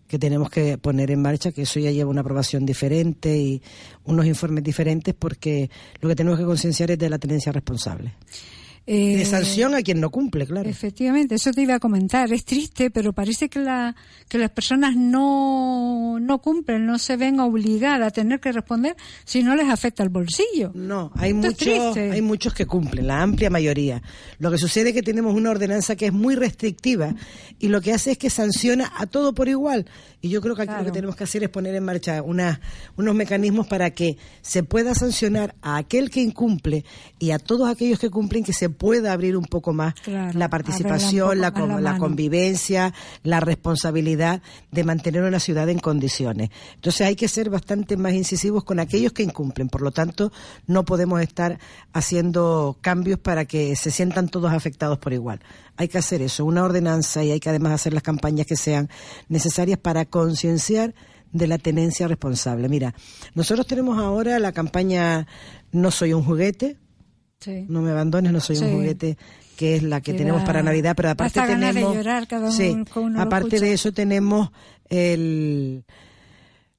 que 0.10 0.20
tenemos 0.20 0.50
que 0.50 0.78
poner 0.78 1.10
en 1.10 1.22
marcha, 1.22 1.54
que 1.54 1.62
eso 1.62 1.80
ya 1.80 1.92
lleva 1.92 2.10
una 2.10 2.20
aprobación 2.20 2.66
diferente 2.66 3.38
y 3.38 3.62
unos 4.04 4.26
informes 4.26 4.62
diferentes, 4.62 5.16
porque 5.18 5.70
lo 6.02 6.10
que 6.10 6.18
tenemos 6.18 6.38
que 6.38 6.44
concienciar 6.44 6.92
es 6.92 7.00
de 7.00 7.10
la 7.10 7.18
tenencia 7.18 7.54
responsable. 7.54 8.14
Eh, 8.92 9.18
de 9.18 9.26
sanción 9.26 9.76
a 9.76 9.84
quien 9.84 10.02
no 10.02 10.10
cumple, 10.10 10.48
claro. 10.48 10.68
Efectivamente, 10.68 11.36
eso 11.36 11.52
te 11.52 11.62
iba 11.62 11.76
a 11.76 11.80
comentar. 11.80 12.34
Es 12.34 12.44
triste, 12.44 12.90
pero 12.90 13.14
parece 13.14 13.48
que, 13.48 13.60
la, 13.60 13.96
que 14.28 14.40
las 14.40 14.50
personas 14.50 14.96
no, 14.96 16.18
no 16.20 16.40
cumplen, 16.40 16.88
no 16.88 16.98
se 16.98 17.16
ven 17.16 17.40
obligadas 17.40 18.08
a 18.08 18.10
tener 18.10 18.40
que 18.40 18.52
responder 18.52 18.96
si 19.26 19.44
no 19.44 19.56
les 19.56 19.70
afecta 19.70 20.02
el 20.02 20.10
bolsillo. 20.10 20.72
No, 20.74 21.12
hay 21.14 21.34
Esto 21.34 21.66
muchos, 21.68 21.98
hay 21.98 22.22
muchos 22.24 22.56
que 22.56 22.66
cumplen, 22.66 23.06
la 23.06 23.22
amplia 23.22 23.52
mayoría. 23.52 24.02
Lo 24.40 24.50
que 24.50 24.58
sucede 24.58 24.90
es 24.90 24.96
que 24.96 25.04
tenemos 25.04 25.36
una 25.36 25.52
ordenanza 25.52 25.96
que 25.96 26.08
es 26.08 26.14
muy 26.14 26.34
restrictiva 26.34 27.14
y 27.60 27.68
lo 27.68 27.82
que 27.82 27.94
hace 27.94 28.14
es 28.14 28.18
que 28.18 28.32
sanciona 28.32 28.92
a 28.98 29.06
todo 29.06 29.36
por 29.36 29.50
igual. 29.50 29.86
Y 30.22 30.30
yo 30.30 30.42
creo 30.42 30.56
que 30.56 30.64
aquí 30.64 30.74
lo 30.78 30.84
que 30.84 30.92
tenemos 30.92 31.16
que 31.16 31.24
hacer 31.24 31.44
es 31.44 31.50
poner 31.50 31.76
en 31.76 31.84
marcha 31.86 32.22
una, 32.22 32.60
unos 32.98 33.16
mecanismos 33.16 33.68
para 33.68 33.92
que 33.92 34.18
se 34.42 34.64
pueda 34.64 34.94
sancionar 34.94 35.56
a 35.62 35.78
aquel 35.78 36.10
que 36.10 36.22
incumple 36.22 36.84
y 37.20 37.32
a 37.32 37.40
todos 37.40 37.70
aquellos 37.70 38.00
que 38.00 38.10
cumplen 38.10 38.44
que 38.44 38.52
se 38.52 38.70
pueda 38.70 39.14
abrir 39.14 39.38
un 39.38 39.46
poco 39.46 39.72
más 39.72 39.94
Claro, 40.04 40.38
la 40.38 40.50
participación, 40.50 41.40
la, 41.40 41.52
la 41.52 41.98
convivencia, 41.98 42.94
la 43.24 43.40
responsabilidad 43.40 44.42
de 44.72 44.84
mantener 44.84 45.24
una 45.24 45.40
ciudad 45.40 45.70
en 45.70 45.80
condiciones. 45.80 46.50
Entonces 46.76 47.08
hay 47.08 47.16
que 47.16 47.28
ser 47.28 47.50
bastante 47.50 47.96
más 47.96 48.14
incisivos 48.14 48.64
con 48.64 48.80
aquellos 48.80 49.14
que 49.14 49.24
incumplen. 49.24 49.70
Por 49.70 49.82
lo 49.82 49.92
tanto, 49.92 50.32
no 50.68 50.84
podemos 50.84 51.22
estar 51.22 51.60
haciendo 51.94 52.78
cambios 52.82 53.20
para 53.20 53.46
que 53.46 53.76
se 53.76 53.92
sientan 53.92 54.28
todos 54.28 54.52
afectados 54.52 54.98
por 55.00 55.14
igual. 55.14 55.40
Hay 55.80 55.88
que 55.88 55.98
hacer 55.98 56.22
eso, 56.22 56.44
una 56.44 56.66
ordenanza 56.66 57.24
y 57.24 57.32
hay 57.32 57.40
que 57.40 57.48
además 57.50 57.72
hacer 57.72 57.94
las 57.94 58.04
campañas 58.04 58.46
que 58.46 58.58
sean 58.58 58.90
necesarias 59.30 59.80
para 59.80 60.04
concienciar 60.04 60.94
de 61.32 61.48
la 61.48 61.58
tenencia 61.58 62.06
responsable. 62.10 62.68
Mira, 62.68 62.94
nosotros 63.34 63.66
tenemos 63.66 63.98
ahora 63.98 64.38
la 64.40 64.52
campaña 64.52 65.26
No 65.72 65.90
soy 65.90 66.12
un 66.12 66.24
juguete, 66.24 66.76
Sí. 67.40 67.66
no 67.70 67.82
me 67.82 67.92
abandones, 67.92 68.34
no 68.34 68.42
soy 68.42 68.58
Sí. 68.58 68.66
un 68.66 68.74
juguete, 68.74 69.18
que 69.56 69.78
es 69.78 69.84
la 69.84 70.02
que 70.02 70.14
tenemos 70.14 70.44
para 70.44 70.62
Navidad, 70.62 70.96
pero 70.98 71.12
aparte 71.12 71.40
ganas 71.40 71.60
de 71.60 71.68
tenemos, 71.76 71.96
llorar 71.96 72.28
cada 72.28 72.48
uno 72.48 72.52
sí, 72.52 72.76
uno 72.96 73.22
aparte 73.22 73.62
de 73.62 73.72
eso 73.72 73.94
tenemos 73.94 74.52
el 74.90 75.86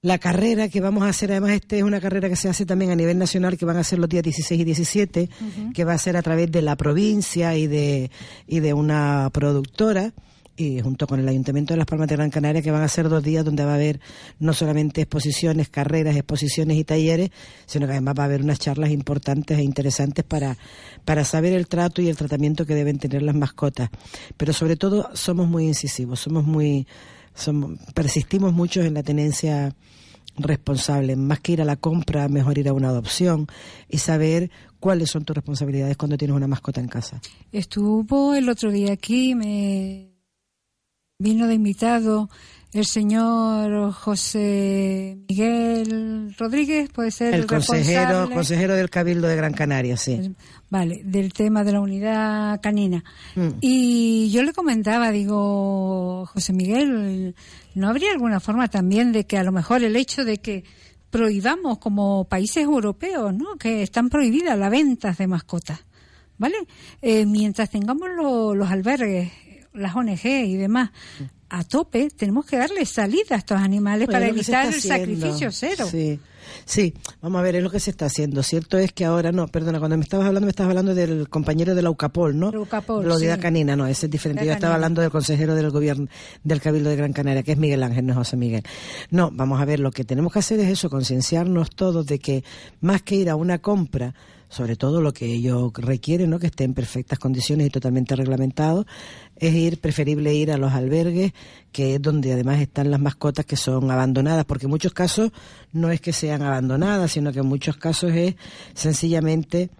La 0.02 0.16
carrera 0.16 0.70
que 0.70 0.80
vamos 0.80 1.02
a 1.02 1.08
hacer, 1.08 1.30
además, 1.30 1.50
este 1.50 1.76
es 1.76 1.82
una 1.82 2.00
carrera 2.00 2.30
que 2.30 2.36
se 2.36 2.48
hace 2.48 2.64
también 2.64 2.90
a 2.90 2.96
nivel 2.96 3.18
nacional, 3.18 3.58
que 3.58 3.66
van 3.66 3.76
a 3.76 3.84
ser 3.84 3.98
los 3.98 4.08
días 4.08 4.22
16 4.22 4.58
y 4.58 4.64
17, 4.64 5.28
que 5.74 5.84
va 5.84 5.92
a 5.92 5.98
ser 5.98 6.16
a 6.16 6.22
través 6.22 6.50
de 6.50 6.62
la 6.62 6.74
provincia 6.74 7.54
y 7.54 7.66
de, 7.66 8.10
y 8.46 8.60
de 8.60 8.72
una 8.72 9.28
productora 9.30 10.14
y 10.56 10.80
junto 10.80 11.06
con 11.06 11.20
el 11.20 11.28
Ayuntamiento 11.28 11.74
de 11.74 11.78
Las 11.78 11.86
Palmas 11.86 12.08
de 12.08 12.16
Gran 12.16 12.30
Canaria, 12.30 12.62
que 12.62 12.70
van 12.70 12.82
a 12.82 12.88
ser 12.88 13.10
dos 13.10 13.22
días 13.22 13.44
donde 13.44 13.64
va 13.64 13.72
a 13.72 13.74
haber 13.74 14.00
no 14.38 14.54
solamente 14.54 15.02
exposiciones, 15.02 15.68
carreras, 15.68 16.16
exposiciones 16.16 16.78
y 16.78 16.84
talleres, 16.84 17.30
sino 17.66 17.86
que 17.86 17.92
además 17.92 18.14
va 18.18 18.22
a 18.22 18.26
haber 18.26 18.42
unas 18.42 18.58
charlas 18.58 18.90
importantes 18.90 19.58
e 19.58 19.62
interesantes 19.62 20.24
para, 20.24 20.56
para 21.04 21.24
saber 21.24 21.52
el 21.52 21.68
trato 21.68 22.00
y 22.00 22.08
el 22.08 22.16
tratamiento 22.16 22.64
que 22.64 22.74
deben 22.74 22.98
tener 22.98 23.22
las 23.22 23.34
mascotas. 23.34 23.90
Pero 24.38 24.54
sobre 24.54 24.76
todo 24.76 25.10
somos 25.14 25.46
muy 25.46 25.66
incisivos, 25.66 26.20
somos 26.20 26.44
muy, 26.44 26.86
persistimos 27.94 28.52
mucho 28.52 28.82
en 28.82 28.94
la 28.94 29.02
tenencia 29.02 29.74
responsable, 30.36 31.16
más 31.16 31.40
que 31.40 31.52
ir 31.52 31.62
a 31.62 31.64
la 31.64 31.76
compra, 31.76 32.28
mejor 32.28 32.58
ir 32.58 32.68
a 32.68 32.72
una 32.72 32.88
adopción 32.88 33.46
y 33.88 33.98
saber 33.98 34.50
cuáles 34.78 35.10
son 35.10 35.24
tus 35.24 35.36
responsabilidades 35.36 35.96
cuando 35.96 36.16
tienes 36.16 36.36
una 36.36 36.46
mascota 36.46 36.80
en 36.80 36.88
casa. 36.88 37.20
Estuvo 37.52 38.34
el 38.34 38.48
otro 38.48 38.70
día 38.70 38.92
aquí, 38.92 39.34
me 39.34 40.09
vino 41.20 41.46
de 41.46 41.54
invitado 41.54 42.28
el 42.72 42.86
señor 42.86 43.92
José 43.92 45.18
Miguel 45.28 46.34
Rodríguez, 46.38 46.88
puede 46.90 47.10
ser 47.10 47.34
El 47.34 47.40
el, 47.40 47.46
consejero, 47.46 48.30
consejero 48.30 48.74
del 48.76 48.88
Cabildo 48.90 49.26
de 49.26 49.34
Gran 49.34 49.52
Canaria, 49.52 49.96
sí. 49.96 50.32
vale, 50.70 51.00
del 51.04 51.32
tema 51.32 51.64
de 51.64 51.72
la 51.72 51.80
unidad 51.80 52.60
canina. 52.60 53.02
Mm. 53.34 53.48
Y 53.60 54.30
yo 54.30 54.44
le 54.44 54.52
comentaba, 54.52 55.10
digo, 55.10 56.26
José 56.26 56.52
Miguel, 56.52 57.34
¿no 57.74 57.88
habría 57.88 58.12
alguna 58.12 58.38
forma 58.38 58.68
también 58.68 59.10
de 59.10 59.26
que 59.26 59.36
a 59.36 59.42
lo 59.42 59.50
mejor 59.50 59.82
el 59.82 59.96
hecho 59.96 60.24
de 60.24 60.38
que 60.38 60.62
prohibamos 61.10 61.78
como 61.78 62.26
países 62.26 62.62
europeos, 62.62 63.34
¿no? 63.34 63.56
Que 63.58 63.82
están 63.82 64.10
prohibidas 64.10 64.56
las 64.56 64.70
ventas 64.70 65.18
de 65.18 65.26
mascotas, 65.26 65.80
¿vale? 66.38 66.54
Eh, 67.02 67.26
mientras 67.26 67.68
tengamos 67.68 68.08
lo- 68.16 68.54
los 68.54 68.70
albergues, 68.70 69.32
las 69.72 69.94
ONG 69.94 70.24
y 70.26 70.56
demás 70.56 70.90
a 71.52 71.64
tope, 71.64 72.08
tenemos 72.16 72.46
que 72.46 72.56
darle 72.56 72.84
salida 72.86 73.34
a 73.34 73.38
estos 73.38 73.58
animales 73.58 74.06
Bueno, 74.06 74.20
para 74.20 74.28
evitar 74.30 74.66
el 74.66 74.74
haciendo. 74.74 74.96
sacrificio 75.16 75.50
cero. 75.50 75.86
Sí. 75.90 76.20
Sí, 76.64 76.94
vamos 77.20 77.38
a 77.40 77.42
ver, 77.42 77.56
es 77.56 77.62
lo 77.62 77.70
que 77.70 77.80
se 77.80 77.90
está 77.90 78.06
haciendo. 78.06 78.42
Cierto 78.42 78.78
es 78.78 78.92
que 78.92 79.04
ahora, 79.04 79.30
no, 79.32 79.46
perdona, 79.48 79.78
cuando 79.78 79.96
me 79.96 80.02
estabas 80.04 80.26
hablando, 80.26 80.46
me 80.46 80.50
estabas 80.50 80.70
hablando 80.70 80.94
del 80.94 81.28
compañero 81.28 81.74
de 81.74 81.82
la 81.82 81.90
UCAPOL, 81.90 82.38
¿no? 82.38 82.50
La 82.52 82.60
UCAPOL, 82.60 83.06
La 83.08 83.16
unidad 83.16 83.36
sí. 83.36 83.40
canina, 83.42 83.76
no, 83.76 83.86
ese 83.86 84.06
es 84.06 84.12
diferente. 84.12 84.42
La 84.42 84.46
Yo 84.46 84.52
estaba 84.52 84.72
canina. 84.72 84.74
hablando 84.76 85.02
del 85.02 85.10
consejero 85.10 85.54
del 85.56 85.70
gobierno, 85.70 86.06
del 86.44 86.60
Cabildo 86.60 86.88
de 86.90 86.96
Gran 86.96 87.12
Canaria, 87.12 87.42
que 87.42 87.52
es 87.52 87.58
Miguel 87.58 87.82
Ángel, 87.82 88.06
no 88.06 88.12
es 88.12 88.18
José 88.18 88.36
Miguel. 88.36 88.62
No, 89.10 89.30
vamos 89.32 89.60
a 89.60 89.64
ver, 89.64 89.80
lo 89.80 89.90
que 89.90 90.04
tenemos 90.04 90.32
que 90.32 90.38
hacer 90.38 90.60
es 90.60 90.68
eso, 90.70 90.88
concienciarnos 90.88 91.70
todos 91.70 92.06
de 92.06 92.18
que 92.20 92.44
más 92.80 93.02
que 93.02 93.16
ir 93.16 93.28
a 93.28 93.36
una 93.36 93.58
compra, 93.58 94.14
sobre 94.50 94.76
todo 94.76 95.00
lo 95.00 95.12
que 95.12 95.26
ello 95.26 95.72
requiere, 95.74 96.26
¿no? 96.26 96.38
que 96.38 96.48
esté 96.48 96.64
en 96.64 96.74
perfectas 96.74 97.18
condiciones 97.18 97.68
y 97.68 97.70
totalmente 97.70 98.16
reglamentado, 98.16 98.84
es 99.36 99.54
ir, 99.54 99.80
preferible 99.80 100.34
ir 100.34 100.50
a 100.50 100.58
los 100.58 100.72
albergues, 100.72 101.32
que 101.72 101.94
es 101.94 102.02
donde 102.02 102.32
además 102.32 102.60
están 102.60 102.90
las 102.90 103.00
mascotas 103.00 103.46
que 103.46 103.56
son 103.56 103.90
abandonadas, 103.90 104.44
porque 104.44 104.66
en 104.66 104.70
muchos 104.70 104.92
casos 104.92 105.30
no 105.72 105.90
es 105.90 106.00
que 106.00 106.12
sean 106.12 106.42
abandonadas, 106.42 107.12
sino 107.12 107.32
que 107.32 107.38
en 107.38 107.46
muchos 107.46 107.76
casos 107.76 108.12
es 108.12 108.34
sencillamente 108.74 109.70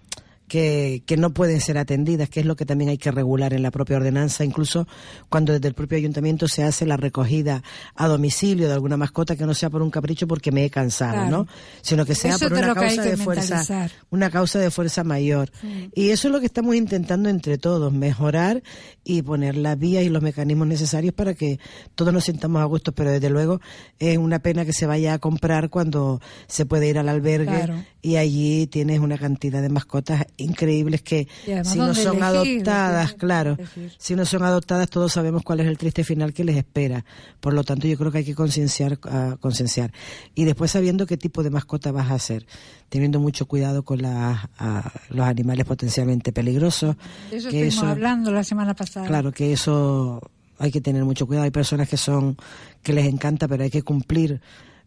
que, 0.50 1.04
que 1.06 1.16
no 1.16 1.30
pueden 1.30 1.60
ser 1.60 1.78
atendidas, 1.78 2.28
que 2.28 2.40
es 2.40 2.46
lo 2.46 2.56
que 2.56 2.66
también 2.66 2.90
hay 2.90 2.98
que 2.98 3.12
regular 3.12 3.54
en 3.54 3.62
la 3.62 3.70
propia 3.70 3.96
ordenanza, 3.98 4.44
incluso 4.44 4.88
cuando 5.28 5.52
desde 5.52 5.68
el 5.68 5.74
propio 5.74 5.96
ayuntamiento 5.96 6.48
se 6.48 6.64
hace 6.64 6.84
la 6.86 6.96
recogida 6.96 7.62
a 7.94 8.08
domicilio 8.08 8.66
de 8.66 8.74
alguna 8.74 8.96
mascota 8.96 9.36
que 9.36 9.46
no 9.46 9.54
sea 9.54 9.70
por 9.70 9.80
un 9.80 9.90
capricho 9.92 10.26
porque 10.26 10.50
me 10.50 10.64
he 10.64 10.70
cansado, 10.70 11.12
Claro. 11.12 11.30
¿no? 11.30 11.46
Sino 11.82 12.04
que 12.04 12.16
sea 12.16 12.32
Eso 12.34 12.48
por 12.48 12.58
una 12.58 12.74
causa 12.74 13.02
de 13.04 13.16
fuerza, 13.16 13.88
una 14.10 14.28
causa 14.30 14.58
de 14.58 14.72
fuerza 14.72 15.04
mayor. 15.04 15.52
Y 15.94 16.10
eso 16.10 16.26
es 16.26 16.32
lo 16.32 16.40
que 16.40 16.46
estamos 16.46 16.74
intentando 16.74 17.28
entre 17.28 17.56
todos, 17.56 17.92
mejorar 17.92 18.60
y 19.04 19.22
poner 19.22 19.56
las 19.56 19.78
vías 19.78 20.02
y 20.02 20.08
los 20.08 20.20
mecanismos 20.20 20.66
necesarios 20.66 21.14
para 21.14 21.34
que 21.34 21.60
todos 21.94 22.12
nos 22.12 22.24
sintamos 22.24 22.60
a 22.60 22.64
gusto, 22.64 22.90
pero 22.90 23.12
desde 23.12 23.30
luego 23.30 23.60
es 24.00 24.18
una 24.18 24.40
pena 24.40 24.64
que 24.64 24.72
se 24.72 24.86
vaya 24.86 25.14
a 25.14 25.18
comprar 25.20 25.70
cuando 25.70 26.20
se 26.48 26.66
puede 26.66 26.88
ir 26.88 26.98
al 26.98 27.08
albergue 27.08 27.46
Claro. 27.46 27.84
y 28.02 28.16
allí 28.16 28.66
tienes 28.66 28.98
una 28.98 29.16
cantidad 29.16 29.62
de 29.62 29.68
mascotas 29.68 30.26
increíbles 30.40 31.02
que 31.02 31.28
si 31.44 31.78
no 31.78 31.94
son 31.94 32.16
elegir, 32.16 32.22
adoptadas, 32.22 33.14
claro, 33.14 33.54
elegir. 33.58 33.92
si 33.98 34.14
no 34.14 34.24
son 34.24 34.42
adoptadas 34.42 34.88
todos 34.90 35.12
sabemos 35.12 35.42
cuál 35.42 35.60
es 35.60 35.66
el 35.66 35.78
triste 35.78 36.04
final 36.04 36.32
que 36.32 36.44
les 36.44 36.56
espera. 36.56 37.04
Por 37.40 37.54
lo 37.54 37.64
tanto, 37.64 37.86
yo 37.86 37.96
creo 37.96 38.10
que 38.10 38.18
hay 38.18 38.24
que 38.24 38.34
concienciar, 38.34 38.98
ah, 39.04 39.36
concienciar. 39.40 39.92
y 40.34 40.44
después 40.44 40.70
sabiendo 40.70 41.06
qué 41.06 41.16
tipo 41.16 41.42
de 41.42 41.50
mascota 41.50 41.92
vas 41.92 42.10
a 42.10 42.14
hacer, 42.14 42.46
teniendo 42.88 43.20
mucho 43.20 43.46
cuidado 43.46 43.82
con 43.82 44.02
las, 44.02 44.46
ah, 44.58 44.92
los 45.10 45.26
animales 45.26 45.64
potencialmente 45.66 46.32
peligrosos. 46.32 46.96
De 47.30 47.36
eso 47.36 47.48
que 47.48 47.66
estuvimos 47.66 47.96
hablando 47.96 48.30
la 48.30 48.44
semana 48.44 48.74
pasada. 48.74 49.06
Claro 49.06 49.32
que 49.32 49.52
eso 49.52 50.20
hay 50.58 50.70
que 50.70 50.80
tener 50.80 51.04
mucho 51.04 51.26
cuidado. 51.26 51.44
Hay 51.44 51.50
personas 51.50 51.88
que 51.88 51.96
son 51.96 52.36
que 52.82 52.92
les 52.92 53.06
encanta, 53.06 53.48
pero 53.48 53.64
hay 53.64 53.70
que 53.70 53.82
cumplir 53.82 54.40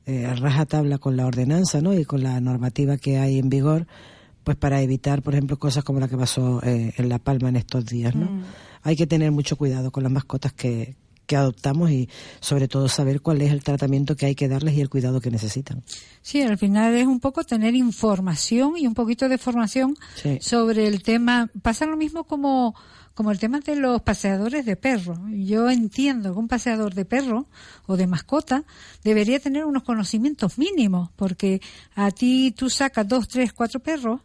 eh, 0.06 0.26
a 0.26 0.36
rajatabla 0.36 0.98
con 0.98 1.18
la 1.18 1.26
ordenanza, 1.26 1.82
¿no? 1.82 1.94
Y 1.94 2.06
con 2.06 2.24
la 2.24 2.39
normativa 2.42 2.98
que 2.98 3.18
hay 3.18 3.39
en 3.39 3.50
vigor, 3.50 3.88
pues 4.43 4.58
para 4.58 4.82
evitar, 4.82 5.21
por 5.21 5.34
ejemplo, 5.34 5.58
cosas 5.58 5.84
como 5.84 5.99
la 5.99 6.08
que 6.08 6.17
pasó 6.17 6.62
eh, 6.63 6.93
en 6.97 7.10
La 7.10 7.19
Palma 7.19 7.49
en 7.49 7.56
estos 7.56 7.86
días, 7.86 8.15
¿no? 8.15 8.25
Mm. 8.25 8.43
Hay 8.84 8.95
que 8.95 9.08
tener 9.08 9.32
mucho 9.32 9.56
cuidado 9.56 9.91
con 9.91 10.03
las 10.03 10.12
mascotas 10.12 10.53
que 10.53 10.95
que 11.25 11.38
adoptamos 11.38 11.89
y 11.89 12.10
sobre 12.41 12.67
todo 12.67 12.89
saber 12.89 13.21
cuál 13.21 13.41
es 13.41 13.53
el 13.53 13.63
tratamiento 13.63 14.17
que 14.17 14.25
hay 14.25 14.36
que 14.36 14.49
darles 14.49 14.75
y 14.75 14.82
el 14.82 14.89
cuidado 14.89 15.21
que 15.21 15.32
necesitan. 15.32 15.82
Sí, 16.21 16.41
al 16.41 16.58
final 16.58 16.93
es 16.95 17.08
un 17.08 17.21
poco 17.21 17.45
tener 17.45 17.75
información 17.75 18.73
y 18.77 18.88
un 18.88 18.93
poquito 18.93 19.29
de 19.29 19.38
formación 19.38 19.95
Sí. 20.15 20.38
sobre 20.41 20.86
el 20.86 21.01
tema. 21.01 21.49
Pasa 21.62 21.86
lo 21.86 21.95
mismo 21.95 22.25
como, 22.25 22.75
como 23.13 23.32
el 23.32 23.39
tema 23.39 23.60
de 23.60 23.76
los 23.76 24.02
paseadores 24.02 24.65
de 24.65 24.76
perro. 24.76 25.19
Yo 25.32 25.69
entiendo 25.69 26.34
que 26.34 26.39
un 26.39 26.47
paseador 26.47 26.93
de 26.95 27.06
perro 27.06 27.47
o 27.86 27.95
de 27.97 28.08
mascota 28.08 28.63
debería 29.04 29.39
tener 29.39 29.65
unos 29.65 29.84
conocimientos 29.84 30.58
mínimos, 30.58 31.10
porque 31.15 31.62
a 31.95 32.10
ti 32.12 32.54
tú 32.58 32.69
sacas 32.69 33.08
dos, 33.08 33.28
tres, 33.28 33.54
cuatro 33.54 33.80
perros 33.80 34.21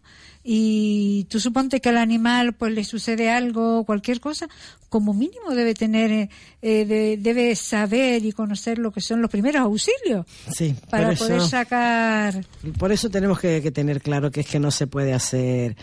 y 0.51 1.27
tú 1.29 1.41
suponte 1.41 1.81
que 1.81 1.91
al 1.91 1.99
animal 1.99 2.55
pues 2.55 2.73
le 2.73 2.83
sucede 2.85 3.29
algo, 3.31 3.85
cualquier 3.85 4.21
cosa, 4.21 4.49
como 4.89 5.13
mínimo 5.13 5.51
debe 5.55 5.75
tener, 5.75 6.11
eh, 6.11 6.29
eh, 6.63 6.87
de- 6.87 7.19
debe 7.21 7.55
saber 7.57 8.25
y 8.25 8.33
conocer 8.33 8.79
lo 8.79 8.91
que 8.91 9.03
son 9.03 9.21
los 9.21 9.31
primeros 9.31 9.61
auxilios 9.61 10.25
Sí, 10.55 10.75
para 10.89 11.13
poder 11.15 11.43
sacar 11.43 12.47
Por 12.79 12.93
eso 12.93 13.11
tenemos 13.11 13.39
que, 13.41 13.61
que 13.61 13.71
tener 13.71 14.01
claro 14.01 14.31
que 14.31 14.41
es 14.41 14.47
que 14.47 14.59
no 14.59 14.71
se 14.71 14.87
puede 14.87 15.13
hacer. 15.13 15.77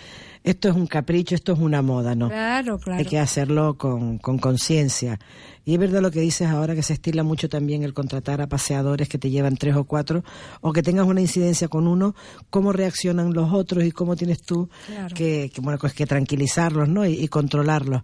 Esto 0.45 0.69
es 0.69 0.75
un 0.75 0.85
capricho, 0.85 1.33
esto 1.33 1.53
es 1.53 1.59
una 1.59 1.81
moda, 1.81 2.13
¿no? 2.15 2.29
Claro, 2.29 2.77
claro. 2.77 2.99
Hay 2.99 3.05
que 3.05 3.17
hacerlo 3.19 3.77
con 3.77 4.19
con 4.19 4.37
conciencia. 4.37 5.19
y 5.65 5.73
es 5.73 5.79
verdad 5.79 6.01
lo 6.01 6.11
que 6.11 6.19
dices 6.21 6.47
ahora, 6.47 6.75
que 6.75 6.83
se 6.83 6.93
estila 6.93 7.23
mucho 7.23 7.49
también 7.49 7.81
el 7.81 7.93
contratar 7.95 8.39
a 8.41 8.47
paseadores 8.47 9.09
que 9.09 9.17
te 9.17 9.31
llevan 9.31 9.57
tres 9.57 9.75
o 9.75 9.85
cuatro, 9.85 10.23
o 10.61 10.71
que 10.71 10.83
tengas 10.83 11.07
una 11.07 11.19
incidencia 11.21 11.67
con 11.67 11.87
uno, 11.87 12.13
cómo 12.51 12.71
reaccionan 12.71 13.33
los 13.33 13.51
otros 13.51 13.83
y 13.83 13.91
cómo 13.91 14.15
tienes 14.15 14.43
tú 14.43 14.69
Claro. 14.85 15.15
que, 15.15 15.49
que, 15.51 15.61
bueno, 15.61 15.79
pues 15.79 15.93
que 15.93 16.05
tranquilizarlos, 16.05 16.87
¿no? 16.87 17.05
Y, 17.07 17.13
y 17.13 17.27
controlarlos. 17.27 18.03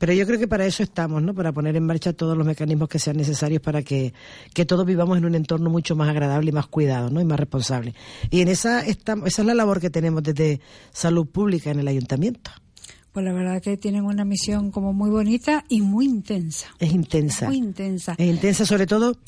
Pero 0.00 0.14
yo 0.14 0.26
creo 0.26 0.38
que 0.38 0.48
para 0.48 0.64
eso 0.64 0.82
estamos, 0.82 1.22
¿no? 1.22 1.34
Para 1.34 1.52
poner 1.52 1.76
en 1.76 1.84
marcha 1.84 2.14
todos 2.14 2.34
los 2.34 2.46
mecanismos 2.46 2.88
que 2.88 2.98
sean 2.98 3.18
necesarios 3.18 3.60
para 3.60 3.82
que, 3.82 4.14
que 4.54 4.64
todos 4.64 4.86
vivamos 4.86 5.18
en 5.18 5.26
un 5.26 5.34
entorno 5.34 5.68
mucho 5.68 5.94
más 5.94 6.08
agradable 6.08 6.48
y 6.48 6.52
más 6.52 6.68
cuidado, 6.68 7.10
¿no? 7.10 7.20
Y 7.20 7.26
más 7.26 7.38
responsable. 7.38 7.94
Y 8.30 8.40
en 8.40 8.48
esa, 8.48 8.80
estamos, 8.80 9.28
esa 9.28 9.42
es 9.42 9.46
la 9.46 9.52
labor 9.52 9.78
que 9.78 9.90
tenemos 9.90 10.22
desde 10.22 10.62
Salud 10.90 11.26
Pública 11.26 11.70
en 11.70 11.80
el 11.80 11.86
Ayuntamiento. 11.86 12.50
Pues 13.12 13.26
la 13.26 13.34
verdad 13.34 13.60
que 13.60 13.76
tienen 13.76 14.06
una 14.06 14.24
misión 14.24 14.70
como 14.70 14.94
muy 14.94 15.10
bonita 15.10 15.66
y 15.68 15.82
muy 15.82 16.06
intensa. 16.06 16.68
Es 16.78 16.92
intensa. 16.92 17.48
Muy 17.48 17.58
intensa. 17.58 18.14
Es 18.16 18.26
intensa, 18.26 18.64
sobre 18.64 18.86
todo 18.86 19.18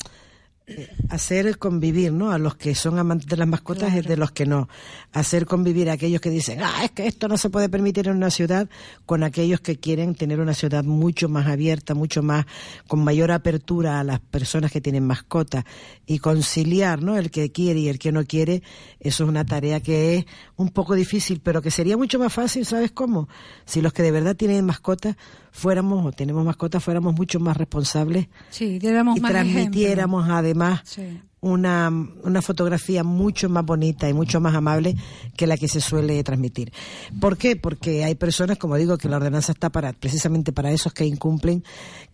hacer 1.09 1.57
convivir, 1.57 2.13
¿no? 2.13 2.31
A 2.31 2.37
los 2.37 2.55
que 2.55 2.73
son 2.73 2.97
amantes 2.97 3.27
de 3.27 3.35
las 3.35 3.47
mascotas 3.47 3.93
y 3.93 4.01
de 4.01 4.15
los 4.15 4.31
que 4.31 4.45
no. 4.45 4.69
Hacer 5.11 5.45
convivir 5.45 5.89
a 5.89 5.93
aquellos 5.93 6.21
que 6.21 6.29
dicen, 6.29 6.59
ah, 6.63 6.85
es 6.85 6.91
que 6.91 7.05
esto 7.05 7.27
no 7.27 7.37
se 7.37 7.49
puede 7.49 7.67
permitir 7.67 8.07
en 8.07 8.15
una 8.15 8.29
ciudad, 8.29 8.69
con 9.05 9.23
aquellos 9.23 9.59
que 9.59 9.77
quieren 9.77 10.15
tener 10.15 10.39
una 10.39 10.53
ciudad 10.53 10.83
mucho 10.83 11.27
más 11.27 11.47
abierta, 11.47 11.95
mucho 11.95 12.23
más, 12.23 12.45
con 12.87 13.03
mayor 13.03 13.31
apertura 13.31 13.99
a 13.99 14.03
las 14.03 14.19
personas 14.21 14.71
que 14.71 14.81
tienen 14.81 15.05
mascotas 15.05 15.65
y 16.05 16.19
conciliar, 16.19 17.01
¿no? 17.01 17.17
El 17.17 17.29
que 17.29 17.51
quiere 17.51 17.81
y 17.81 17.89
el 17.89 17.99
que 17.99 18.11
no 18.11 18.23
quiere, 18.25 18.63
eso 18.99 19.23
es 19.23 19.29
una 19.29 19.45
tarea 19.45 19.81
que 19.81 20.15
es 20.15 20.25
un 20.55 20.69
poco 20.69 20.95
difícil, 20.95 21.41
pero 21.41 21.61
que 21.61 21.71
sería 21.71 21.97
mucho 21.97 22.19
más 22.19 22.31
fácil, 22.31 22.65
¿sabes 22.65 22.91
cómo? 22.91 23.27
Si 23.65 23.81
los 23.81 23.91
que 23.91 24.03
de 24.03 24.11
verdad 24.11 24.35
tienen 24.35 24.65
mascotas 24.65 25.17
fuéramos 25.55 26.03
o 26.05 26.11
tenemos 26.11 26.43
mascotas 26.43 26.83
fuéramos 26.83 27.13
mucho 27.15 27.39
más 27.39 27.55
responsables 27.55 28.27
Sí, 28.49 28.79
y 28.81 28.87
más 29.21 29.31
transmitiéramos 29.31 30.27
además 30.27 30.81
Sí. 30.83 31.21
una, 31.41 31.89
una 32.23 32.41
fotografía 32.41 33.03
mucho 33.03 33.49
más 33.49 33.63
bonita 33.63 34.09
y 34.09 34.13
mucho 34.13 34.41
más 34.41 34.55
amable 34.55 34.95
que 35.37 35.45
la 35.45 35.55
que 35.57 35.67
se 35.67 35.79
suele 35.79 36.23
transmitir. 36.23 36.73
¿Por 37.21 37.37
qué? 37.37 37.55
Porque 37.55 38.03
hay 38.03 38.15
personas, 38.15 38.57
como 38.57 38.77
digo, 38.77 38.97
que 38.97 39.07
la 39.09 39.17
ordenanza 39.17 39.51
está 39.51 39.69
para 39.69 39.93
precisamente 39.93 40.51
para 40.51 40.71
esos 40.71 40.91
que 40.91 41.05
incumplen, 41.05 41.63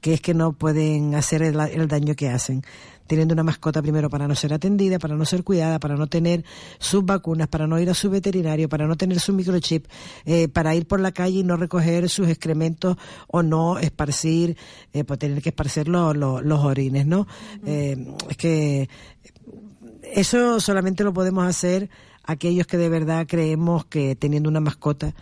que 0.02 0.14
es 0.16 0.22
que 0.22 0.34
no 0.34 0.52
pueden 0.54 1.16
hacer 1.16 1.42
el, 1.42 1.58
el 1.60 1.88
daño 1.88 2.16
que 2.16 2.28
hacen. 2.28 2.62
Teniendo 3.10 3.34
una 3.34 3.44
mascota 3.44 3.82
primero 3.82 4.08
para 4.10 4.28
no 4.28 4.36
ser 4.36 4.54
atendida, 4.54 5.00
para 5.00 5.16
no 5.16 5.26
ser 5.26 5.44
cuidada, 5.44 5.80
para 5.80 5.96
no 5.98 6.06
tener 6.08 6.46
sus 6.78 7.04
vacunas, 7.04 7.48
para 7.48 7.66
no 7.66 7.80
ir 7.80 7.90
a 7.90 7.96
su 7.96 8.10
veterinario, 8.12 8.70
para 8.70 8.86
no 8.88 8.96
tener 8.96 9.20
su 9.20 9.34
microchip, 9.34 9.88
eh, 10.26 10.48
para 10.48 10.76
ir 10.76 10.86
por 10.88 11.00
la 11.00 11.12
calle 11.12 11.40
y 11.40 11.44
no 11.44 11.58
recoger 11.58 12.08
sus 12.08 12.28
excrementos 12.30 12.98
o 13.28 13.42
no 13.42 13.80
esparcir, 13.80 14.56
eh, 14.94 15.04
por 15.04 15.18
tener 15.18 15.42
que 15.42 15.50
esparcir 15.50 15.88
lo- 15.88 16.14
lo- 16.14 16.40
los 16.42 16.60
orines, 16.64 17.08
¿no? 17.08 17.28
Eh, 17.66 17.98
es 18.30 18.38
que 18.38 18.88
eso 20.04 20.60
solamente 20.60 21.04
lo 21.04 21.12
podemos 21.14 21.46
hacer 21.46 21.90
aquellos 22.24 22.68
que 22.68 22.78
de 22.78 22.90
verdad 22.90 23.26
creemos 23.28 23.86
que 23.86 24.16
teniendo 24.16 24.50
una 24.50 24.60
mascota 24.60 25.16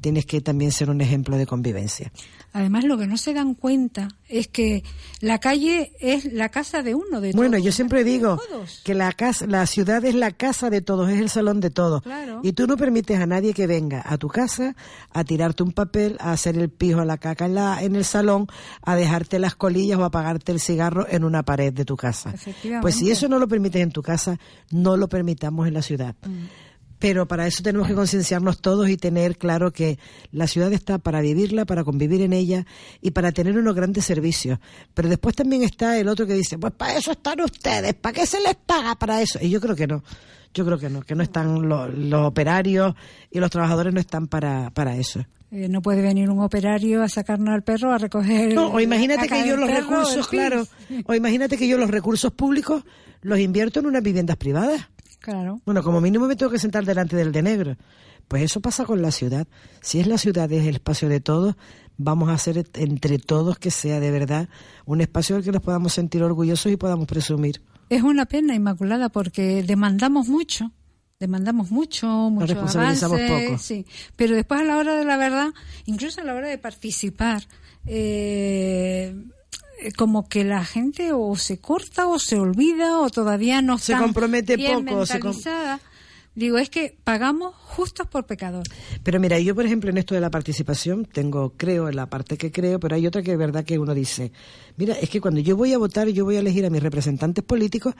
tienes 0.00 0.24
que 0.26 0.40
también 0.40 0.72
ser 0.72 0.88
un 0.90 1.00
ejemplo 1.00 1.36
de 1.36 1.46
convivencia. 1.46 2.10
Además, 2.56 2.84
lo 2.84 2.96
que 2.96 3.08
no 3.08 3.16
se 3.16 3.34
dan 3.34 3.54
cuenta 3.54 4.06
es 4.28 4.46
que 4.46 4.84
la 5.20 5.40
calle 5.40 5.92
es 5.98 6.32
la 6.32 6.50
casa 6.50 6.84
de 6.84 6.94
uno, 6.94 7.20
de 7.20 7.32
Bueno, 7.32 7.56
todos. 7.56 7.64
yo 7.64 7.72
siempre 7.72 8.04
digo 8.04 8.40
que 8.84 8.94
la 8.94 9.10
casa, 9.10 9.44
la 9.48 9.66
ciudad 9.66 10.04
es 10.04 10.14
la 10.14 10.30
casa 10.30 10.70
de 10.70 10.80
todos, 10.80 11.10
es 11.10 11.18
el 11.20 11.28
salón 11.28 11.58
de 11.58 11.70
todos. 11.70 12.02
Claro. 12.02 12.40
Y 12.44 12.52
tú 12.52 12.68
no 12.68 12.76
permites 12.76 13.18
a 13.18 13.26
nadie 13.26 13.54
que 13.54 13.66
venga 13.66 14.04
a 14.06 14.18
tu 14.18 14.28
casa 14.28 14.76
a 15.10 15.24
tirarte 15.24 15.64
un 15.64 15.72
papel, 15.72 16.16
a 16.20 16.30
hacer 16.30 16.56
el 16.56 16.70
pijo 16.70 17.00
a 17.00 17.04
la 17.04 17.18
caca 17.18 17.46
en, 17.46 17.56
la, 17.56 17.82
en 17.82 17.96
el 17.96 18.04
salón, 18.04 18.46
a 18.82 18.94
dejarte 18.94 19.40
las 19.40 19.56
colillas 19.56 19.98
o 19.98 20.04
a 20.04 20.06
apagarte 20.06 20.52
el 20.52 20.60
cigarro 20.60 21.08
en 21.10 21.24
una 21.24 21.42
pared 21.42 21.72
de 21.72 21.84
tu 21.84 21.96
casa. 21.96 22.34
Pues 22.80 22.94
si 22.94 23.10
eso 23.10 23.28
no 23.28 23.40
lo 23.40 23.48
permites 23.48 23.82
en 23.82 23.90
tu 23.90 24.00
casa, 24.00 24.38
no 24.70 24.96
lo 24.96 25.08
permitamos 25.08 25.66
en 25.66 25.74
la 25.74 25.82
ciudad. 25.82 26.14
Pero 26.98 27.26
para 27.26 27.46
eso 27.46 27.62
tenemos 27.62 27.86
que 27.88 27.94
concienciarnos 27.94 28.60
todos 28.60 28.88
y 28.88 28.96
tener 28.96 29.36
claro 29.36 29.72
que 29.72 29.98
la 30.32 30.46
ciudad 30.46 30.72
está 30.72 30.98
para 30.98 31.20
vivirla, 31.20 31.64
para 31.64 31.84
convivir 31.84 32.22
en 32.22 32.32
ella 32.32 32.66
y 33.02 33.10
para 33.10 33.32
tener 33.32 33.58
unos 33.58 33.74
grandes 33.74 34.04
servicios. 34.04 34.58
Pero 34.94 35.08
después 35.08 35.34
también 35.34 35.62
está 35.64 35.98
el 35.98 36.08
otro 36.08 36.26
que 36.26 36.34
dice, 36.34 36.56
pues 36.58 36.72
para 36.72 36.96
eso 36.96 37.12
están 37.12 37.40
ustedes, 37.40 37.94
¿para 37.94 38.12
qué 38.14 38.26
se 38.26 38.40
les 38.40 38.54
paga 38.54 38.94
para 38.94 39.20
eso? 39.20 39.38
Y 39.42 39.50
yo 39.50 39.60
creo 39.60 39.76
que 39.76 39.86
no. 39.86 40.02
Yo 40.54 40.64
creo 40.64 40.78
que 40.78 40.88
no, 40.88 41.02
que 41.02 41.16
no 41.16 41.24
están 41.24 41.68
lo- 41.68 41.88
los 41.88 42.26
operarios 42.28 42.94
y 43.30 43.40
los 43.40 43.50
trabajadores 43.50 43.92
no 43.92 43.98
están 43.98 44.28
para, 44.28 44.70
para 44.70 44.96
eso. 44.96 45.24
Eh, 45.50 45.68
no 45.68 45.82
puede 45.82 46.00
venir 46.00 46.30
un 46.30 46.40
operario 46.40 47.02
a 47.02 47.08
sacarnos 47.08 47.52
al 47.52 47.62
perro 47.64 47.92
a 47.92 47.98
recoger. 47.98 48.54
No, 48.54 48.68
o 48.68 48.78
imagínate 48.80 49.26
que 49.28 49.46
yo 49.48 49.56
los 49.56 49.68
perro, 49.68 49.80
recursos, 49.90 50.28
claro, 50.28 50.66
o 51.06 51.14
imagínate 51.14 51.56
que 51.58 51.66
yo 51.66 51.76
los 51.76 51.90
recursos 51.90 52.32
públicos 52.32 52.84
los 53.22 53.40
invierto 53.40 53.80
en 53.80 53.86
unas 53.86 54.02
viviendas 54.02 54.36
privadas. 54.36 54.88
Claro. 55.24 55.58
Bueno, 55.64 55.82
como 55.82 56.02
mínimo 56.02 56.26
me 56.26 56.36
tengo 56.36 56.52
que 56.52 56.58
sentar 56.58 56.84
delante 56.84 57.16
del 57.16 57.32
de 57.32 57.40
negro. 57.40 57.76
Pues 58.28 58.42
eso 58.42 58.60
pasa 58.60 58.84
con 58.84 59.00
la 59.00 59.10
ciudad. 59.10 59.46
Si 59.80 59.98
es 59.98 60.06
la 60.06 60.18
ciudad, 60.18 60.52
es 60.52 60.66
el 60.66 60.74
espacio 60.74 61.08
de 61.08 61.20
todos, 61.20 61.56
vamos 61.96 62.28
a 62.28 62.34
hacer 62.34 62.66
entre 62.74 63.18
todos 63.18 63.58
que 63.58 63.70
sea 63.70 64.00
de 64.00 64.10
verdad 64.10 64.50
un 64.84 65.00
espacio 65.00 65.36
del 65.36 65.44
que 65.44 65.50
nos 65.50 65.62
podamos 65.62 65.94
sentir 65.94 66.22
orgullosos 66.22 66.70
y 66.70 66.76
podamos 66.76 67.06
presumir. 67.06 67.62
Es 67.88 68.02
una 68.02 68.26
pena, 68.26 68.54
Inmaculada, 68.54 69.08
porque 69.08 69.62
demandamos 69.62 70.28
mucho. 70.28 70.72
Demandamos 71.18 71.70
mucho, 71.70 72.06
mucho 72.06 72.46
responsabilizamos 72.46 73.18
avance, 73.18 73.46
poco. 73.46 73.58
sí. 73.58 73.86
Pero 74.16 74.34
después 74.34 74.60
a 74.60 74.64
la 74.64 74.76
hora 74.76 74.94
de 74.94 75.06
la 75.06 75.16
verdad, 75.16 75.54
incluso 75.86 76.20
a 76.20 76.24
la 76.24 76.34
hora 76.34 76.48
de 76.48 76.58
participar, 76.58 77.44
eh, 77.86 79.14
como 79.96 80.28
que 80.28 80.44
la 80.44 80.64
gente 80.64 81.12
o 81.12 81.36
se 81.36 81.58
corta 81.58 82.06
o 82.06 82.18
se 82.18 82.38
olvida 82.38 83.00
o 83.00 83.10
todavía 83.10 83.62
no 83.62 83.78
Se 83.78 83.96
compromete 83.96 84.56
bien 84.56 84.84
poco, 84.84 85.06
se 85.06 85.20
com-. 85.20 85.34
Digo, 86.34 86.58
es 86.58 86.68
que 86.68 86.96
pagamos 87.04 87.54
justos 87.54 88.08
por 88.08 88.26
pecador. 88.26 88.64
Pero 89.04 89.20
mira, 89.20 89.38
yo 89.38 89.54
por 89.54 89.66
ejemplo 89.66 89.90
en 89.90 89.98
esto 89.98 90.16
de 90.16 90.20
la 90.20 90.30
participación 90.30 91.04
tengo, 91.04 91.54
creo 91.56 91.88
en 91.88 91.94
la 91.94 92.06
parte 92.06 92.36
que 92.36 92.50
creo, 92.50 92.80
pero 92.80 92.96
hay 92.96 93.06
otra 93.06 93.22
que 93.22 93.32
es 93.32 93.38
verdad 93.38 93.64
que 93.64 93.78
uno 93.78 93.94
dice, 93.94 94.32
mira, 94.76 94.94
es 94.94 95.08
que 95.10 95.20
cuando 95.20 95.40
yo 95.40 95.56
voy 95.56 95.72
a 95.72 95.78
votar, 95.78 96.08
yo 96.08 96.24
voy 96.24 96.36
a 96.36 96.40
elegir 96.40 96.64
a 96.66 96.70
mis 96.70 96.82
representantes 96.82 97.44
políticos 97.44 97.94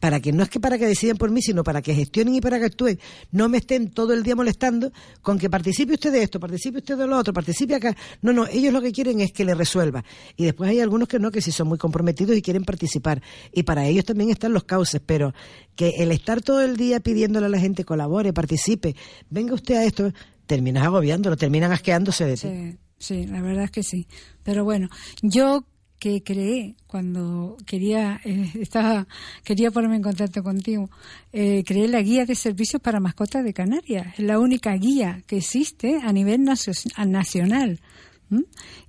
para 0.00 0.20
que 0.20 0.32
no 0.32 0.42
es 0.42 0.48
que 0.48 0.60
para 0.60 0.78
que 0.78 0.86
decidan 0.86 1.16
por 1.16 1.30
mí, 1.30 1.42
sino 1.42 1.64
para 1.64 1.82
que 1.82 1.94
gestionen 1.94 2.34
y 2.34 2.40
para 2.40 2.58
que 2.58 2.66
actúen. 2.66 2.98
No 3.30 3.48
me 3.48 3.58
estén 3.58 3.90
todo 3.90 4.12
el 4.12 4.22
día 4.22 4.36
molestando 4.36 4.92
con 5.22 5.38
que 5.38 5.50
participe 5.50 5.94
usted 5.94 6.12
de 6.12 6.22
esto, 6.22 6.40
participe 6.40 6.78
usted 6.78 6.96
de 6.96 7.06
lo 7.06 7.16
otro, 7.16 7.32
participe 7.32 7.74
acá. 7.74 7.96
No, 8.22 8.32
no, 8.32 8.46
ellos 8.46 8.72
lo 8.72 8.80
que 8.80 8.92
quieren 8.92 9.20
es 9.20 9.32
que 9.32 9.44
le 9.44 9.54
resuelva. 9.54 10.04
Y 10.36 10.44
después 10.44 10.70
hay 10.70 10.80
algunos 10.80 11.08
que 11.08 11.18
no, 11.18 11.30
que 11.30 11.40
sí 11.40 11.52
son 11.52 11.68
muy 11.68 11.78
comprometidos 11.78 12.36
y 12.36 12.42
quieren 12.42 12.64
participar. 12.64 13.22
Y 13.52 13.62
para 13.62 13.86
ellos 13.86 14.04
también 14.04 14.30
están 14.30 14.52
los 14.52 14.64
cauces, 14.64 15.00
pero 15.04 15.34
que 15.74 15.94
el 15.98 16.12
estar 16.12 16.42
todo 16.42 16.62
el 16.62 16.76
día 16.76 17.00
pidiéndole 17.00 17.46
a 17.46 17.50
la 17.50 17.60
gente 17.60 17.84
colabore, 17.84 18.32
participe, 18.32 18.96
venga 19.30 19.54
usted 19.54 19.76
a 19.76 19.84
esto, 19.84 20.12
terminas 20.46 20.84
agobiándolo, 20.84 21.36
terminan 21.36 21.72
asqueándose 21.72 22.24
de 22.24 22.34
ti. 22.34 22.48
Sí, 22.48 22.78
sí, 22.98 23.26
la 23.26 23.40
verdad 23.40 23.64
es 23.64 23.70
que 23.70 23.82
sí. 23.82 24.08
Pero 24.42 24.64
bueno, 24.64 24.88
yo 25.22 25.64
que 25.98 26.22
creé 26.22 26.74
cuando 26.86 27.56
quería 27.66 28.20
eh, 28.24 28.50
estaba 28.60 29.06
quería 29.44 29.70
ponerme 29.70 29.96
en 29.96 30.02
contacto 30.02 30.42
contigo, 30.42 30.90
eh, 31.32 31.64
creé 31.66 31.88
la 31.88 32.02
guía 32.02 32.24
de 32.24 32.34
servicios 32.34 32.80
para 32.80 33.00
mascotas 33.00 33.44
de 33.44 33.52
Canarias. 33.52 34.14
Es 34.18 34.24
la 34.24 34.38
única 34.38 34.72
guía 34.74 35.22
que 35.26 35.38
existe 35.38 36.00
a 36.02 36.12
nivel 36.12 36.44
nacional. 36.44 37.80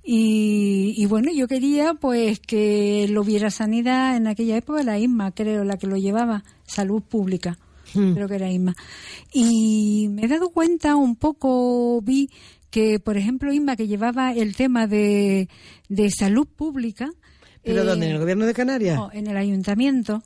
Y, 0.04 0.94
y 0.98 1.06
bueno, 1.06 1.30
yo 1.34 1.48
quería 1.48 1.94
pues 1.94 2.40
que 2.40 3.06
lo 3.08 3.24
viera 3.24 3.50
sanidad 3.50 4.16
en 4.16 4.26
aquella 4.26 4.58
época, 4.58 4.82
la 4.82 4.98
ISMA, 4.98 5.32
creo, 5.32 5.64
la 5.64 5.78
que 5.78 5.86
lo 5.86 5.96
llevaba, 5.96 6.44
salud 6.66 7.02
pública 7.02 7.58
creo 7.92 8.28
que 8.28 8.34
era 8.34 8.50
Inma. 8.50 8.74
Y 9.32 10.08
me 10.10 10.24
he 10.24 10.28
dado 10.28 10.50
cuenta 10.50 10.96
un 10.96 11.16
poco, 11.16 12.00
vi 12.02 12.30
que, 12.70 12.98
por 13.00 13.16
ejemplo, 13.16 13.52
Inma, 13.52 13.76
que 13.76 13.86
llevaba 13.88 14.32
el 14.32 14.54
tema 14.56 14.86
de, 14.86 15.48
de 15.88 16.10
salud 16.10 16.46
pública. 16.46 17.10
¿Pero 17.62 17.82
eh, 17.82 17.84
dónde? 17.84 18.06
¿En 18.06 18.12
el 18.12 18.18
gobierno 18.18 18.46
de 18.46 18.54
Canarias? 18.54 18.96
no, 18.96 19.10
en 19.12 19.26
el 19.26 19.36
ayuntamiento. 19.36 20.22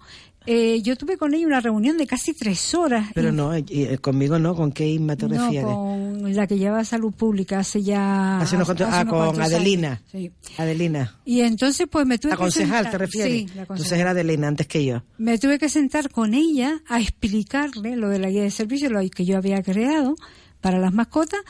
eh, 0.46 0.82
yo 0.82 0.94
tuve 0.96 1.16
con 1.16 1.32
ella 1.32 1.46
una 1.46 1.60
reunión 1.60 1.96
de 1.96 2.06
casi 2.06 2.34
tres 2.34 2.74
horas. 2.74 3.08
Pero 3.14 3.30
y- 3.30 3.32
no, 3.32 3.56
y- 3.56 3.64
y 3.68 3.96
conmigo 3.98 4.38
no, 4.38 4.54
¿con 4.54 4.72
qué 4.72 4.86
Isma 4.86 5.16
te 5.16 5.26
no, 5.26 5.42
refieres? 5.42 5.64
con 5.66 6.34
la 6.34 6.46
que 6.46 6.58
lleva 6.58 6.84
salud 6.84 7.14
pública 7.14 7.60
hace 7.60 7.82
ya. 7.82 8.38
Hace 8.40 8.56
unos 8.56 8.68
cuantos- 8.68 8.88
hace 8.88 8.96
ah, 8.98 9.02
unos 9.02 9.12
con 9.14 9.34
cuantos 9.36 9.54
Adelina. 9.54 9.88
años. 9.88 10.00
Sí. 10.12 10.32
Adelina. 10.58 11.16
Y 11.24 11.40
entonces, 11.40 11.86
pues 11.90 12.04
me 12.06 12.18
tuve 12.18 12.32
La 12.32 12.36
que 12.36 12.42
concejal, 12.42 12.84
sentar- 12.84 12.90
¿te 12.92 12.98
refieres? 12.98 13.32
Sí, 13.32 13.38
la 13.54 13.62
Entonces 13.62 13.66
concejal. 13.68 14.00
era 14.00 14.10
Adelina 14.10 14.48
antes 14.48 14.66
que 14.66 14.84
yo. 14.84 15.02
me 15.16 15.38
tuve 15.38 15.58
que 15.58 15.68
sentar 15.70 16.10
con 16.10 16.34
ella 16.34 16.82
a 16.88 17.00
explicarle 17.00 17.96
lo 17.96 18.10
de 18.10 18.18
la 18.18 18.28
guía 18.30 18.42
de 18.42 18.50
servicio, 18.50 18.90
lo 18.90 19.00
que 19.10 19.24
yo 19.24 19.38
había 19.38 19.62
creado 19.62 20.14
para 20.60 20.78
las 20.78 20.92
mascotas 20.92 21.40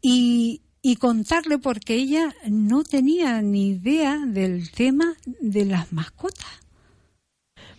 y, 0.00 0.62
y 0.82 0.96
contarle 0.96 1.58
porque 1.58 1.94
ella 1.94 2.34
no 2.48 2.84
tenía 2.84 3.42
ni 3.42 3.68
idea 3.70 4.18
del 4.26 4.70
tema 4.70 5.14
de 5.40 5.64
las 5.64 5.92
mascotas. 5.92 6.46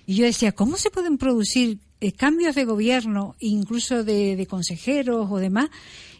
Y 0.05 0.15
yo 0.15 0.25
decía, 0.25 0.53
¿cómo 0.53 0.77
se 0.77 0.89
pueden 0.89 1.17
producir 1.17 1.79
eh, 1.99 2.11
cambios 2.13 2.55
de 2.55 2.65
gobierno, 2.65 3.35
incluso 3.39 4.03
de, 4.03 4.35
de 4.35 4.45
consejeros 4.47 5.27
o 5.29 5.37
demás, 5.37 5.69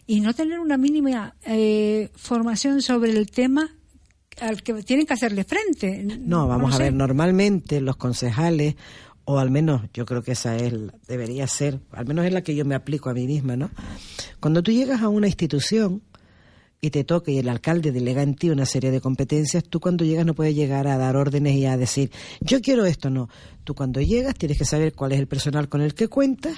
y 0.06 0.20
no 0.20 0.34
tener 0.34 0.58
una 0.60 0.76
mínima 0.76 1.34
eh, 1.44 2.10
formación 2.14 2.82
sobre 2.82 3.12
el 3.12 3.30
tema 3.30 3.70
al 4.40 4.62
que 4.62 4.74
tienen 4.82 5.06
que 5.06 5.14
hacerle 5.14 5.44
frente? 5.44 6.04
No, 6.04 6.46
vamos 6.48 6.74
a 6.74 6.76
sé. 6.76 6.82
ver, 6.84 6.92
normalmente 6.94 7.80
los 7.80 7.96
concejales, 7.96 8.76
o 9.30 9.38
al 9.38 9.50
menos 9.50 9.82
yo 9.92 10.06
creo 10.06 10.22
que 10.22 10.32
esa 10.32 10.56
es, 10.56 10.72
debería 11.06 11.46
ser, 11.46 11.80
al 11.92 12.06
menos 12.06 12.24
es 12.24 12.32
la 12.32 12.40
que 12.40 12.56
yo 12.56 12.64
me 12.64 12.74
aplico 12.74 13.10
a 13.10 13.12
mí 13.12 13.26
misma, 13.26 13.58
¿no? 13.58 13.70
Cuando 14.40 14.62
tú 14.62 14.72
llegas 14.72 15.02
a 15.02 15.10
una 15.10 15.26
institución 15.26 16.00
y 16.80 16.88
te 16.88 17.04
toca 17.04 17.30
y 17.30 17.36
el 17.36 17.50
alcalde 17.50 17.92
delega 17.92 18.22
en 18.22 18.36
ti 18.36 18.48
una 18.48 18.64
serie 18.64 18.90
de 18.90 19.02
competencias, 19.02 19.64
tú 19.64 19.80
cuando 19.80 20.06
llegas 20.06 20.24
no 20.24 20.34
puedes 20.34 20.54
llegar 20.54 20.88
a 20.88 20.96
dar 20.96 21.14
órdenes 21.14 21.56
y 21.56 21.66
a 21.66 21.76
decir, 21.76 22.10
yo 22.40 22.62
quiero 22.62 22.86
esto, 22.86 23.10
no. 23.10 23.28
Tú 23.64 23.74
cuando 23.74 24.00
llegas 24.00 24.34
tienes 24.34 24.56
que 24.56 24.64
saber 24.64 24.94
cuál 24.94 25.12
es 25.12 25.18
el 25.18 25.26
personal 25.26 25.68
con 25.68 25.82
el 25.82 25.92
que 25.92 26.08
cuentas, 26.08 26.56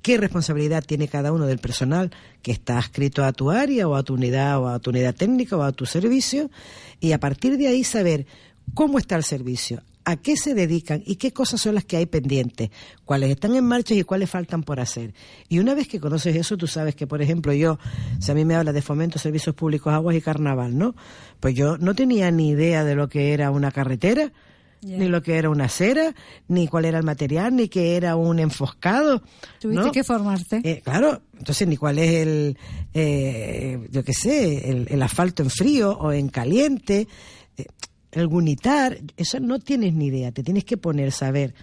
qué 0.00 0.16
responsabilidad 0.16 0.82
tiene 0.82 1.08
cada 1.08 1.30
uno 1.30 1.44
del 1.44 1.58
personal 1.58 2.10
que 2.40 2.52
está 2.52 2.78
adscrito 2.78 3.22
a 3.22 3.34
tu 3.34 3.50
área 3.50 3.86
o 3.86 3.96
a 3.96 4.02
tu 4.02 4.14
unidad 4.14 4.62
o 4.62 4.68
a 4.68 4.78
tu 4.78 4.88
unidad 4.88 5.14
técnica 5.14 5.58
o 5.58 5.62
a 5.62 5.72
tu 5.72 5.84
servicio 5.84 6.50
y 7.00 7.12
a 7.12 7.20
partir 7.20 7.58
de 7.58 7.68
ahí 7.68 7.84
saber 7.84 8.26
cómo 8.72 8.98
está 8.98 9.16
el 9.16 9.24
servicio, 9.24 9.82
a 10.06 10.16
qué 10.16 10.36
se 10.36 10.54
dedican 10.54 11.02
y 11.04 11.16
qué 11.16 11.32
cosas 11.32 11.60
son 11.60 11.74
las 11.74 11.84
que 11.84 11.96
hay 11.96 12.06
pendientes, 12.06 12.70
cuáles 13.04 13.28
están 13.28 13.56
en 13.56 13.64
marcha 13.64 13.92
y 13.92 14.04
cuáles 14.04 14.30
faltan 14.30 14.62
por 14.62 14.78
hacer. 14.78 15.12
Y 15.48 15.58
una 15.58 15.74
vez 15.74 15.88
que 15.88 15.98
conoces 15.98 16.36
eso, 16.36 16.56
tú 16.56 16.68
sabes 16.68 16.94
que, 16.94 17.08
por 17.08 17.20
ejemplo, 17.20 17.52
yo, 17.52 17.80
si 18.20 18.30
a 18.30 18.34
mí 18.34 18.44
me 18.44 18.54
habla 18.54 18.72
de 18.72 18.82
fomento, 18.82 19.18
servicios 19.18 19.56
públicos, 19.56 19.92
aguas 19.92 20.14
y 20.14 20.20
carnaval, 20.20 20.78
¿no? 20.78 20.94
Pues 21.40 21.56
yo 21.56 21.76
no 21.76 21.96
tenía 21.96 22.30
ni 22.30 22.50
idea 22.50 22.84
de 22.84 22.94
lo 22.94 23.08
que 23.08 23.32
era 23.32 23.50
una 23.50 23.72
carretera, 23.72 24.32
ni 24.80 25.08
lo 25.08 25.20
que 25.22 25.38
era 25.38 25.50
una 25.50 25.64
acera, 25.64 26.14
ni 26.46 26.68
cuál 26.68 26.84
era 26.84 26.98
el 26.98 27.04
material, 27.04 27.56
ni 27.56 27.68
qué 27.68 27.96
era 27.96 28.14
un 28.14 28.38
enfoscado. 28.38 29.22
Tuviste 29.60 29.86
¿no? 29.86 29.90
que 29.90 30.04
formarte. 30.04 30.60
Eh, 30.62 30.82
claro, 30.84 31.20
entonces 31.36 31.66
ni 31.66 31.76
cuál 31.76 31.98
es 31.98 32.14
el, 32.14 32.58
eh, 32.94 33.88
yo 33.90 34.04
qué 34.04 34.12
sé, 34.12 34.70
el, 34.70 34.86
el 34.88 35.02
asfalto 35.02 35.42
en 35.42 35.50
frío 35.50 35.98
o 35.98 36.12
en 36.12 36.28
caliente, 36.28 37.08
eh, 37.56 37.66
el 38.16 38.28
gunitar, 38.28 38.98
eso 39.16 39.38
no 39.40 39.58
tienes 39.58 39.92
ni 39.92 40.06
idea, 40.06 40.32
te 40.32 40.42
tienes 40.42 40.64
que 40.64 40.76
poner, 40.78 41.12
saber. 41.12 41.54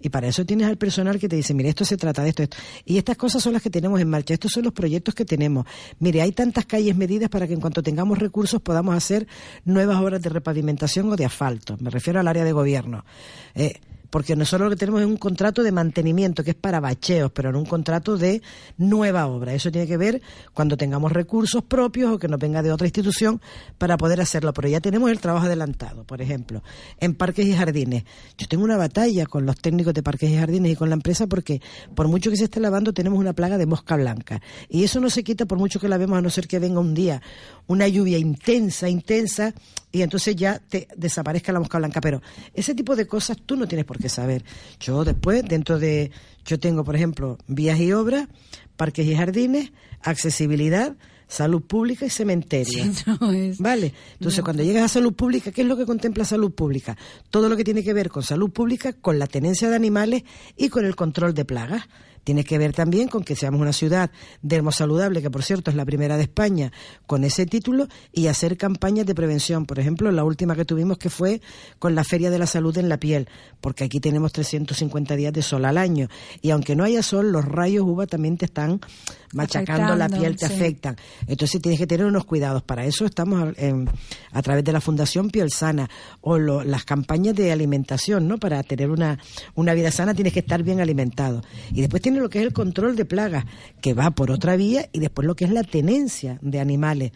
Y 0.00 0.10
para 0.10 0.26
eso 0.26 0.44
tienes 0.44 0.66
al 0.66 0.76
personal 0.76 1.18
que 1.18 1.28
te 1.28 1.36
dice, 1.36 1.54
mire, 1.54 1.70
esto 1.70 1.84
se 1.84 1.96
trata 1.96 2.22
de 2.22 2.30
esto, 2.30 2.42
esto. 2.42 2.56
Y 2.84 2.98
estas 2.98 3.16
cosas 3.16 3.42
son 3.42 3.54
las 3.54 3.62
que 3.62 3.70
tenemos 3.70 4.00
en 4.00 4.10
marcha, 4.10 4.34
estos 4.34 4.52
son 4.52 4.64
los 4.64 4.72
proyectos 4.72 5.14
que 5.14 5.24
tenemos. 5.24 5.66
Mire, 6.00 6.20
hay 6.20 6.32
tantas 6.32 6.66
calles 6.66 6.96
medidas 6.96 7.30
para 7.30 7.46
que 7.46 7.54
en 7.54 7.60
cuanto 7.60 7.82
tengamos 7.82 8.18
recursos 8.18 8.60
podamos 8.60 8.94
hacer 8.94 9.26
nuevas 9.64 9.98
obras 9.98 10.20
de 10.20 10.28
repavimentación 10.28 11.10
o 11.10 11.16
de 11.16 11.24
asfalto. 11.24 11.76
Me 11.80 11.90
refiero 11.90 12.20
al 12.20 12.28
área 12.28 12.44
de 12.44 12.52
gobierno. 12.52 13.04
Eh, 13.54 13.80
porque 14.14 14.36
nosotros 14.36 14.66
lo 14.66 14.70
que 14.70 14.78
tenemos 14.78 15.00
es 15.00 15.08
un 15.08 15.16
contrato 15.16 15.64
de 15.64 15.72
mantenimiento 15.72 16.44
que 16.44 16.50
es 16.52 16.56
para 16.56 16.78
bacheos, 16.78 17.32
pero 17.32 17.50
no 17.50 17.58
un 17.58 17.66
contrato 17.66 18.16
de 18.16 18.42
nueva 18.78 19.26
obra. 19.26 19.54
Eso 19.54 19.72
tiene 19.72 19.88
que 19.88 19.96
ver 19.96 20.22
cuando 20.52 20.76
tengamos 20.76 21.10
recursos 21.10 21.64
propios 21.64 22.12
o 22.12 22.18
que 22.20 22.28
nos 22.28 22.38
venga 22.38 22.62
de 22.62 22.70
otra 22.70 22.86
institución 22.86 23.40
para 23.76 23.96
poder 23.96 24.20
hacerlo, 24.20 24.52
pero 24.52 24.68
ya 24.68 24.80
tenemos 24.80 25.10
el 25.10 25.18
trabajo 25.18 25.46
adelantado. 25.46 26.04
Por 26.04 26.22
ejemplo, 26.22 26.62
en 27.00 27.16
parques 27.16 27.44
y 27.44 27.54
jardines. 27.54 28.04
Yo 28.38 28.46
tengo 28.46 28.62
una 28.62 28.76
batalla 28.76 29.26
con 29.26 29.46
los 29.46 29.56
técnicos 29.56 29.92
de 29.92 30.04
parques 30.04 30.30
y 30.30 30.36
jardines 30.36 30.70
y 30.70 30.76
con 30.76 30.90
la 30.90 30.94
empresa 30.94 31.26
porque 31.26 31.60
por 31.96 32.06
mucho 32.06 32.30
que 32.30 32.36
se 32.36 32.44
esté 32.44 32.60
lavando 32.60 32.92
tenemos 32.92 33.18
una 33.18 33.32
plaga 33.32 33.58
de 33.58 33.66
mosca 33.66 33.96
blanca. 33.96 34.40
Y 34.68 34.84
eso 34.84 35.00
no 35.00 35.10
se 35.10 35.24
quita 35.24 35.44
por 35.44 35.58
mucho 35.58 35.80
que 35.80 35.88
la 35.88 35.98
vemos 35.98 36.16
a 36.16 36.22
no 36.22 36.30
ser 36.30 36.46
que 36.46 36.60
venga 36.60 36.78
un 36.78 36.94
día 36.94 37.20
una 37.66 37.88
lluvia 37.88 38.18
intensa, 38.18 38.88
intensa, 38.88 39.54
y 39.90 40.02
entonces 40.02 40.34
ya 40.34 40.58
te 40.58 40.88
desaparezca 40.96 41.52
la 41.52 41.60
mosca 41.60 41.78
blanca. 41.78 42.00
Pero 42.00 42.20
ese 42.52 42.74
tipo 42.74 42.96
de 42.96 43.06
cosas 43.06 43.38
tú 43.46 43.56
no 43.56 43.66
tienes 43.66 43.86
por 43.86 43.98
qué 43.98 44.03
saber. 44.08 44.44
Yo 44.80 45.04
después, 45.04 45.44
dentro 45.44 45.78
de, 45.78 46.10
yo 46.44 46.58
tengo, 46.58 46.84
por 46.84 46.96
ejemplo, 46.96 47.38
vías 47.46 47.78
y 47.80 47.92
obras, 47.92 48.28
parques 48.76 49.06
y 49.06 49.14
jardines, 49.14 49.72
accesibilidad, 50.02 50.94
salud 51.26 51.62
pública 51.62 52.06
y 52.06 52.10
cementerio. 52.10 52.84
Sí, 52.84 53.02
no 53.20 53.32
es- 53.32 53.58
Vale. 53.58 53.92
Entonces, 54.14 54.42
cuando 54.44 54.62
llegas 54.62 54.84
a 54.84 54.88
salud 54.88 55.12
pública, 55.14 55.50
¿qué 55.52 55.62
es 55.62 55.66
lo 55.68 55.76
que 55.76 55.86
contempla 55.86 56.24
salud 56.24 56.52
pública? 56.52 56.96
Todo 57.30 57.48
lo 57.48 57.56
que 57.56 57.64
tiene 57.64 57.82
que 57.82 57.92
ver 57.92 58.08
con 58.10 58.22
salud 58.22 58.50
pública, 58.50 58.92
con 58.92 59.18
la 59.18 59.26
tenencia 59.26 59.68
de 59.68 59.76
animales 59.76 60.22
y 60.56 60.68
con 60.68 60.84
el 60.84 60.94
control 60.96 61.34
de 61.34 61.44
plagas. 61.44 61.84
Tiene 62.24 62.44
que 62.44 62.58
ver 62.58 62.72
también 62.72 63.08
con 63.08 63.22
que 63.22 63.36
seamos 63.36 63.60
una 63.60 63.72
ciudad 63.72 64.10
de 64.42 64.62
saludable, 64.72 65.22
que 65.22 65.30
por 65.30 65.42
cierto 65.42 65.70
es 65.70 65.76
la 65.76 65.84
primera 65.84 66.16
de 66.16 66.22
España 66.24 66.72
con 67.06 67.22
ese 67.24 67.46
título, 67.46 67.86
y 68.12 68.26
hacer 68.26 68.56
campañas 68.56 69.06
de 69.06 69.14
prevención. 69.14 69.66
Por 69.66 69.78
ejemplo, 69.78 70.10
la 70.10 70.24
última 70.24 70.56
que 70.56 70.64
tuvimos 70.64 70.98
que 70.98 71.10
fue 71.10 71.40
con 71.78 71.94
la 71.94 72.02
Feria 72.04 72.30
de 72.30 72.38
la 72.38 72.46
Salud 72.46 72.76
en 72.78 72.88
la 72.88 72.98
piel, 72.98 73.28
porque 73.60 73.84
aquí 73.84 74.00
tenemos 74.00 74.32
350 74.32 75.16
días 75.16 75.32
de 75.32 75.42
sol 75.42 75.64
al 75.64 75.78
año. 75.78 76.08
Y 76.42 76.50
aunque 76.50 76.74
no 76.74 76.84
haya 76.84 77.02
sol, 77.02 77.30
los 77.30 77.44
rayos 77.44 77.84
UVA 77.84 78.06
también 78.06 78.36
te 78.36 78.46
están 78.46 78.80
machacando 79.32 79.96
la 79.96 80.08
piel, 80.08 80.36
te 80.36 80.46
sí. 80.46 80.54
afectan. 80.54 80.96
Entonces 81.26 81.60
tienes 81.60 81.78
que 81.78 81.86
tener 81.86 82.06
unos 82.06 82.24
cuidados. 82.24 82.62
Para 82.62 82.84
eso 82.84 83.04
estamos 83.04 83.52
en- 83.58 83.88
a 84.32 84.42
través 84.42 84.64
de 84.64 84.72
la 84.72 84.80
Fundación 84.80 85.30
Piel 85.30 85.50
Sana 85.50 85.88
o 86.20 86.38
lo- 86.38 86.62
las 86.64 86.84
campañas 86.84 87.34
de 87.34 87.50
alimentación, 87.52 88.28
¿no? 88.28 88.38
Para 88.38 88.62
tener 88.62 88.90
una, 88.90 89.18
una 89.54 89.74
vida 89.74 89.90
sana 89.90 90.14
tienes 90.14 90.32
que 90.32 90.40
estar 90.40 90.62
bien 90.62 90.80
alimentado. 90.80 91.42
Y 91.72 91.80
después 91.80 92.02
tiene 92.14 92.22
lo 92.22 92.30
que 92.30 92.38
es 92.38 92.46
el 92.46 92.52
control 92.52 92.94
de 92.96 93.04
plagas, 93.04 93.44
que 93.80 93.92
va 93.92 94.12
por 94.12 94.30
otra 94.30 94.56
vía, 94.56 94.88
y 94.92 95.00
después 95.00 95.26
lo 95.26 95.34
que 95.34 95.44
es 95.44 95.50
la 95.50 95.64
tenencia 95.64 96.38
de 96.42 96.60
animales. 96.60 97.12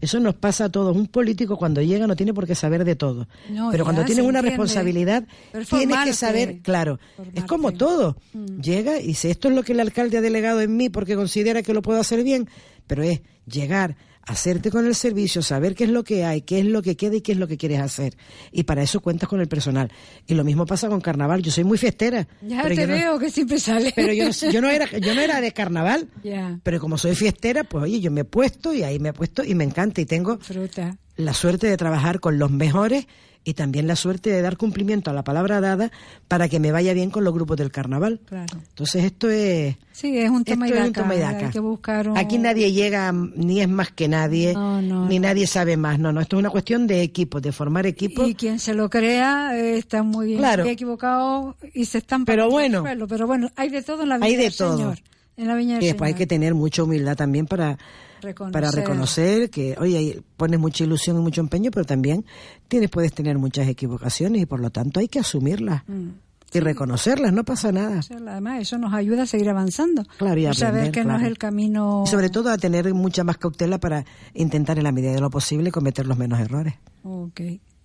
Eso 0.00 0.18
nos 0.20 0.34
pasa 0.34 0.66
a 0.66 0.68
todos. 0.70 0.96
Un 0.96 1.06
político 1.06 1.56
cuando 1.56 1.80
llega 1.82 2.06
no 2.06 2.16
tiene 2.16 2.32
por 2.34 2.46
qué 2.46 2.54
saber 2.54 2.84
de 2.84 2.96
todo. 2.96 3.28
No, 3.50 3.70
Pero 3.70 3.84
cuando 3.84 4.02
se 4.02 4.06
tienes 4.06 4.24
una 4.24 4.38
entiende. 4.38 4.50
responsabilidad, 4.50 5.24
tienes 5.68 5.98
que 6.04 6.12
saber, 6.12 6.60
claro, 6.62 6.98
es 7.34 7.44
como 7.44 7.72
todo. 7.72 8.16
Llega 8.60 9.00
y 9.00 9.08
dice, 9.08 9.30
esto 9.30 9.48
es 9.48 9.54
lo 9.54 9.62
que 9.62 9.72
el 9.72 9.80
alcalde 9.80 10.18
ha 10.18 10.20
delegado 10.20 10.60
en 10.60 10.76
mí 10.76 10.88
porque 10.88 11.14
considera 11.16 11.62
que 11.62 11.74
lo 11.74 11.82
puedo 11.82 12.00
hacer 12.00 12.22
bien, 12.24 12.48
pero 12.86 13.02
es 13.02 13.20
llegar, 13.46 13.96
hacerte 14.26 14.70
con 14.70 14.86
el 14.86 14.94
servicio, 14.94 15.40
saber 15.40 15.74
qué 15.74 15.84
es 15.84 15.90
lo 15.90 16.02
que 16.04 16.24
hay, 16.24 16.42
qué 16.42 16.58
es 16.58 16.66
lo 16.66 16.82
que 16.82 16.96
queda 16.96 17.16
y 17.16 17.20
qué 17.20 17.32
es 17.32 17.38
lo 17.38 17.46
que 17.46 17.56
quieres 17.56 17.80
hacer. 17.80 18.16
Y 18.52 18.64
para 18.64 18.82
eso 18.82 19.00
cuentas 19.00 19.28
con 19.28 19.40
el 19.40 19.48
personal. 19.48 19.90
Y 20.26 20.34
lo 20.34 20.42
mismo 20.44 20.66
pasa 20.66 20.88
con 20.88 21.00
carnaval. 21.00 21.42
Yo 21.42 21.50
soy 21.52 21.64
muy 21.64 21.78
fiestera. 21.78 22.26
Ya 22.42 22.62
pero 22.62 22.74
te 22.74 22.86
no- 22.86 22.92
veo 22.94 23.18
que 23.18 23.30
siempre 23.30 23.58
sale. 23.60 23.92
pero 23.94 24.12
yo 24.12 24.24
no, 24.26 24.50
yo 24.52 24.60
no 24.60 24.68
era 24.68 24.86
yo 24.98 25.14
no 25.14 25.20
era 25.20 25.40
de 25.40 25.52
carnaval. 25.52 26.08
Pero 26.62 26.80
como 26.80 26.98
soy 26.98 27.14
fiestera, 27.14 27.64
pues 27.64 27.84
oye, 27.84 28.00
yo 28.00 28.10
me 28.10 28.22
he 28.22 28.24
puesto 28.24 28.72
y 28.74 28.82
ahí 28.82 28.98
me 28.98 29.10
he 29.10 29.12
puesto 29.12 29.44
y 29.44 29.54
me 29.54 29.64
encanta 29.64 30.00
y 30.00 30.06
tengo 30.06 30.38
Fruta. 30.38 30.98
la 31.16 31.32
suerte 31.32 31.68
de 31.68 31.76
trabajar 31.76 32.18
con 32.20 32.38
los 32.38 32.50
mejores 32.50 33.06
y 33.48 33.54
también 33.54 33.86
la 33.86 33.94
suerte 33.94 34.28
de 34.30 34.42
dar 34.42 34.56
cumplimiento 34.56 35.08
a 35.08 35.14
la 35.14 35.22
palabra 35.22 35.60
dada 35.60 35.92
para 36.26 36.48
que 36.48 36.58
me 36.58 36.72
vaya 36.72 36.92
bien 36.94 37.10
con 37.10 37.22
los 37.22 37.32
grupos 37.32 37.56
del 37.56 37.70
carnaval. 37.70 38.18
Claro. 38.26 38.58
Entonces 38.70 39.04
esto 39.04 39.30
es 39.30 39.76
Sí, 39.92 40.18
es 40.18 40.28
un 40.28 40.44
toma 40.44 40.66
y 40.66 40.72
esto 40.72 41.00
es 41.00 41.06
un 41.06 41.12
y 41.12 41.18
daca. 41.20 41.46
Hay 41.46 41.52
que 41.52 41.60
buscar 41.60 42.08
un... 42.08 42.18
Aquí 42.18 42.38
nadie 42.38 42.72
llega 42.72 43.12
ni 43.12 43.60
es 43.60 43.68
más 43.68 43.90
que 43.92 44.08
nadie, 44.08 44.52
No, 44.52 44.82
no, 44.82 45.06
ni 45.08 45.20
no. 45.20 45.28
nadie 45.28 45.46
sabe 45.46 45.76
más. 45.76 46.00
No, 46.00 46.12
no, 46.12 46.20
esto 46.20 46.36
es 46.36 46.40
una 46.40 46.50
cuestión 46.50 46.88
de 46.88 47.02
equipo, 47.02 47.40
de 47.40 47.52
formar 47.52 47.86
equipo. 47.86 48.26
Y 48.26 48.34
quien 48.34 48.58
se 48.58 48.74
lo 48.74 48.90
crea 48.90 49.56
eh, 49.56 49.78
está 49.78 50.02
muy 50.02 50.26
bien 50.26 50.38
Claro. 50.40 50.64
equivocado 50.66 51.54
y 51.72 51.84
se 51.84 51.98
están 51.98 52.24
Pero 52.24 52.50
bueno. 52.50 52.80
suelo. 52.80 53.06
Pero 53.06 53.28
bueno, 53.28 53.48
hay 53.54 53.68
de 53.68 53.80
todo 53.82 54.02
en 54.02 54.08
la 54.08 54.16
viña 54.16 54.26
Hay 54.26 54.36
de 54.36 54.42
del 54.42 54.56
todo. 54.56 54.76
Señor. 54.76 54.98
En 55.36 55.46
la 55.46 55.54
viña 55.54 55.74
del 55.74 55.84
Y 55.84 55.86
después 55.86 56.08
hay 56.08 56.12
Señor. 56.14 56.18
que 56.18 56.26
tener 56.26 56.54
mucha 56.56 56.82
humildad 56.82 57.16
también 57.16 57.46
para 57.46 57.78
Reconocer. 58.22 58.52
para 58.52 58.70
reconocer 58.70 59.50
que, 59.50 59.76
oye, 59.78 60.22
pones 60.36 60.58
mucha 60.60 60.84
ilusión 60.84 61.16
y 61.18 61.20
mucho 61.20 61.40
empeño, 61.40 61.70
pero 61.70 61.84
también 61.84 62.24
tienes 62.68 62.90
puedes 62.90 63.12
tener 63.12 63.38
muchas 63.38 63.68
equivocaciones 63.68 64.42
y 64.42 64.46
por 64.46 64.60
lo 64.60 64.70
tanto 64.70 65.00
hay 65.00 65.08
que 65.08 65.18
asumirlas 65.20 65.82
Mm. 65.86 66.08
y 66.52 66.60
reconocerlas, 66.60 67.32
no 67.32 67.44
pasa 67.44 67.72
nada. 67.72 68.00
Además, 68.28 68.60
eso 68.62 68.78
nos 68.78 68.94
ayuda 68.94 69.24
a 69.24 69.26
seguir 69.26 69.48
avanzando. 69.50 70.04
Claro, 70.16 70.40
y 70.40 70.46
a 70.46 70.50
A 70.50 70.54
saber 70.54 70.88
aprender, 70.88 70.92
que 70.92 71.04
no 71.08 71.16
es 71.18 71.24
el 71.24 71.36
camino... 71.38 72.04
Y 72.06 72.10
sobre 72.10 72.30
todo 72.30 72.50
a 72.50 72.56
tener 72.58 72.92
mucha 72.94 73.24
más 73.24 73.36
cautela 73.36 73.78
para 73.78 74.04
intentar 74.32 74.78
en 74.78 74.84
la 74.84 74.92
medida 74.92 75.12
de 75.12 75.20
lo 75.20 75.28
posible 75.30 75.70
cometer 75.72 76.06
los 76.06 76.16
menos 76.16 76.38
errores. 76.40 76.74
Ok, 77.02 77.40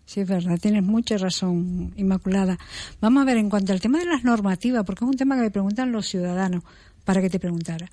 sí 0.06 0.22
es 0.22 0.28
verdad, 0.28 0.58
tienes 0.62 0.84
mucha 0.84 1.18
razón, 1.18 1.94
Inmaculada. 1.98 2.58
Vamos 3.02 3.22
a 3.22 3.26
ver, 3.26 3.38
en 3.38 3.50
cuanto 3.50 3.74
al 3.74 3.82
tema 3.82 4.00
de 4.00 4.06
las 4.06 4.24
normativas, 4.24 4.84
porque 4.86 5.04
es 5.06 5.10
un 5.10 5.18
tema 5.18 5.36
que 5.36 5.42
me 5.42 5.52
preguntan 5.52 5.92
los 5.92 6.08
ciudadanos, 6.08 6.64
para 7.04 7.20
que 7.22 7.30
te 7.30 7.40
preguntara, 7.40 7.90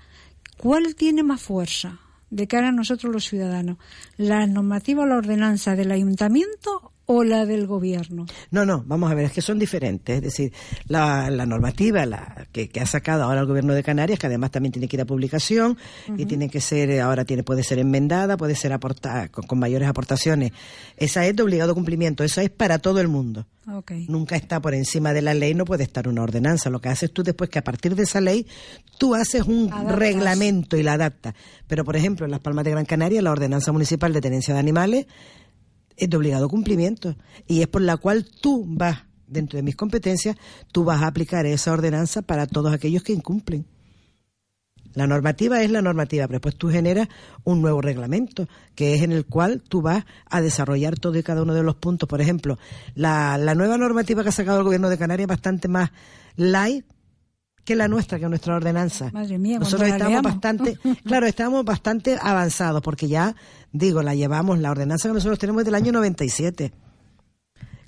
¿cuál 0.59 0.95
tiene 0.95 1.23
más 1.23 1.41
fuerza 1.41 1.99
de 2.31 2.47
cara 2.47 2.69
a 2.69 2.73
nosotros 2.73 3.13
los 3.13 3.25
ciudadanos? 3.25 3.79
¿La 4.17 4.47
normativa 4.47 5.03
o 5.03 5.07
la 5.07 5.17
ordenanza 5.17 5.77
del 5.77 5.93
ayuntamiento 5.93 6.93
o 7.11 7.25
la 7.25 7.47
del 7.47 7.67
gobierno? 7.67 8.27
No, 8.51 8.67
no, 8.67 8.85
vamos 8.87 9.11
a 9.11 9.15
ver, 9.15 9.25
es 9.25 9.33
que 9.33 9.41
son 9.41 9.59
diferentes. 9.59 10.17
Es 10.17 10.23
decir, 10.23 10.53
la, 10.89 11.31
la 11.31 11.47
normativa 11.47 12.05
la 12.05 12.47
que, 12.53 12.69
que 12.69 12.81
ha 12.81 12.87
sacado 12.87 13.25
ahora 13.25 13.41
el 13.41 13.47
gobierno 13.47 13.73
de 13.73 13.83
Canarias, 13.83 14.19
que 14.19 14.27
además 14.27 14.51
también 14.51 14.73
tiene 14.73 14.89
que 14.89 14.97
ir 14.97 15.01
a 15.01 15.07
publicación 15.07 15.79
y 16.19 16.27
tiene 16.27 16.51
que 16.51 16.61
ser, 16.61 16.91
eh, 16.91 17.01
ahora 17.01 17.25
tiene 17.25 17.43
puede 17.45 17.63
ser 17.63 17.79
enmendada, 17.79 18.37
puede 18.37 18.55
ser 18.55 18.75
aportada 18.75 19.29
con, 19.29 19.47
con 19.47 19.59
mayores 19.59 19.89
aportaciones. 19.89 20.53
Esa 20.99 21.25
es 21.27 21.35
de 21.35 21.43
obligado 21.43 21.75
cumplimiento, 21.75 22.25
esa 22.25 22.43
es 22.43 22.51
para 22.51 22.79
todo 22.79 23.01
el 23.01 23.09
mundo. 23.09 23.47
Ok. 23.73 23.93
Nunca 24.09 24.37
está 24.37 24.61
por 24.61 24.75
encima 24.75 25.15
de 25.15 25.23
la 25.23 25.33
ley, 25.33 25.55
no 25.55 25.65
puede 25.65 25.85
estar 25.85 26.09
una 26.09 26.23
ordenanza. 26.23 26.69
Lo 26.69 26.81
que 26.81 26.91
haces 26.91 27.11
tú 27.11 27.23
después 27.23 27.49
que 27.49 27.59
a 27.59 27.65
partir 27.65 27.95
de 27.97 28.03
esa 28.03 28.21
ley 28.21 28.47
tú 28.99 29.15
haces 29.15 29.43
un 29.45 29.73
Adaptas. 29.73 29.99
reglamento 29.99 30.77
y 30.77 30.83
la 30.83 30.93
adaptas. 30.93 31.35
Pero, 31.67 31.85
por 31.87 31.97
ejemplo, 31.97 32.27
en 32.27 32.33
Las 32.33 32.41
Palmas 32.41 32.67
de 32.67 32.73
Gran 32.73 32.85
Canaria, 32.85 33.23
la 33.23 33.31
ordenanza 33.33 33.73
municipal 33.73 34.13
de 34.13 34.21
tenencia 34.21 34.53
de 34.53 34.61
animales 34.61 35.07
es 35.99 36.09
de 36.09 36.17
obligado 36.17 36.49
cumplimiento 36.49 37.17
y 37.47 37.61
es 37.61 37.69
por 37.69 37.83
la 37.83 37.97
cual 37.97 38.25
tú 38.25 38.65
vas, 38.67 39.03
dentro 39.27 39.59
de 39.59 39.63
mis 39.63 39.77
competencias, 39.77 40.37
tú 40.73 40.85
vas 40.85 41.03
a 41.03 41.09
aplicar 41.09 41.45
esa 41.45 41.73
ordenanza 41.73 42.23
para 42.23 42.47
todos 42.47 42.73
aquellos 42.73 43.03
que 43.03 43.13
incumplen. 43.13 43.67
La 44.95 45.07
normativa 45.07 45.63
es 45.63 45.71
la 45.71 45.83
normativa, 45.83 46.27
pero 46.27 46.39
después 46.39 46.57
tú 46.57 46.71
generas 46.71 47.09
un 47.45 47.61
nuevo 47.61 47.83
reglamento, 47.83 48.49
que 48.75 48.95
es 48.95 49.03
en 49.03 49.13
el 49.13 49.27
cual 49.27 49.63
tú 49.69 49.83
vas 49.83 50.05
a 50.31 50.41
desarrollar 50.41 50.99
todo 50.99 51.17
y 51.19 51.23
cada 51.23 51.43
uno 51.43 51.55
de 51.55 51.63
los 51.63 51.77
puntos. 51.77 52.09
Por 52.09 52.21
ejemplo, 52.21 52.59
la, 52.95 53.37
la 53.39 53.55
nueva 53.55 53.77
normativa 53.77 54.23
que 54.23 54.31
ha 54.31 54.33
sacado 54.33 54.59
el 54.59 54.65
gobierno 54.65 54.89
de 54.89 54.99
Canarias 54.99 55.27
es 55.27 55.29
bastante 55.29 55.69
más 55.69 55.91
light 56.37 56.85
que 57.69 57.77
la 57.77 57.87
nuestra, 57.87 58.19
que 58.19 58.27
nuestra 58.31 58.57
ordenanza. 58.57 59.11
Madre 59.13 59.37
mía, 59.37 59.59
Nosotros 59.59 59.91
estamos 59.91 60.23
bastante, 60.23 60.79
claro, 61.05 61.27
estamos 61.27 61.67
bastante 61.67 62.17
avanzados, 62.19 62.81
porque 62.81 63.09
ya, 63.09 63.37
digo, 63.73 64.03
la 64.03 64.15
llevamos, 64.15 64.59
la 64.59 64.71
ordenanza 64.71 65.09
que 65.09 65.13
nosotros 65.13 65.39
tenemos 65.39 65.61
es 65.61 65.67
del 65.67 65.75
año 65.75 65.93
97, 65.93 66.73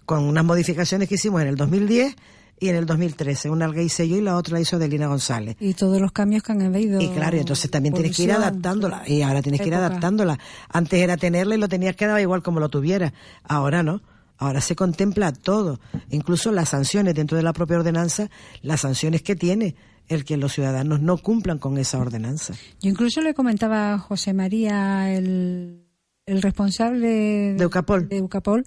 con 0.04 0.24
unas 0.24 0.44
modificaciones 0.44 1.08
que 1.08 1.14
hicimos 1.14 1.40
en 1.40 1.48
el 1.48 1.56
2010 1.56 2.14
y 2.60 2.68
en 2.68 2.76
el 2.76 2.84
2013. 2.84 3.48
Una 3.48 3.68
la 3.68 3.80
hice 3.80 4.06
yo 4.06 4.18
y 4.18 4.20
la 4.20 4.36
otra 4.36 4.54
la 4.54 4.60
hizo 4.60 4.76
Adelina 4.76 5.06
González. 5.06 5.56
Y 5.58 5.72
todos 5.72 5.98
los 5.98 6.12
cambios 6.12 6.42
que 6.42 6.52
han 6.52 6.60
habido. 6.60 7.00
Y 7.00 7.08
claro, 7.08 7.38
entonces 7.38 7.70
también 7.70 7.94
tienes 7.94 8.14
que 8.14 8.24
ir 8.24 8.32
adaptándola. 8.32 9.02
Y 9.06 9.22
ahora 9.22 9.40
tienes 9.40 9.62
que 9.62 9.68
ir 9.68 9.74
adaptándola. 9.74 10.38
Antes 10.68 11.00
era 11.00 11.16
tenerla 11.16 11.54
y 11.54 11.58
lo 11.58 11.70
tenías 11.70 11.96
que 11.96 12.06
dar 12.06 12.20
igual 12.20 12.42
como 12.42 12.60
lo 12.60 12.68
tuviera. 12.68 13.14
Ahora 13.44 13.82
no. 13.82 14.02
Ahora 14.40 14.62
se 14.62 14.74
contempla 14.74 15.32
todo. 15.32 15.80
Incluso 16.08 16.50
las 16.50 16.70
sanciones 16.70 17.14
dentro 17.14 17.36
de 17.36 17.42
la 17.42 17.52
propia 17.52 17.76
ordenanza, 17.76 18.30
las 18.62 18.80
sanciones 18.80 19.20
que 19.20 19.36
tiene 19.36 19.76
el 20.08 20.24
que 20.24 20.38
los 20.38 20.54
ciudadanos 20.54 21.00
no 21.00 21.18
cumplan 21.18 21.58
con 21.58 21.76
esa 21.76 21.98
ordenanza. 21.98 22.54
Yo 22.80 22.88
incluso 22.90 23.20
le 23.20 23.34
comentaba 23.34 23.92
a 23.92 23.98
José 23.98 24.32
María, 24.32 25.14
el, 25.14 25.84
el 26.24 26.42
responsable 26.42 27.54
De 27.54 27.62
Eucapol. 27.62 28.08
de 28.08 28.16
Eucapol, 28.16 28.64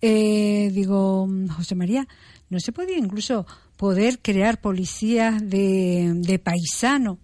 eh, 0.00 0.70
digo, 0.72 1.28
José 1.54 1.74
María, 1.74 2.08
¿no 2.48 2.58
se 2.58 2.72
podía 2.72 2.96
incluso 2.96 3.46
poder 3.76 4.20
crear 4.20 4.58
policías 4.58 5.38
de, 5.48 6.12
de 6.16 6.38
paisano 6.38 7.18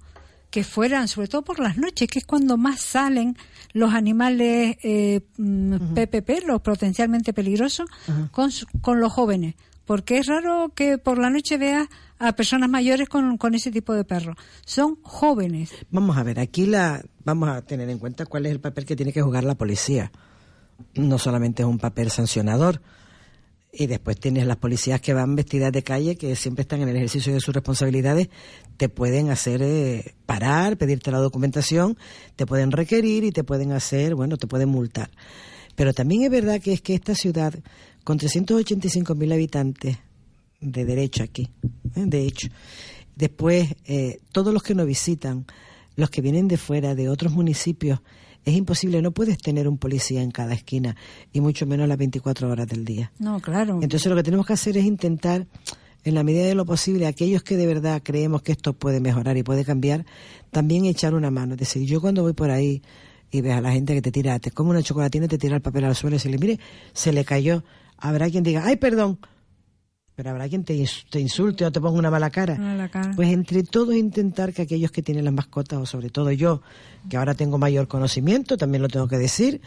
que 0.51 0.63
fueran, 0.63 1.09
sobre 1.09 1.29
todo 1.29 1.43
por 1.43 1.61
las 1.61 1.79
noches, 1.79 2.09
que 2.09 2.19
es 2.19 2.27
cuando 2.27 2.59
más 2.59 2.81
salen 2.81 3.37
los 3.77 3.93
animales 3.93 4.79
eh, 4.83 5.21
mm, 5.37 5.95
PPP, 5.95 6.47
los 6.47 6.63
potencialmente 6.63 7.35
peligrosos, 7.35 7.87
con, 8.31 8.51
con 8.81 9.01
los 9.01 9.13
jóvenes? 9.13 9.55
Porque 9.85 10.19
es 10.19 10.27
raro 10.27 10.73
que 10.75 10.99
por 10.99 11.19
la 11.19 11.31
noche 11.31 11.59
veas 11.59 11.87
a 12.19 12.33
personas 12.33 12.71
mayores 12.71 13.09
con, 13.09 13.37
con 13.37 13.55
ese 13.55 13.71
tipo 13.71 13.93
de 13.93 14.05
perros. 14.05 14.37
Son 14.65 14.97
jóvenes. 15.03 15.71
Vamos 15.91 16.17
a 16.17 16.23
ver, 16.23 16.41
aquí 16.41 16.67
la 16.67 17.05
vamos 17.25 17.51
a 17.51 17.63
tener 17.63 17.91
en 17.91 17.99
cuenta 17.99 18.25
cuál 18.25 18.47
es 18.47 18.53
el 18.53 18.61
papel 18.61 18.87
que 18.87 18.97
tiene 18.97 19.13
que 19.13 19.23
jugar 19.23 19.45
la 19.45 19.55
policía. 19.55 20.11
No 20.95 21.19
solamente 21.19 21.63
es 21.63 21.69
un 21.69 21.79
papel 21.79 22.11
sancionador. 22.11 22.81
Y 23.79 23.87
después 23.87 24.19
tienes 24.19 24.47
las 24.47 24.57
policías 24.57 25.03
que 25.03 25.13
van 25.13 25.37
vestidas 25.37 25.71
de 25.71 25.83
calle, 25.83 26.17
que 26.17 26.35
siempre 26.35 26.63
están 26.63 26.81
en 26.81 26.89
el 26.89 26.97
ejercicio 26.97 27.35
de 27.35 27.41
sus 27.41 27.55
responsabilidades, 27.55 28.29
te 28.79 28.89
pueden 28.89 29.29
hacer 29.31 29.61
eh, 29.63 30.15
parar, 30.25 30.79
pedirte 30.79 31.11
la 31.11 31.19
documentación, 31.19 31.99
te 32.37 32.47
pueden 32.47 32.73
requerir 32.73 33.25
y 33.25 33.33
te 33.33 33.45
pueden 33.45 33.73
hacer, 33.73 34.15
bueno, 34.15 34.39
te 34.39 34.47
pueden 34.47 34.71
multar. 34.71 35.11
Pero 35.75 35.93
también 35.93 36.23
es 36.23 36.31
verdad 36.31 36.59
que 36.61 36.73
es 36.73 36.81
que 36.81 36.95
esta 36.95 37.15
ciudad, 37.15 37.53
con 38.03 38.19
385.000 38.19 39.35
habitantes 39.35 39.99
de 40.61 40.85
derecho 40.87 41.23
aquí, 41.23 41.51
¿eh? 41.97 42.05
de 42.07 42.23
hecho, 42.23 42.49
después 43.15 43.75
eh, 43.85 44.21
todos 44.33 44.55
los 44.55 44.63
que 44.63 44.75
nos 44.75 44.87
visitan, 44.87 45.45
los 45.97 46.09
que 46.09 46.23
vienen 46.23 46.49
de 46.49 46.57
fuera, 46.57 46.95
de 46.95 47.11
otros 47.11 47.33
municipios, 47.33 48.01
es 48.47 48.55
imposible, 48.55 49.03
no 49.03 49.11
puedes 49.11 49.39
tener 49.39 49.67
un 49.67 49.77
policía 49.77 50.23
en 50.23 50.31
cada 50.31 50.55
esquina 50.55 50.95
y 51.33 51.41
mucho 51.41 51.67
menos 51.67 51.89
las 51.89 51.99
24 51.99 52.49
horas 52.49 52.69
del 52.69 52.85
día. 52.85 53.11
No, 53.19 53.41
claro. 53.41 53.81
Entonces 53.83 54.07
lo 54.07 54.15
que 54.15 54.23
tenemos 54.23 54.47
que 54.47 54.53
hacer 54.53 54.79
es 54.79 54.85
intentar, 54.85 55.49
en 56.05 56.15
la 56.15 56.23
medida 56.23 56.47
de 56.47 56.55
lo 56.55 56.65
posible, 56.65 57.09
aquellos 57.09 57.43
que 57.43 57.57
de 57.57 57.67
verdad 57.67 58.01
creemos 58.05 58.43
que 58.43 58.53
esto 58.53 58.73
puede 58.73 59.01
mejorar 59.01 59.37
y 59.37 59.43
puede 59.43 59.65
cambiar, 59.65 60.07
también 60.53 60.85
echar 60.85 61.15
una 61.15 61.33
mano. 61.33 61.55
Es 61.55 61.61
decir, 61.61 61.83
yo 61.89 62.01
cuando 62.01 62.23
voy 62.23 62.35
por 62.35 62.53
ahí 62.53 62.83
y 63.33 63.41
ves 63.41 63.55
a 63.55 63.61
la 63.61 63.73
gente 63.73 63.95
que 63.95 64.03
te 64.03 64.13
tira, 64.13 64.39
te 64.39 64.53
come 64.53 64.71
una 64.71 64.83
chocolatina 64.83 65.25
y 65.25 65.29
te 65.29 65.39
tira 65.39 65.57
el 65.57 65.63
papel 65.63 65.85
al 65.85 65.97
suelo 65.97 66.15
y 66.15 66.21
se 66.21 66.31
le 66.31 66.39
mire, 66.39 66.61
se 66.93 67.13
le 67.13 67.25
cayó. 67.25 67.65
Habrá 67.99 68.31
quien 68.31 68.45
diga, 68.45 68.63
ay, 68.65 68.77
perdón. 68.77 69.19
Pero 70.17 70.31
habrá 70.31 70.49
quien 70.49 70.65
te, 70.65 70.83
te 71.11 71.21
insulte 71.21 71.67
o 71.67 71.71
te 71.71 71.79
ponga 71.79 71.99
una 71.99 72.11
mala 72.11 72.31
cara. 72.31 72.57
Mala 72.57 72.89
cara. 72.89 73.13
Pues 73.15 73.29
entre 73.29 73.63
todos 73.63 73.95
intentar 73.95 74.55
que 74.55 74.63
aquellos 74.63 74.91
que 74.91 75.03
tienen 75.03 75.27
las 75.27 75.35
mascotas, 75.35 75.79
o 75.79 75.85
sobre 75.85 76.09
todo 76.09 76.33
yo, 76.33 76.63
que 77.11 77.19
ahora 77.19 77.35
tengo 77.35 77.59
mayor 77.59 77.87
conocimiento, 77.87 78.57
también 78.57 78.81
lo 78.81 78.89
tengo 78.89 79.09
que 79.09 79.19
decir, 79.19 79.61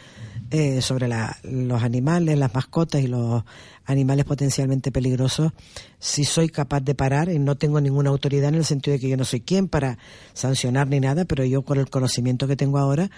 eh, 0.50 0.82
sobre 0.82 1.06
la- 1.06 1.36
los 1.44 1.84
animales, 1.84 2.36
las 2.36 2.52
mascotas 2.52 3.00
y 3.00 3.06
los 3.06 3.44
animales 3.84 4.24
potencialmente 4.24 4.90
peligrosos, 4.90 5.52
si 6.00 6.24
soy 6.24 6.48
capaz 6.48 6.80
de 6.80 6.96
parar, 6.96 7.28
y 7.30 7.38
no 7.38 7.54
tengo 7.56 7.80
ninguna 7.80 8.10
autoridad 8.10 8.48
en 8.48 8.56
el 8.56 8.64
sentido 8.64 8.94
de 8.94 9.00
que 9.00 9.08
yo 9.08 9.16
no 9.16 9.24
soy 9.24 9.42
quien 9.42 9.68
para 9.68 9.98
sancionar 10.32 10.88
ni 10.88 10.98
nada, 10.98 11.24
pero 11.26 11.44
yo 11.44 11.62
con 11.62 11.78
el 11.78 11.88
conocimiento 11.88 12.48
que 12.48 12.56
tengo 12.56 12.78
ahora, 12.78 13.08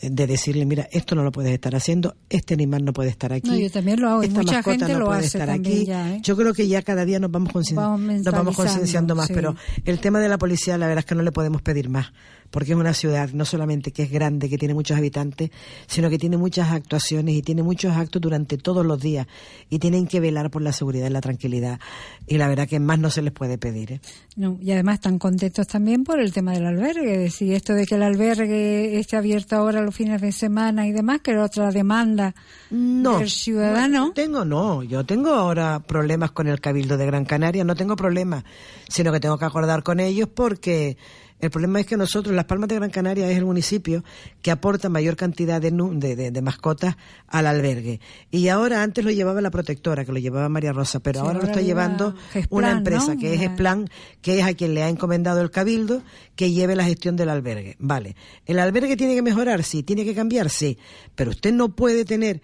de 0.00 0.26
decirle, 0.26 0.66
mira, 0.66 0.88
esto 0.92 1.14
no 1.14 1.22
lo 1.22 1.32
puedes 1.32 1.52
estar 1.52 1.74
haciendo, 1.74 2.16
este 2.28 2.54
animal 2.54 2.84
no 2.84 2.92
puede 2.92 3.10
estar 3.10 3.32
aquí. 3.32 3.48
No, 3.48 3.56
yo 3.56 3.70
también 3.70 4.00
lo 4.00 4.10
hago 4.10 4.22
esta 4.22 4.40
mucha 4.40 4.54
mascota 4.54 4.78
gente 4.78 4.92
no 4.92 4.98
lo 4.98 5.06
puede 5.06 5.18
hace 5.18 5.26
estar 5.26 5.50
aquí. 5.50 5.84
ya, 5.86 6.14
¿eh? 6.14 6.20
Yo 6.22 6.36
creo 6.36 6.52
que 6.52 6.68
ya 6.68 6.82
cada 6.82 7.04
día 7.04 7.18
nos 7.18 7.30
vamos, 7.30 7.52
nos 7.54 8.56
concienciando 8.56 9.14
más, 9.14 9.28
sí. 9.28 9.34
pero 9.34 9.56
el 9.84 10.00
tema 10.00 10.20
de 10.20 10.28
la 10.28 10.38
policía, 10.38 10.76
la 10.78 10.86
verdad 10.86 11.00
es 11.00 11.06
que 11.06 11.14
no 11.14 11.22
le 11.22 11.32
podemos 11.32 11.62
pedir 11.62 11.88
más, 11.88 12.12
porque 12.50 12.72
es 12.72 12.78
una 12.78 12.94
ciudad 12.94 13.30
no 13.32 13.44
solamente 13.44 13.92
que 13.92 14.04
es 14.04 14.10
grande, 14.10 14.48
que 14.48 14.58
tiene 14.58 14.74
muchos 14.74 14.96
habitantes, 14.96 15.50
sino 15.86 16.10
que 16.10 16.18
tiene 16.18 16.36
muchas 16.36 16.70
actuaciones 16.70 17.34
y 17.34 17.42
tiene 17.42 17.62
muchos 17.62 17.96
actos 17.96 18.22
durante 18.22 18.58
todos 18.58 18.84
los 18.86 19.00
días 19.00 19.26
y 19.70 19.78
tienen 19.78 20.06
que 20.06 20.20
velar 20.20 20.50
por 20.50 20.62
la 20.62 20.72
seguridad 20.72 21.06
y 21.08 21.10
la 21.10 21.20
tranquilidad. 21.20 21.80
Y 22.26 22.38
la 22.38 22.48
verdad 22.48 22.68
que 22.68 22.78
más 22.80 22.98
no 22.98 23.10
se 23.10 23.22
les 23.22 23.32
puede 23.32 23.58
pedir. 23.58 23.92
¿eh? 23.92 24.00
No, 24.36 24.58
y 24.60 24.70
además 24.72 24.94
están 24.94 25.18
contentos 25.18 25.66
también 25.66 26.04
por 26.04 26.20
el 26.20 26.32
tema 26.32 26.52
del 26.52 26.66
albergue. 26.66 27.30
Si 27.30 27.52
esto 27.52 27.74
de 27.74 27.86
que 27.86 27.96
el 27.96 28.02
albergue 28.02 28.98
esté 28.98 29.16
abierto 29.16 29.56
ahora 29.56 29.80
los 29.82 29.94
fines 29.94 30.20
de 30.20 30.32
semana 30.32 30.86
y 30.86 30.92
demás, 30.92 31.20
que 31.22 31.32
era 31.32 31.44
otra 31.44 31.70
demanda 31.70 32.34
No. 32.70 33.18
del 33.18 33.30
ciudadano. 33.30 34.06
No, 34.08 34.12
tengo, 34.12 34.44
no, 34.44 34.82
yo 34.82 35.04
tengo 35.04 35.30
ahora 35.30 35.80
problemas 35.80 36.30
con 36.30 36.46
el 36.46 36.60
Cabildo 36.60 36.96
de 36.96 37.06
Gran 37.06 37.24
Canaria, 37.24 37.64
no 37.64 37.74
tengo 37.74 37.96
problemas, 37.96 38.44
sino 38.88 39.12
que 39.12 39.20
tengo 39.20 39.38
que 39.38 39.44
acordar 39.44 39.82
con 39.82 40.00
ellos 40.00 40.28
porque 40.34 40.96
el 41.40 41.50
problema 41.50 41.78
es 41.80 41.86
que 41.86 41.96
nosotros, 41.98 42.34
Las 42.34 42.46
Palmas 42.46 42.68
de 42.70 42.76
Gran 42.76 42.88
Canaria 42.90 43.30
es 43.30 43.36
el 43.36 43.44
municipio 43.44 44.02
que 44.40 44.50
aporta 44.50 44.88
mayor 44.88 45.14
cantidad 45.16 45.60
de, 45.60 45.70
de, 45.72 46.16
de- 46.16 46.30
de 46.30 46.42
mascotas 46.42 46.96
al 47.26 47.46
albergue. 47.46 48.00
Y 48.30 48.48
ahora 48.48 48.82
antes 48.82 49.04
lo 49.04 49.10
llevaba 49.10 49.40
la 49.42 49.50
protectora, 49.50 50.04
que 50.06 50.12
lo 50.12 50.18
llevaba 50.18 50.48
María 50.48 50.72
Rosa, 50.72 51.00
pero 51.00 51.20
Sí, 51.20 51.26
ahora 51.26 51.40
lo 51.40 51.44
está 51.46 51.60
lleva 51.60 51.82
llevando 51.82 52.14
Gesplan, 52.32 52.46
una 52.50 52.70
empresa 52.70 53.14
¿no? 53.14 53.20
que 53.20 53.34
es 53.34 53.42
Esplan, 53.42 53.88
que 54.22 54.38
es 54.38 54.46
a 54.46 54.54
quien 54.54 54.72
le 54.74 54.82
ha 54.84 54.88
encomendado 54.88 55.42
el 55.42 55.50
Cabildo 55.50 56.02
que 56.34 56.50
lleve 56.52 56.76
la 56.76 56.84
gestión 56.84 57.14
del 57.16 57.28
albergue. 57.28 57.76
Vale. 57.78 58.16
¿El 58.46 58.58
albergue 58.58 58.96
tiene 58.96 59.14
que 59.14 59.22
mejorar? 59.22 59.62
Sí. 59.64 59.82
¿Tiene 59.82 60.04
que 60.06 60.14
cambiar? 60.14 60.48
Sí. 60.48 60.78
Pero 61.14 61.30
usted 61.32 61.52
no 61.52 61.74
puede 61.76 62.04
tener 62.06 62.40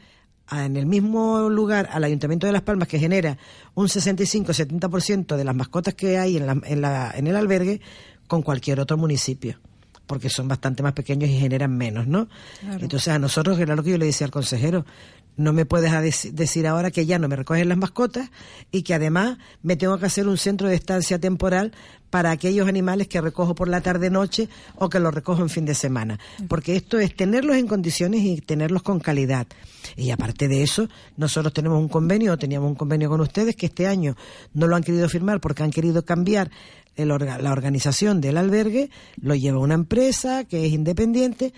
en 0.53 0.77
el 0.77 0.85
mismo 0.85 1.49
lugar 1.49 1.89
al 1.93 2.03
Ayuntamiento 2.03 2.47
de 2.49 2.53
Las 2.53 2.63
Palmas 2.63 2.89
que 2.89 2.99
genera 2.99 3.39
un 3.75 3.87
65-70% 3.87 5.37
de 5.37 5.45
las 5.45 5.55
mascotas 5.55 5.95
que 5.95 6.19
hay 6.19 6.37
en, 6.37 6.47
la- 6.47 6.61
en, 6.65 6.81
la- 6.81 7.13
en 7.17 7.27
el 7.29 7.37
albergue 7.37 7.81
con 8.31 8.43
cualquier 8.43 8.79
otro 8.79 8.97
municipio 8.97 9.59
porque 10.07 10.29
son 10.29 10.49
bastante 10.49 10.83
más 10.83 10.93
pequeños 10.93 11.31
y 11.31 11.39
generan 11.39 11.77
menos, 11.77 12.09
¿no? 12.09 12.29
Claro. 12.61 12.81
Entonces 12.83 13.09
a 13.15 13.19
nosotros, 13.21 13.57
que 13.57 13.63
era 13.63 13.77
lo 13.77 13.83
que 13.85 13.91
yo 13.91 13.99
le 13.99 14.07
decía 14.07 14.25
al 14.25 14.33
consejero, 14.33 14.85
no 15.41 15.53
me 15.55 15.65
puedes 15.65 15.91
decir 16.35 16.67
ahora 16.67 16.91
que 16.91 17.07
ya 17.07 17.19
no 17.19 17.27
me 17.29 17.37
recogen 17.37 17.69
las 17.69 17.79
mascotas 17.79 18.31
y 18.71 18.83
que 18.83 18.93
además 18.95 19.39
me 19.63 19.77
tengo 19.77 19.99
que 19.99 20.07
hacer 20.07 20.29
un 20.29 20.37
centro 20.37 20.69
de 20.69 20.75
estancia 20.75 21.19
temporal 21.19 21.73
para 22.11 22.31
aquellos 22.31 22.69
animales 22.69 23.09
que 23.09 23.21
recojo 23.21 23.55
por 23.55 23.69
la 23.69 23.81
tarde-noche 23.81 24.49
o 24.77 24.89
que 24.89 24.99
los 24.99 25.15
recojo 25.15 25.41
en 25.43 25.49
fin 25.49 25.65
de 25.65 25.75
semana. 25.75 26.19
Porque 26.49 26.77
esto 26.77 26.99
es 26.99 27.15
tenerlos 27.17 27.57
en 27.57 27.67
condiciones 27.69 28.21
y 28.23 28.41
tenerlos 28.41 28.83
con 28.83 29.01
calidad. 29.01 29.47
Y 29.97 30.11
aparte 30.11 30.47
de 30.49 30.63
eso, 30.63 30.89
nosotros 31.17 31.55
tenemos 31.55 31.79
un 31.79 31.89
convenio, 31.89 32.37
teníamos 32.37 32.69
un 32.69 32.75
convenio 32.75 33.09
con 33.09 33.21
ustedes 33.21 33.57
que 33.57 33.67
este 33.67 33.87
año 33.87 34.17
no 34.53 34.67
lo 34.67 34.77
han 34.77 34.83
querido 34.83 35.09
firmar 35.09 35.41
porque 35.41 35.63
han 35.63 35.71
querido 35.71 36.05
cambiar 36.05 36.51
el 36.97 37.11
orga- 37.13 37.39
la 37.39 37.53
organización 37.53 38.21
del 38.21 38.37
albergue, 38.37 38.91
lo 39.23 39.35
lleva 39.37 39.59
una 39.61 39.75
empresa 39.75 40.45
que 40.45 40.67
es 40.67 40.73
independiente, 40.73 41.55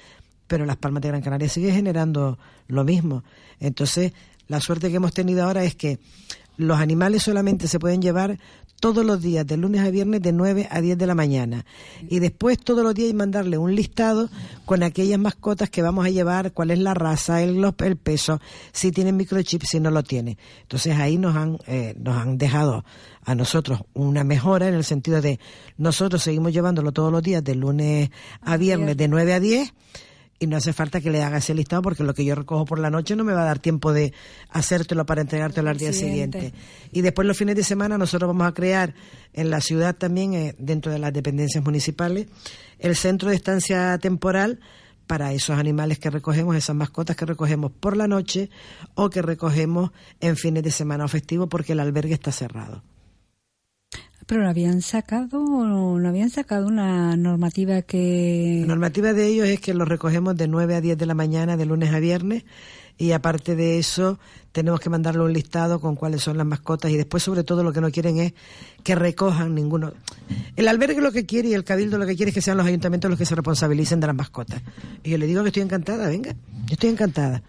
pero 0.46 0.66
Las 0.66 0.76
Palmas 0.76 1.02
de 1.02 1.08
Gran 1.08 1.22
Canaria 1.22 1.48
sigue 1.48 1.72
generando 1.72 2.38
lo 2.68 2.84
mismo. 2.84 3.24
Entonces, 3.60 4.12
la 4.48 4.60
suerte 4.60 4.90
que 4.90 4.96
hemos 4.96 5.14
tenido 5.14 5.44
ahora 5.44 5.64
es 5.64 5.74
que 5.74 5.98
los 6.56 6.78
animales 6.78 7.22
solamente 7.22 7.68
se 7.68 7.78
pueden 7.78 8.02
llevar 8.02 8.38
todos 8.82 9.06
los 9.06 9.22
días, 9.22 9.46
de 9.46 9.56
lunes 9.56 9.80
a 9.80 9.90
viernes, 9.90 10.20
de 10.22 10.32
9 10.32 10.66
a 10.68 10.80
10 10.80 10.98
de 10.98 11.06
la 11.06 11.14
mañana. 11.14 11.64
Y 12.08 12.18
después 12.18 12.58
todos 12.58 12.82
los 12.82 12.94
días 12.96 13.10
hay 13.10 13.14
mandarle 13.14 13.56
un 13.56 13.76
listado 13.76 14.28
con 14.64 14.82
aquellas 14.82 15.20
mascotas 15.20 15.70
que 15.70 15.82
vamos 15.82 16.04
a 16.04 16.10
llevar, 16.10 16.50
cuál 16.50 16.72
es 16.72 16.80
la 16.80 16.92
raza, 16.92 17.42
el, 17.42 17.64
el 17.78 17.96
peso, 17.96 18.40
si 18.72 18.90
tienen 18.90 19.16
microchip, 19.16 19.62
si 19.62 19.78
no 19.78 19.92
lo 19.92 20.02
tiene. 20.02 20.36
Entonces 20.62 20.98
ahí 20.98 21.16
nos 21.16 21.36
han, 21.36 21.58
eh, 21.68 21.94
nos 21.96 22.16
han 22.16 22.38
dejado 22.38 22.84
a 23.24 23.36
nosotros 23.36 23.82
una 23.94 24.24
mejora 24.24 24.66
en 24.66 24.74
el 24.74 24.82
sentido 24.82 25.22
de 25.22 25.38
nosotros 25.76 26.20
seguimos 26.20 26.52
llevándolo 26.52 26.90
todos 26.90 27.12
los 27.12 27.22
días 27.22 27.44
de 27.44 27.54
lunes 27.54 28.10
a 28.40 28.56
viernes 28.56 28.96
de 28.96 29.06
9 29.06 29.34
a 29.34 29.38
10 29.38 29.72
y 30.42 30.46
no 30.48 30.56
hace 30.56 30.72
falta 30.72 31.00
que 31.00 31.10
le 31.10 31.22
haga 31.22 31.38
ese 31.38 31.54
listado 31.54 31.82
porque 31.82 32.02
lo 32.02 32.14
que 32.14 32.24
yo 32.24 32.34
recojo 32.34 32.64
por 32.64 32.80
la 32.80 32.90
noche 32.90 33.14
no 33.14 33.22
me 33.22 33.32
va 33.32 33.42
a 33.42 33.44
dar 33.44 33.60
tiempo 33.60 33.92
de 33.92 34.12
hacértelo 34.50 35.06
para 35.06 35.20
entregártelo 35.20 35.70
al 35.70 35.78
día 35.78 35.92
Siguiente. 35.92 36.38
siguiente. 36.40 36.58
Y 36.90 37.00
después 37.02 37.28
los 37.28 37.36
fines 37.36 37.54
de 37.54 37.62
semana 37.62 37.96
nosotros 37.96 38.28
vamos 38.28 38.46
a 38.46 38.52
crear 38.52 38.94
en 39.32 39.50
la 39.50 39.60
ciudad 39.60 39.94
también, 39.94 40.34
eh, 40.34 40.54
dentro 40.58 40.90
de 40.90 40.98
las 40.98 41.12
dependencias 41.12 41.62
municipales, 41.62 42.26
el 42.80 42.96
centro 42.96 43.30
de 43.30 43.36
estancia 43.36 43.96
temporal 43.98 44.58
para 45.06 45.32
esos 45.32 45.58
animales 45.58 45.98
que 45.98 46.10
recogemos, 46.10 46.56
esas 46.56 46.74
mascotas 46.74 47.14
que 47.14 47.24
recogemos 47.24 47.70
por 47.70 47.96
la 47.96 48.08
noche 48.08 48.50
o 48.94 49.10
que 49.10 49.22
recogemos 49.22 49.92
en 50.20 50.36
fines 50.36 50.64
de 50.64 50.70
semana 50.72 51.04
o 51.04 51.08
festivo 51.08 51.48
porque 51.48 51.72
el 51.72 51.80
albergue 51.80 52.14
está 52.14 52.32
cerrado. 52.32 52.82
Pero 54.26 54.42
no 54.42 54.48
habían 54.48 54.82
sacado, 54.82 55.40
no 55.40 56.08
habían 56.08 56.30
sacado 56.30 56.66
una 56.66 57.16
normativa 57.16 57.82
que 57.82 58.58
La 58.60 58.68
normativa 58.68 59.12
de 59.12 59.26
ellos 59.26 59.48
es 59.48 59.60
que 59.60 59.74
los 59.74 59.88
recogemos 59.88 60.36
de 60.36 60.48
9 60.48 60.76
a 60.76 60.80
10 60.80 60.96
de 60.96 61.06
la 61.06 61.14
mañana, 61.14 61.56
de 61.56 61.66
lunes 61.66 61.92
a 61.92 61.98
viernes, 61.98 62.44
y 62.98 63.12
aparte 63.12 63.56
de 63.56 63.78
eso, 63.78 64.18
tenemos 64.52 64.80
que 64.80 64.90
mandarle 64.90 65.22
un 65.22 65.32
listado 65.32 65.80
con 65.80 65.96
cuáles 65.96 66.22
son 66.22 66.36
las 66.36 66.46
mascotas, 66.46 66.90
y 66.90 66.96
después, 66.96 67.22
sobre 67.22 67.42
todo, 67.42 67.64
lo 67.64 67.72
que 67.72 67.80
no 67.80 67.90
quieren 67.90 68.18
es 68.18 68.34
que 68.84 68.94
recojan 68.94 69.54
ninguno. 69.54 69.92
El 70.56 70.68
albergue 70.68 71.00
lo 71.00 71.10
que 71.10 71.26
quiere 71.26 71.48
y 71.48 71.54
el 71.54 71.64
cabildo 71.64 71.98
lo 71.98 72.06
que 72.06 72.14
quiere 72.14 72.30
es 72.30 72.34
que 72.34 72.42
sean 72.42 72.58
los 72.58 72.66
ayuntamientos 72.66 73.10
los 73.10 73.18
que 73.18 73.26
se 73.26 73.34
responsabilicen 73.34 73.98
de 73.98 74.06
las 74.06 74.16
mascotas. 74.16 74.62
Y 75.02 75.10
yo 75.10 75.18
le 75.18 75.26
digo 75.26 75.42
que 75.42 75.48
estoy 75.48 75.62
encantada, 75.62 76.08
venga, 76.08 76.32
yo 76.66 76.72
estoy 76.74 76.90
encantada 76.90 77.42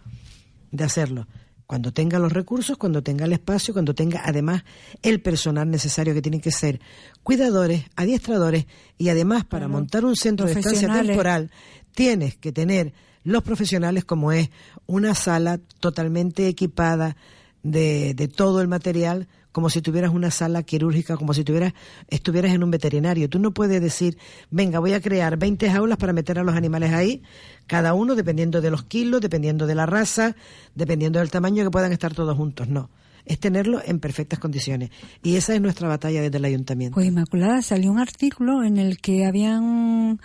de 0.72 0.84
hacerlo. 0.84 1.28
Cuando 1.74 1.92
tenga 1.92 2.20
los 2.20 2.32
recursos, 2.32 2.78
cuando 2.78 3.02
tenga 3.02 3.26
el 3.26 3.34
espacio, 3.34 3.74
cuando 3.74 3.96
tenga 3.96 4.22
además 4.24 4.64
el 5.02 5.22
personal 5.22 5.72
necesario 5.72 6.14
que 6.14 6.22
tienen 6.22 6.40
que 6.40 6.52
ser 6.52 6.80
cuidadores, 7.24 7.86
adiestradores 7.96 8.68
y 9.00 9.10
además 9.10 9.44
para 9.44 9.68
montar 9.68 10.06
un 10.06 10.16
centro 10.16 10.46
de 10.46 10.52
estancia 10.52 10.94
temporal 10.94 11.50
tienes 11.96 12.38
que 12.38 12.52
tener 12.52 12.94
los 13.24 13.42
profesionales 13.42 14.06
como 14.06 14.32
es 14.32 14.52
una 14.86 15.16
sala 15.16 15.60
totalmente 15.80 16.48
equipada 16.48 17.18
de, 17.64 18.14
de 18.14 18.28
todo 18.28 18.62
el 18.62 18.68
material 18.68 19.28
como 19.54 19.70
si 19.70 19.82
tuvieras 19.82 20.12
una 20.12 20.32
sala 20.32 20.64
quirúrgica, 20.64 21.16
como 21.16 21.34
si 21.34 21.46
tuvieras, 21.46 21.74
estuvieras 22.10 22.54
en 22.54 22.64
un 22.64 22.72
veterinario. 22.72 23.30
Tú 23.30 23.40
no 23.40 23.54
puedes 23.54 23.82
decir, 23.82 24.18
venga, 24.50 24.80
voy 24.80 24.94
a 24.94 25.00
crear 25.00 25.38
20 25.38 25.70
jaulas 25.70 25.98
para 25.98 26.12
meter 26.12 26.40
a 26.40 26.44
los 26.44 26.56
animales 26.56 26.92
ahí, 26.92 27.22
cada 27.68 27.94
uno 27.94 28.16
dependiendo 28.16 28.60
de 28.60 28.72
los 28.72 28.84
kilos, 28.84 29.22
dependiendo 29.22 29.68
de 29.68 29.76
la 29.76 29.86
raza, 29.86 30.36
dependiendo 30.76 31.20
del 31.20 31.30
tamaño, 31.30 31.64
que 31.64 31.70
puedan 31.70 31.94
estar 31.94 32.16
todos 32.16 32.36
juntos. 32.36 32.68
No, 32.68 32.90
es 33.26 33.40
tenerlos 33.40 33.84
en 33.86 34.00
perfectas 34.00 34.40
condiciones. 34.40 34.90
Y 35.22 35.36
esa 35.36 35.54
es 35.54 35.62
nuestra 35.62 35.88
batalla 35.88 36.24
desde 36.24 36.38
el 36.38 36.46
ayuntamiento. 36.46 36.96
Pues 36.96 37.08
Inmaculada 37.08 37.62
salió 37.62 37.92
un 37.92 38.00
artículo 38.00 38.64
en 38.64 38.78
el 38.80 38.98
que 38.98 39.24
habían, 39.24 40.20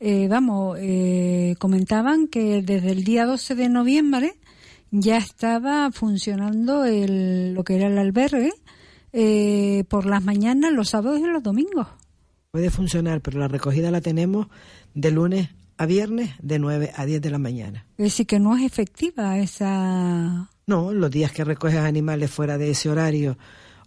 eh, 0.00 0.26
vamos, 0.26 0.76
eh, 0.80 1.54
comentaban 1.60 2.26
que 2.26 2.62
desde 2.62 2.90
el 2.90 3.04
día 3.04 3.26
12 3.26 3.54
de 3.54 3.68
noviembre 3.68 4.34
ya 4.92 5.16
estaba 5.16 5.90
funcionando 5.90 6.84
el, 6.84 7.54
lo 7.54 7.64
que 7.64 7.76
era 7.76 7.88
el 7.88 7.98
albergue 7.98 8.52
eh, 9.12 9.84
por 9.88 10.06
las 10.06 10.22
mañanas, 10.22 10.72
los 10.72 10.90
sábados 10.90 11.18
y 11.18 11.24
los 11.24 11.42
domingos. 11.42 11.88
Puede 12.52 12.70
funcionar, 12.70 13.22
pero 13.22 13.40
la 13.40 13.48
recogida 13.48 13.90
la 13.90 14.02
tenemos 14.02 14.46
de 14.94 15.10
lunes 15.10 15.48
a 15.78 15.86
viernes 15.86 16.30
de 16.40 16.58
9 16.58 16.92
a 16.94 17.06
10 17.06 17.22
de 17.22 17.30
la 17.30 17.38
mañana. 17.38 17.86
Es 17.96 18.04
decir, 18.04 18.26
que 18.26 18.38
no 18.38 18.56
es 18.56 18.62
efectiva 18.62 19.38
esa... 19.38 20.50
No, 20.66 20.92
los 20.92 21.10
días 21.10 21.32
que 21.32 21.44
recoges 21.44 21.78
animales 21.78 22.30
fuera 22.30 22.58
de 22.58 22.70
ese 22.70 22.90
horario 22.90 23.38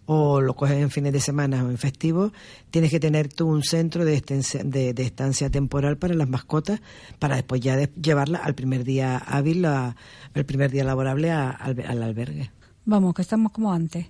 o 0.07 0.39
lo 0.41 0.53
coges 0.55 0.77
en 0.77 0.89
fines 0.91 1.11
de 1.13 1.19
semana 1.19 1.63
o 1.63 1.69
en 1.69 1.77
festivos, 1.77 2.31
tienes 2.71 2.91
que 2.91 2.99
tener 2.99 3.27
tú 3.33 3.47
un 3.47 3.63
centro 3.63 4.05
de, 4.05 4.13
estancia, 4.15 4.61
de, 4.63 4.93
de 4.93 5.03
estancia 5.03 5.49
temporal 5.49 5.97
para 5.97 6.13
las 6.13 6.29
mascotas 6.29 6.81
para 7.19 7.35
después 7.35 7.61
ya 7.61 7.75
de- 7.75 7.91
llevarla 8.01 8.37
al 8.39 8.53
primer 8.55 8.83
día 8.83 9.17
hábil, 9.17 9.65
a- 9.65 9.95
el 10.33 10.45
primer 10.45 10.69
día 10.71 10.83
laborable 10.83 11.31
a- 11.31 11.49
al, 11.49 11.79
al 11.87 12.03
albergue. 12.03 12.51
Vamos, 12.85 13.13
que 13.15 13.23
estamos 13.23 13.51
como 13.51 13.73
antes. 13.73 14.05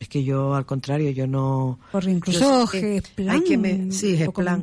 Es 0.00 0.08
que 0.08 0.24
yo, 0.24 0.54
al 0.54 0.66
contrario, 0.66 1.10
yo 1.10 1.26
no... 1.26 1.78
Porque 1.92 2.10
incluso 2.10 2.66
Gesplan 2.66 3.42
sí, 3.92 4.16
Gesplan. 4.16 4.62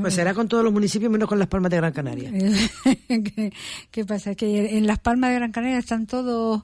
Pues 0.00 0.14
será 0.14 0.32
con 0.32 0.48
todos 0.48 0.64
los 0.64 0.72
municipios 0.72 1.10
menos 1.10 1.28
con 1.28 1.38
las 1.38 1.48
Palmas 1.48 1.70
de 1.70 1.76
Gran 1.76 1.92
Canaria. 1.92 2.30
¿Qué, 3.08 3.52
qué 3.90 4.04
pasa? 4.06 4.34
Que 4.34 4.78
en 4.78 4.86
Las 4.86 4.98
Palmas 5.00 5.30
de 5.30 5.36
Gran 5.36 5.52
Canaria 5.52 5.78
están 5.78 6.06
todos 6.06 6.62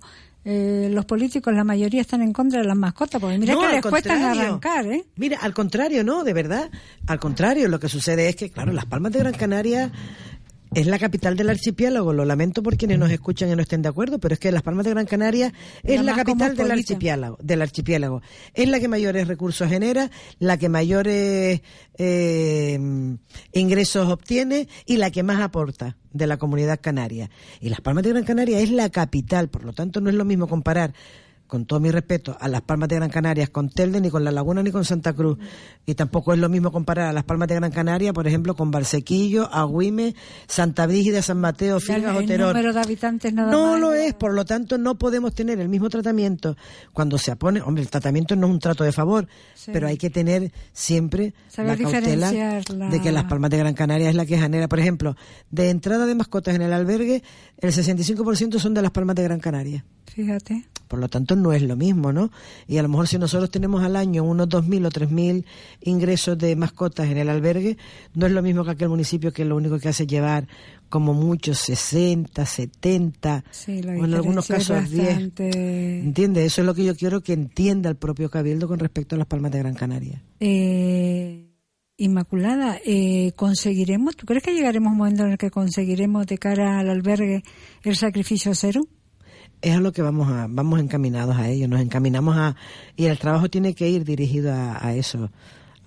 eh, 0.49 0.89
los 0.93 1.05
políticos, 1.07 1.53
la 1.53 1.65
mayoría 1.65 2.01
están 2.01 2.23
en 2.23 2.33
contra 2.33 2.61
de 2.61 2.67
las 2.69 2.77
mascotas, 2.77 3.21
porque 3.21 3.37
mira 3.37 3.55
No, 3.55 3.63
que 3.63 3.69
les 3.69 3.83
cuesta 3.83 4.31
arrancar, 4.31 4.87
¿eh? 4.87 5.05
Mira, 5.17 5.39
al 5.43 5.53
contrario, 5.53 6.05
no, 6.05 6.23
de 6.23 6.33
verdad. 6.33 6.71
Al 7.09 7.19
contrario, 7.19 7.67
lo 7.67 7.81
que 7.81 7.89
sucede 7.89 8.29
es 8.29 8.37
que, 8.37 8.51
claro, 8.51 8.73
Las 8.73 8.87
Palmas 8.87 9.11
de 9.11 9.19
Gran 9.19 9.35
Canaria 9.35 9.91
es 10.75 10.87
la 10.87 10.99
capital 10.99 11.37
del 11.37 11.51
archipiélago. 11.51 12.13
Lo 12.13 12.25
lamento 12.25 12.63
por 12.63 12.77
quienes 12.77 12.99
nos 12.99 13.11
escuchan 13.11 13.51
y 13.51 13.57
no 13.57 13.63
estén 13.63 13.83
de 13.83 13.89
acuerdo, 13.89 14.19
pero 14.19 14.35
es 14.35 14.41
que 14.41 14.53
Las 14.53 14.63
Palmas 14.63 14.85
de 14.85 14.93
Gran 14.93 15.07
Canaria 15.07 15.53
es 15.83 16.03
La 16.03 16.15
capital 16.15 16.57
del 16.57 16.71
archipiélago, 16.71 17.39
del 17.43 17.63
archipiélago. 17.63 18.23
Es 18.55 18.69
la 18.69 18.81
que 18.81 18.89
mayores 18.89 19.29
recursos 19.29 19.69
genera, 19.69 20.11
la 20.39 20.57
que 20.57 20.69
mayores 20.69 21.63
eh, 21.99 22.79
ingresos 23.53 24.09
obtiene 24.09 24.69
y 24.85 24.97
la 24.97 25.11
que 25.11 25.23
más 25.23 25.41
aporta 25.41 25.97
de 26.13 26.27
la 26.27 26.37
comunidad 26.37 26.81
canaria. 26.81 27.31
Y 27.61 27.69
Las 27.69 27.81
Palmas 27.81 28.05
de 28.05 28.11
Gran 28.11 28.25
Canaria 28.25 28.61
es 28.61 28.71
la 28.71 28.91
capital, 28.91 29.49
por 29.49 29.65
lo 29.65 29.73
tanto 29.73 30.01
no 30.01 30.11
es 30.11 30.17
lo 30.17 30.25
mismo 30.25 30.49
comparar 30.49 30.95
con 31.47 31.65
todo 31.67 31.81
mi 31.81 31.91
respeto, 31.91 32.37
a 32.41 32.49
Las 32.49 32.63
Palmas 32.63 32.89
de 32.89 32.97
Gran 32.97 33.11
Canaria 33.11 33.47
con 33.47 33.69
Telde, 33.71 34.01
ni 34.01 34.11
con 34.11 34.25
La 34.25 34.31
Laguna, 34.33 34.63
ni 34.63 34.71
con 34.73 34.85
Santa 34.85 35.13
Cruz. 35.13 35.39
Y 35.87 35.95
tampoco 35.95 36.33
es 36.33 36.39
lo 36.39 36.49
mismo 36.49 36.73
comparar 36.73 37.07
a 37.09 37.13
Las 37.13 37.25
Palmas 37.25 37.49
de 37.49 37.55
Gran 37.57 37.71
Canaria, 37.71 38.13
por 38.13 38.27
ejemplo, 38.27 38.55
con 38.57 38.71
Barsequillo, 38.71 39.49
Agüime, 39.53 40.15
Santa 40.49 40.87
Brígida, 40.87 41.23
San 41.23 41.39
Mateo, 41.39 41.79
Figas 41.81 42.17
o 42.17 42.21
número 42.23 42.73
de 42.73 42.81
habitantes 42.81 43.33
nada 43.33 43.51
No 43.53 43.73
más. 43.73 43.81
lo 43.81 43.93
es, 43.95 44.15
por 44.15 44.35
lo 44.35 44.45
tanto 44.45 44.79
no 44.79 44.97
podemos 44.99 45.35
tener 45.35 45.61
el 45.61 45.69
mismo 45.69 45.89
tratamiento 45.89 46.57
cuando 46.93 47.19
se 47.19 47.31
apone, 47.31 47.61
hombre, 47.61 47.83
el 47.83 47.91
tratamiento 47.91 48.35
no 48.37 48.47
es 48.49 48.53
un 48.53 48.59
trato 48.59 48.83
de 48.85 48.93
favor, 48.93 49.29
Sí. 49.55 49.71
pero 49.73 49.87
hay 49.87 49.97
que 49.97 50.11
tener 50.11 50.53
siempre 50.73 51.35
Saber 51.49 51.79
la 51.81 51.91
cautela 51.91 52.33
la- 52.33 52.89
de 52.91 53.01
que 53.01 53.13
Las 53.13 53.25
Palmas 53.25 53.51
de 53.51 53.59
Gran 53.59 53.75
Canaria 53.75 54.09
es 54.11 54.15
la 54.17 54.27
que 54.27 54.39
genera, 54.39 54.69
por 54.69 54.81
ejemplo, 54.81 55.17
de 55.51 55.71
entrada 55.71 56.07
de 56.07 56.15
mascotas 56.15 56.55
en 56.55 56.63
el 56.63 56.73
albergue, 56.73 57.23
el 57.59 57.73
65% 57.73 58.59
son 58.59 58.75
de 58.75 58.83
Las 58.83 58.91
Palmas 58.91 59.15
de 59.17 59.23
Gran 59.23 59.39
Canaria. 59.41 59.85
Fíjate. 60.07 60.67
Por 60.89 60.99
lo 61.01 61.09
tanto, 61.09 61.36
no 61.37 61.53
es 61.53 61.63
lo 61.63 61.77
mismo, 61.77 62.13
¿no? 62.13 62.31
Y 62.67 62.79
a 62.79 62.83
lo 62.83 62.89
mejor 62.89 63.07
si 63.09 63.19
nosotros 63.19 63.51
tenemos 63.51 63.83
al 63.85 63.95
año 63.97 64.25
unos 64.25 64.49
2.000 64.49 64.87
o 64.87 64.91
3.000 64.91 65.45
ingresos 65.83 66.37
de 66.39 66.57
mascotas 66.57 67.09
en 67.09 67.19
el 67.19 67.29
albergue, 67.29 67.77
no 68.15 68.27
es 68.27 68.33
lo 68.33 68.43
mismo 68.43 68.65
que 68.65 68.73
aquel 68.73 68.89
municipio 68.89 69.33
que 69.33 69.45
lo 69.45 69.57
único 69.57 69.79
que 69.79 69.89
hace 69.89 70.03
es 70.05 70.09
llevar 70.09 70.49
como 70.89 71.15
muchos 71.15 71.59
60, 71.59 72.47
70, 72.47 73.45
Sí, 73.51 73.81
o 73.85 74.05
en 74.05 74.15
algunos 74.15 74.47
casos 74.47 74.89
10. 74.91 75.05
bastante- 75.07 76.01
¿Entiendes? 76.01 76.45
Eso 76.47 76.61
es 76.63 76.67
lo 76.67 76.75
que 76.75 76.85
yo 76.85 76.95
quiero 76.97 77.21
que 77.23 77.33
entienda 77.33 77.91
el 77.91 77.97
propio 77.97 78.31
Cabildo 78.31 78.69
con 78.69 78.79
respecto 78.79 79.15
a 79.17 79.19
las 79.19 79.27
Palmas 79.27 79.51
de 79.53 79.59
Gran 79.59 79.75
Canaria. 79.75 80.23
Eh, 80.41 81.43
Inmaculada, 81.99 82.79
eh, 82.85 83.33
¿conseguiremos? 83.37 84.17
¿Tú 84.17 84.27
crees 84.27 84.43
que 84.43 84.53
llegaremos 84.53 84.91
a 84.91 84.93
un 84.93 84.99
momento 84.99 85.25
en 85.25 85.33
el 85.33 85.39
que 85.39 85.51
conseguiremos 85.51 86.27
de 86.27 86.37
cara 86.37 86.79
al 86.79 86.91
albergue 86.91 87.43
el 87.85 87.97
sacrificio 87.97 88.55
cero? 88.55 88.83
Es 89.67 89.75
a 89.75 89.81
lo 89.81 89.91
que 89.93 90.01
vamos 90.01 90.29
a, 90.29 90.47
vamos 90.49 90.79
encaminados 90.79 91.37
a 91.37 91.49
ello, 91.49 91.67
nos 91.67 91.81
encaminamos 91.81 92.37
a, 92.37 92.55
y 92.95 93.07
el 93.07 93.19
trabajo 93.19 93.49
tiene 93.49 93.75
que 93.75 93.89
ir 93.89 94.05
dirigido 94.05 94.55
a, 94.55 94.95
eso, 94.95 95.29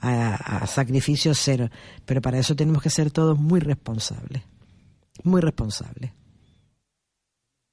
a, 0.02 0.36
a 0.64 0.68
sacrificio 0.68 1.34
cero, 1.34 1.70
pero 2.06 2.22
para 2.22 2.38
eso 2.40 2.58
tenemos 2.58 2.84
que 2.84 2.90
ser 2.90 3.10
todos 3.10 3.40
muy 3.40 3.62
responsables, 3.62 4.44
muy 5.24 5.40
responsables. 5.40 6.12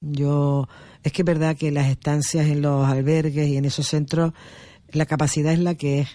Yo, 0.00 0.68
es 1.02 1.10
que 1.10 1.22
es 1.22 1.26
verdad 1.26 1.56
que 1.56 1.72
las 1.72 1.88
estancias 1.88 2.46
en 2.46 2.62
los 2.62 2.86
albergues 2.86 3.48
y 3.48 3.56
en 3.56 3.64
esos 3.64 3.88
centros, 3.88 4.32
la 4.92 5.06
capacidad 5.06 5.52
es 5.52 5.58
la 5.58 5.74
que 5.74 5.98
es, 5.98 6.08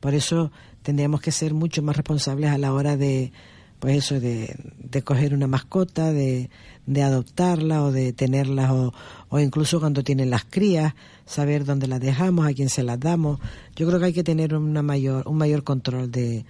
por 0.00 0.12
eso 0.12 0.52
tendríamos 0.82 1.22
que 1.22 1.32
ser 1.32 1.54
mucho 1.54 1.80
más 1.80 1.96
responsables 1.96 2.50
a 2.50 2.58
la 2.58 2.74
hora 2.74 2.98
de, 2.98 3.32
pues 3.80 3.96
eso, 3.96 4.20
de, 4.20 4.54
de 4.78 5.02
coger 5.02 5.34
una 5.34 5.46
mascota, 5.46 6.12
de, 6.12 6.50
de 6.86 7.02
adoptarla 7.02 7.82
o 7.82 7.90
de 7.90 8.12
tenerlas 8.12 8.70
o, 8.70 8.94
o 9.30 9.40
incluso 9.40 9.80
cuando 9.80 10.04
tienen 10.04 10.30
las 10.30 10.44
crías, 10.44 10.94
saber 11.24 11.64
dónde 11.64 11.86
las 11.88 12.00
dejamos, 12.00 12.46
a 12.46 12.52
quién 12.52 12.68
se 12.68 12.82
las 12.82 13.00
damos. 13.00 13.40
Yo 13.74 13.88
creo 13.88 13.98
que 13.98 14.06
hay 14.06 14.12
que 14.12 14.22
tener 14.22 14.54
una 14.54 14.82
mayor, 14.82 15.26
un 15.26 15.38
mayor 15.38 15.64
control 15.64 16.10
de, 16.10 16.44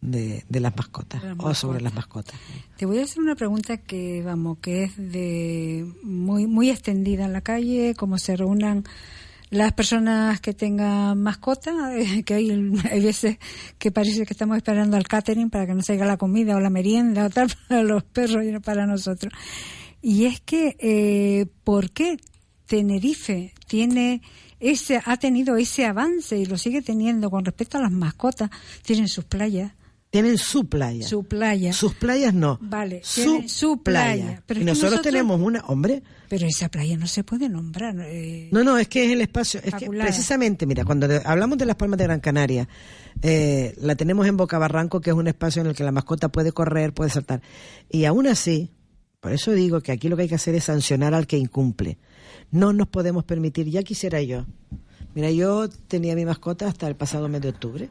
de, 0.00 0.44
de 0.48 0.60
las 0.60 0.76
mascotas 0.76 1.22
las 1.22 1.36
o 1.38 1.54
sobre 1.54 1.80
las 1.80 1.94
mascotas. 1.94 2.34
Te 2.76 2.84
voy 2.84 2.98
a 2.98 3.04
hacer 3.04 3.22
una 3.22 3.36
pregunta 3.36 3.76
que, 3.76 4.22
vamos, 4.22 4.58
que 4.58 4.82
es 4.84 4.96
de 4.96 5.86
muy, 6.02 6.46
muy 6.46 6.68
extendida 6.68 7.24
en 7.24 7.32
la 7.32 7.40
calle, 7.40 7.94
cómo 7.96 8.18
se 8.18 8.36
reúnan 8.36 8.84
las 9.52 9.74
personas 9.74 10.40
que 10.40 10.54
tengan 10.54 11.20
mascota, 11.20 11.94
eh, 11.94 12.22
que 12.24 12.34
hay, 12.34 12.70
veces 13.02 13.36
que 13.78 13.92
parece 13.92 14.24
que 14.24 14.32
estamos 14.32 14.56
esperando 14.56 14.96
al 14.96 15.06
catering 15.06 15.50
para 15.50 15.66
que 15.66 15.74
nos 15.74 15.84
traiga 15.84 16.06
la 16.06 16.16
comida 16.16 16.56
o 16.56 16.60
la 16.60 16.70
merienda 16.70 17.26
o 17.26 17.30
tal 17.30 17.52
para 17.68 17.82
los 17.82 18.02
perros 18.02 18.44
y 18.44 18.50
no 18.50 18.62
para 18.62 18.86
nosotros. 18.86 19.30
Y 20.00 20.24
es 20.24 20.40
que, 20.40 20.74
eh, 20.80 21.46
¿por 21.64 21.90
qué 21.90 22.16
Tenerife 22.64 23.52
tiene 23.66 24.22
ese, 24.58 25.02
ha 25.04 25.18
tenido 25.18 25.56
ese 25.56 25.84
avance 25.84 26.38
y 26.38 26.46
lo 26.46 26.56
sigue 26.56 26.80
teniendo 26.80 27.28
con 27.28 27.44
respecto 27.44 27.76
a 27.76 27.82
las 27.82 27.92
mascotas? 27.92 28.48
Tienen 28.82 29.06
sus 29.06 29.26
playas. 29.26 29.72
Tienen 30.12 30.36
su 30.36 30.66
playa. 30.68 31.06
Su 31.08 31.24
playa. 31.24 31.72
Sus 31.72 31.94
playas 31.94 32.34
no. 32.34 32.58
Vale, 32.60 33.00
su, 33.02 33.44
su 33.48 33.82
playa. 33.82 34.22
playa. 34.24 34.42
Pero 34.46 34.60
y 34.60 34.64
nosotros, 34.64 34.90
nosotros- 34.92 35.10
tenemos 35.10 35.40
una, 35.40 35.60
hombre, 35.62 36.02
Pero 36.28 36.46
esa 36.46 36.68
playa 36.68 36.98
no 36.98 37.06
se 37.06 37.24
puede 37.24 37.48
nombrar. 37.48 37.96
eh, 38.00 38.50
No, 38.52 38.62
no, 38.62 38.76
es 38.76 38.88
que 38.88 39.06
es 39.06 39.12
el 39.12 39.22
espacio. 39.22 39.60
Es 39.60 39.70
que 39.72 39.86
Inmaculada. 39.86 40.04
precisamente, 40.10 40.66
mira, 40.66 40.84
cuando 40.84 41.08
hablamos 41.24 41.56
de 41.56 41.64
las 41.64 41.76
Palmas 41.76 41.96
de 41.96 42.04
Gran 42.04 42.20
Canaria, 42.20 42.68
eh, 43.22 43.74
la 43.78 43.94
tenemos 43.96 44.26
en 44.26 44.36
Boca 44.36 44.58
Barranco, 44.58 45.00
que 45.00 45.08
es 45.08 45.16
un 45.16 45.28
espacio 45.28 45.62
en 45.62 45.68
el 45.68 45.74
que 45.74 45.82
la 45.82 45.92
mascota 45.92 46.28
puede 46.28 46.52
correr, 46.52 46.92
puede 46.92 47.08
saltar. 47.08 47.40
Y 47.88 48.04
aún 48.04 48.26
así, 48.26 48.70
por 49.20 49.32
eso 49.32 49.52
digo 49.52 49.80
que 49.80 49.92
aquí 49.92 50.10
lo 50.10 50.16
que 50.16 50.24
hay 50.24 50.28
que 50.28 50.34
hacer 50.34 50.54
es 50.54 50.64
sancionar 50.64 51.14
al 51.14 51.26
que 51.26 51.38
incumple. 51.38 51.96
No 52.50 52.74
nos 52.74 52.86
podemos 52.88 53.24
permitir, 53.24 53.70
ya 53.70 53.82
quisiera 53.82 54.20
yo. 54.20 54.44
Mira, 55.14 55.30
yo 55.30 55.70
tenía 55.88 56.14
mi 56.14 56.26
mascota 56.26 56.68
hasta 56.68 56.86
el 56.86 56.96
pasado 56.96 57.30
mes 57.30 57.40
de 57.40 57.48
octubre. 57.48 57.88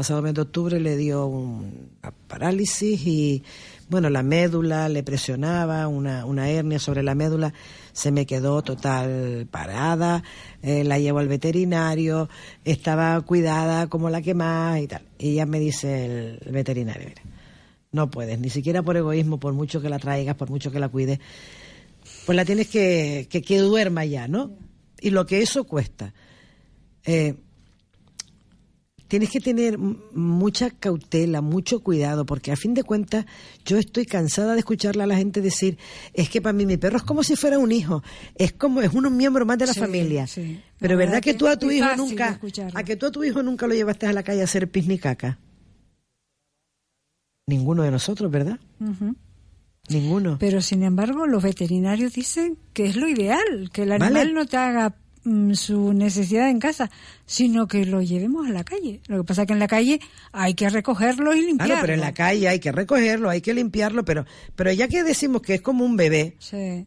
Pasado 0.00 0.22
mes 0.22 0.32
de 0.32 0.40
octubre 0.40 0.80
le 0.80 0.96
dio 0.96 1.26
un- 1.26 1.90
una 2.02 2.10
parálisis 2.26 3.06
y, 3.06 3.42
bueno, 3.90 4.08
la 4.08 4.22
médula 4.22 4.88
le 4.88 5.02
presionaba, 5.02 5.86
una, 5.88 6.24
una 6.24 6.48
hernia 6.48 6.78
sobre 6.78 7.02
la 7.02 7.14
médula, 7.14 7.52
se 7.92 8.10
me 8.10 8.24
quedó 8.24 8.62
total 8.62 9.46
parada, 9.50 10.22
eh, 10.62 10.84
la 10.84 10.98
llevo 10.98 11.18
al 11.18 11.28
veterinario, 11.28 12.30
estaba 12.64 13.20
cuidada 13.20 13.88
como 13.88 14.08
la 14.08 14.22
que 14.22 14.32
más 14.32 14.80
y 14.80 14.86
tal. 14.86 15.02
Y 15.18 15.34
ya 15.34 15.44
me 15.44 15.60
dice 15.60 16.06
el, 16.06 16.38
el 16.46 16.52
veterinario, 16.52 17.06
mira, 17.06 17.20
no 17.92 18.10
puedes, 18.10 18.38
ni 18.38 18.48
siquiera 18.48 18.82
por 18.82 18.96
egoísmo, 18.96 19.38
por 19.38 19.52
mucho 19.52 19.82
que 19.82 19.90
la 19.90 19.98
traigas, 19.98 20.34
por 20.34 20.48
mucho 20.48 20.72
que 20.72 20.80
la 20.80 20.88
cuides, 20.88 21.18
pues 22.24 22.36
la 22.36 22.46
tienes 22.46 22.68
que, 22.68 23.26
que, 23.28 23.42
que 23.42 23.58
duerma 23.58 24.06
ya, 24.06 24.28
¿no? 24.28 24.50
Y 24.98 25.10
lo 25.10 25.26
que 25.26 25.42
eso 25.42 25.64
cuesta. 25.64 26.14
Eh, 27.04 27.34
tienes 29.10 29.28
que 29.28 29.40
tener 29.40 29.76
mucha 29.76 30.70
cautela, 30.70 31.42
mucho 31.42 31.80
cuidado, 31.80 32.24
porque 32.24 32.52
a 32.52 32.56
fin 32.56 32.72
de 32.72 32.82
cuentas 32.84 33.26
yo 33.66 33.76
estoy 33.76 34.06
cansada 34.06 34.54
de 34.54 34.60
escucharle 34.60 35.02
a 35.02 35.06
la 35.06 35.16
gente 35.16 35.42
decir, 35.42 35.76
es 36.14 36.30
que 36.30 36.40
para 36.40 36.52
mí 36.54 36.64
mi 36.64 36.76
perro 36.78 36.96
es 36.96 37.02
como 37.02 37.22
si 37.22 37.36
fuera 37.36 37.58
un 37.58 37.72
hijo, 37.72 38.02
es 38.36 38.52
como 38.52 38.80
es 38.80 38.94
un 38.94 39.14
miembro 39.16 39.44
más 39.44 39.58
de 39.58 39.66
la 39.66 39.74
Sí, 39.74 39.80
familia. 39.80 40.26
sí. 40.26 40.62
Pero 40.78 40.94
La 40.94 40.98
verdad 40.98 41.10
verdad 41.14 41.22
que 41.24 41.32
que 41.32 41.38
tú 41.38 41.46
a 41.48 41.58
tu 41.58 41.70
hijo 41.70 41.94
nunca, 41.96 42.40
a 42.74 42.82
que 42.84 42.96
tú 42.96 43.06
a 43.06 43.10
tu 43.10 43.22
hijo 43.24 43.42
nunca 43.42 43.66
lo 43.66 43.74
llevaste 43.74 44.06
a 44.06 44.12
la 44.14 44.22
calle 44.22 44.40
a 44.40 44.44
hacer 44.44 44.70
pis 44.70 44.86
ni 44.86 44.98
caca. 44.98 45.38
Ninguno 47.46 47.82
de 47.82 47.90
nosotros, 47.90 48.30
¿verdad? 48.30 48.58
Ninguno. 49.88 50.36
Pero 50.38 50.60
sin 50.62 50.84
embargo, 50.84 51.26
los 51.26 51.42
veterinarios 51.42 52.12
dicen 52.12 52.56
que 52.72 52.86
es 52.86 52.96
lo 52.96 53.08
ideal, 53.08 53.70
que 53.72 53.82
el 53.82 53.88
Vale. 53.90 54.04
animal 54.04 54.34
no 54.34 54.46
te 54.46 54.56
haga 54.56 54.94
su 55.54 55.92
necesidad 55.92 56.48
en 56.48 56.58
casa, 56.60 56.90
sino 57.26 57.66
que 57.68 57.84
lo 57.84 58.00
llevemos 58.02 58.46
a 58.46 58.50
la 58.50 58.64
calle. 58.64 59.00
Lo 59.06 59.18
que 59.18 59.24
pasa 59.24 59.42
es 59.42 59.46
que 59.46 59.52
en 59.52 59.58
la 59.58 59.68
calle 59.68 60.00
hay 60.32 60.54
que 60.54 60.68
recogerlo 60.70 61.34
y 61.34 61.42
limpiarlo. 61.44 61.66
Claro, 61.74 61.80
pero 61.82 61.94
en 61.94 62.00
la 62.00 62.14
calle 62.14 62.48
hay 62.48 62.58
que 62.58 62.72
recogerlo, 62.72 63.28
hay 63.30 63.40
que 63.40 63.52
limpiarlo, 63.54 64.04
pero, 64.04 64.24
pero 64.56 64.72
ya 64.72 64.88
que 64.88 65.04
decimos 65.04 65.42
que 65.42 65.54
es 65.54 65.60
como 65.60 65.84
un 65.84 65.96
bebé, 65.96 66.36
Sí. 66.38 66.86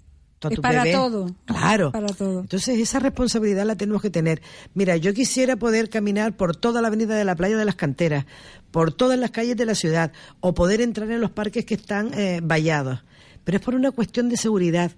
Es 0.51 0.59
para 0.59 0.84
bebé- 0.84 0.91
todo. 0.91 1.34
Claro. 1.45 1.93
Para 1.93 2.07
todo. 2.07 2.41
Entonces 2.41 2.77
esa 2.77 2.99
responsabilidad 2.99 3.65
la 3.65 3.77
tenemos 3.77 4.01
que 4.01 4.09
tener. 4.09 4.41
Mira, 4.73 4.97
yo 4.97 5.13
quisiera 5.13 5.55
poder 5.55 5.89
caminar 5.89 6.36
por 6.36 6.53
toda 6.57 6.81
la 6.81 6.89
avenida 6.89 7.15
de 7.15 7.23
la 7.23 7.34
playa 7.38 7.55
de 7.55 7.63
las 7.63 7.75
canteras, 7.75 8.25
por 8.69 8.91
todas 8.91 9.17
las 9.17 9.31
calles 9.31 9.55
de 9.55 9.65
la 9.65 9.73
ciudad, 9.73 10.11
o 10.41 10.53
poder 10.53 10.81
entrar 10.81 11.09
en 11.11 11.21
los 11.21 11.31
parques 11.31 11.63
que 11.63 11.75
están 11.75 12.13
eh, 12.13 12.41
vallados. 12.43 13.05
Pero 13.45 13.57
es 13.57 13.63
por 13.63 13.73
una 13.75 13.91
cuestión 13.91 14.27
de 14.27 14.36
seguridad 14.36 14.91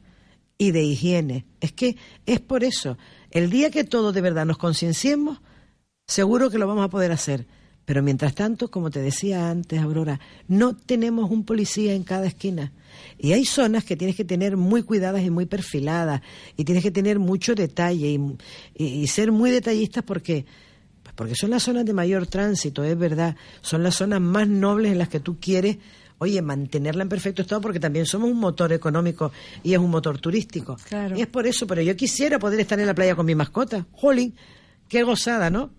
y 0.57 0.71
de 0.71 0.81
higiene. 0.83 1.45
Es 1.61 1.73
que 1.73 1.95
es 2.25 2.39
por 2.39 2.63
eso. 2.63 2.97
El 3.35 3.49
día 3.49 3.69
que 3.69 3.83
todos 3.83 4.13
de 4.13 4.21
verdad 4.21 4.45
nos 4.45 4.57
concienciemos, 4.57 5.41
seguro 6.07 6.49
que 6.49 6.57
lo 6.57 6.67
vamos 6.67 6.85
a 6.85 6.89
poder 6.89 7.11
hacer. 7.11 7.45
Pero 7.83 8.01
mientras 8.01 8.33
tanto, 8.33 8.71
como 8.71 8.89
te 8.89 9.01
decía 9.01 9.49
antes, 9.49 9.81
Aurora, 9.81 10.21
no 10.47 10.73
tenemos 10.77 11.29
un 11.29 11.43
policía 11.43 11.93
en 11.95 12.03
cada 12.05 12.27
esquina. 12.27 12.71
Y 13.17 13.33
hay 13.33 13.43
zonas 13.43 13.83
que 13.83 13.97
tienes 13.97 14.15
que 14.15 14.23
tener 14.23 14.55
muy 14.55 14.83
cuidadas 14.83 15.21
y 15.21 15.31
muy 15.31 15.47
perfiladas. 15.47 16.21
Y 16.55 16.63
tienes 16.63 16.81
que 16.81 16.91
tener 16.91 17.19
mucho 17.19 17.55
detalle 17.55 18.17
y, 18.73 19.07
ser 19.07 19.33
muy 19.33 19.51
detallistas 19.51 20.05
porque, 20.05 20.45
pues 21.03 21.13
porque 21.13 21.35
son 21.35 21.49
las 21.49 21.63
zonas 21.63 21.83
de 21.83 21.91
mayor 21.91 22.27
tránsito, 22.27 22.85
es 22.85 22.97
verdad. 22.97 23.35
Son 23.59 23.83
las 23.83 23.95
zonas 23.95 24.21
más 24.21 24.47
nobles 24.47 24.93
en 24.93 24.97
las 24.97 25.09
que 25.09 25.19
tú 25.19 25.41
quieres, 25.41 25.79
oye, 26.17 26.41
mantenerla 26.41 27.03
en 27.03 27.09
perfecto 27.09 27.41
estado 27.41 27.61
porque 27.61 27.79
también 27.79 28.05
somos 28.05 28.29
un 28.29 28.39
motor 28.39 28.71
económico 28.73 29.31
y 29.63 29.73
es 29.73 29.79
un 29.79 29.89
motor 29.89 30.19
turístico. 30.19 30.77
Claro. 30.87 31.17
Y 31.17 31.21
es 31.21 31.27
por 31.27 31.47
eso, 31.47 31.67
pero 31.67 31.81
yo 31.81 31.95
quisiera 31.95 32.39
poder 32.39 32.59
estar 32.59 32.79
en 32.79 32.87
la 32.87 32.93
playa 32.93 33.15
con 33.15 33.25
mi 33.25 33.35
mascota. 33.35 33.85
Jolín, 33.91 34.35
qué 34.87 35.03
gozada, 35.03 35.49
¿no? 35.49 35.71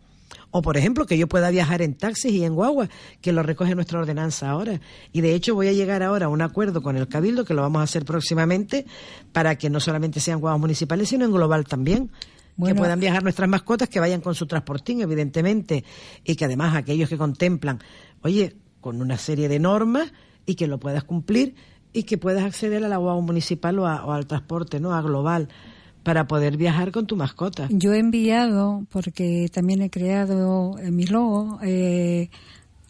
O, 0.50 0.62
por 0.62 0.76
ejemplo, 0.76 1.06
que 1.06 1.18
yo 1.18 1.28
pueda 1.28 1.50
viajar 1.50 1.82
en 1.82 1.94
taxis 1.94 2.32
y 2.32 2.44
en 2.44 2.54
guagua, 2.54 2.88
que 3.20 3.32
lo 3.32 3.42
recoge 3.42 3.74
nuestra 3.74 3.98
ordenanza 3.98 4.50
ahora. 4.50 4.80
Y, 5.12 5.20
de 5.20 5.34
hecho, 5.34 5.54
voy 5.54 5.68
a 5.68 5.72
llegar 5.72 6.02
ahora 6.02 6.26
a 6.26 6.28
un 6.28 6.42
acuerdo 6.42 6.82
con 6.82 6.96
el 6.96 7.08
Cabildo, 7.08 7.44
que 7.44 7.54
lo 7.54 7.62
vamos 7.62 7.80
a 7.80 7.82
hacer 7.84 8.04
próximamente, 8.04 8.86
para 9.32 9.56
que 9.56 9.70
no 9.70 9.80
solamente 9.80 10.18
sean 10.20 10.40
guaguas 10.40 10.60
municipales, 10.60 11.08
sino 11.08 11.24
en 11.24 11.32
global 11.32 11.64
también. 11.66 12.10
Bueno. 12.56 12.74
que 12.74 12.78
puedan 12.78 12.98
viajar 12.98 13.22
nuestras 13.22 13.50
mascotas, 13.50 13.86
que 13.90 14.00
vayan 14.00 14.22
con 14.22 14.34
su 14.34 14.46
transportín, 14.46 15.02
evidentemente, 15.02 15.84
y 16.24 16.36
que 16.36 16.46
además 16.46 16.74
aquellos 16.74 17.06
que 17.10 17.18
contemplan, 17.18 17.80
oye, 18.22 18.56
con 18.80 19.02
una 19.02 19.18
serie 19.18 19.46
de 19.50 19.58
normas 19.58 20.10
y 20.46 20.54
que 20.54 20.66
lo 20.66 20.78
puedas 20.78 21.04
cumplir 21.04 21.54
y 21.92 22.04
que 22.04 22.18
puedas 22.18 22.44
acceder 22.44 22.84
a 22.84 22.88
la 22.88 22.96
guagua 22.98 23.22
municipal 23.22 23.78
o, 23.78 23.86
a- 23.86 24.04
o 24.04 24.12
al 24.12 24.26
transporte, 24.26 24.80
¿no? 24.80 24.94
A 24.94 25.02
global, 25.02 25.48
para 26.02 26.26
poder 26.26 26.56
viajar 26.56 26.92
con 26.92 27.06
tu 27.06 27.16
mascota. 27.16 27.68
Yo 27.70 27.92
he 27.92 27.98
enviado, 27.98 28.86
porque 28.90 29.48
también 29.52 29.82
he 29.82 29.90
creado 29.90 30.78
en 30.78 30.94
mi 30.94 31.04
logo, 31.06 31.58
eh, 31.62 32.30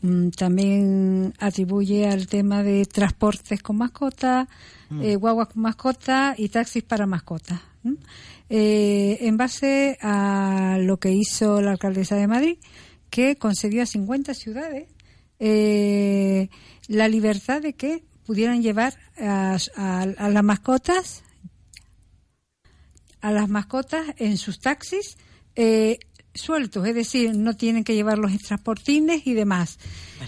mm, 0.02 0.28
también 0.30 1.32
atribuye 1.38 2.06
al 2.08 2.26
tema 2.26 2.62
de 2.62 2.84
transportes 2.84 3.62
con 3.62 3.76
mascotas, 3.78 4.48
Mm. 4.90 5.02
eh, 5.02 5.16
guaguas 5.16 5.48
con 5.48 5.62
mascotas 5.62 6.38
y 6.38 6.48
taxis 6.48 6.82
para 6.82 7.06
mascotas. 7.06 7.60
Eh, 8.48 9.18
en 9.22 9.36
base 9.36 9.96
a 10.02 10.76
lo 10.80 10.98
que 10.98 11.10
hizo 11.12 11.60
la 11.62 11.72
alcaldesa 11.72 12.16
de 12.16 12.26
Madrid, 12.28 12.58
que 13.10 13.36
concedió 13.36 13.82
a 13.82 13.86
50 13.86 14.34
ciudades 14.34 14.88
eh, 15.38 16.48
la 16.88 17.08
libertad 17.08 17.60
de 17.62 17.74
que 17.74 18.04
pudieran 18.24 18.62
llevar 18.62 18.94
a, 19.20 19.56
a- 19.76 20.02
a 20.02 20.28
las 20.28 20.44
mascotas 20.44 21.22
a 23.20 23.30
las 23.32 23.48
mascotas 23.48 24.06
en 24.18 24.36
sus 24.38 24.60
taxis 24.60 25.16
eh, 25.56 25.98
sueltos, 26.34 26.86
es 26.86 26.94
decir, 26.94 27.34
no 27.34 27.56
tienen 27.56 27.82
que 27.82 27.94
llevarlos 27.94 28.30
en 28.30 28.38
transportines 28.38 29.26
y 29.26 29.34
demás. 29.34 29.78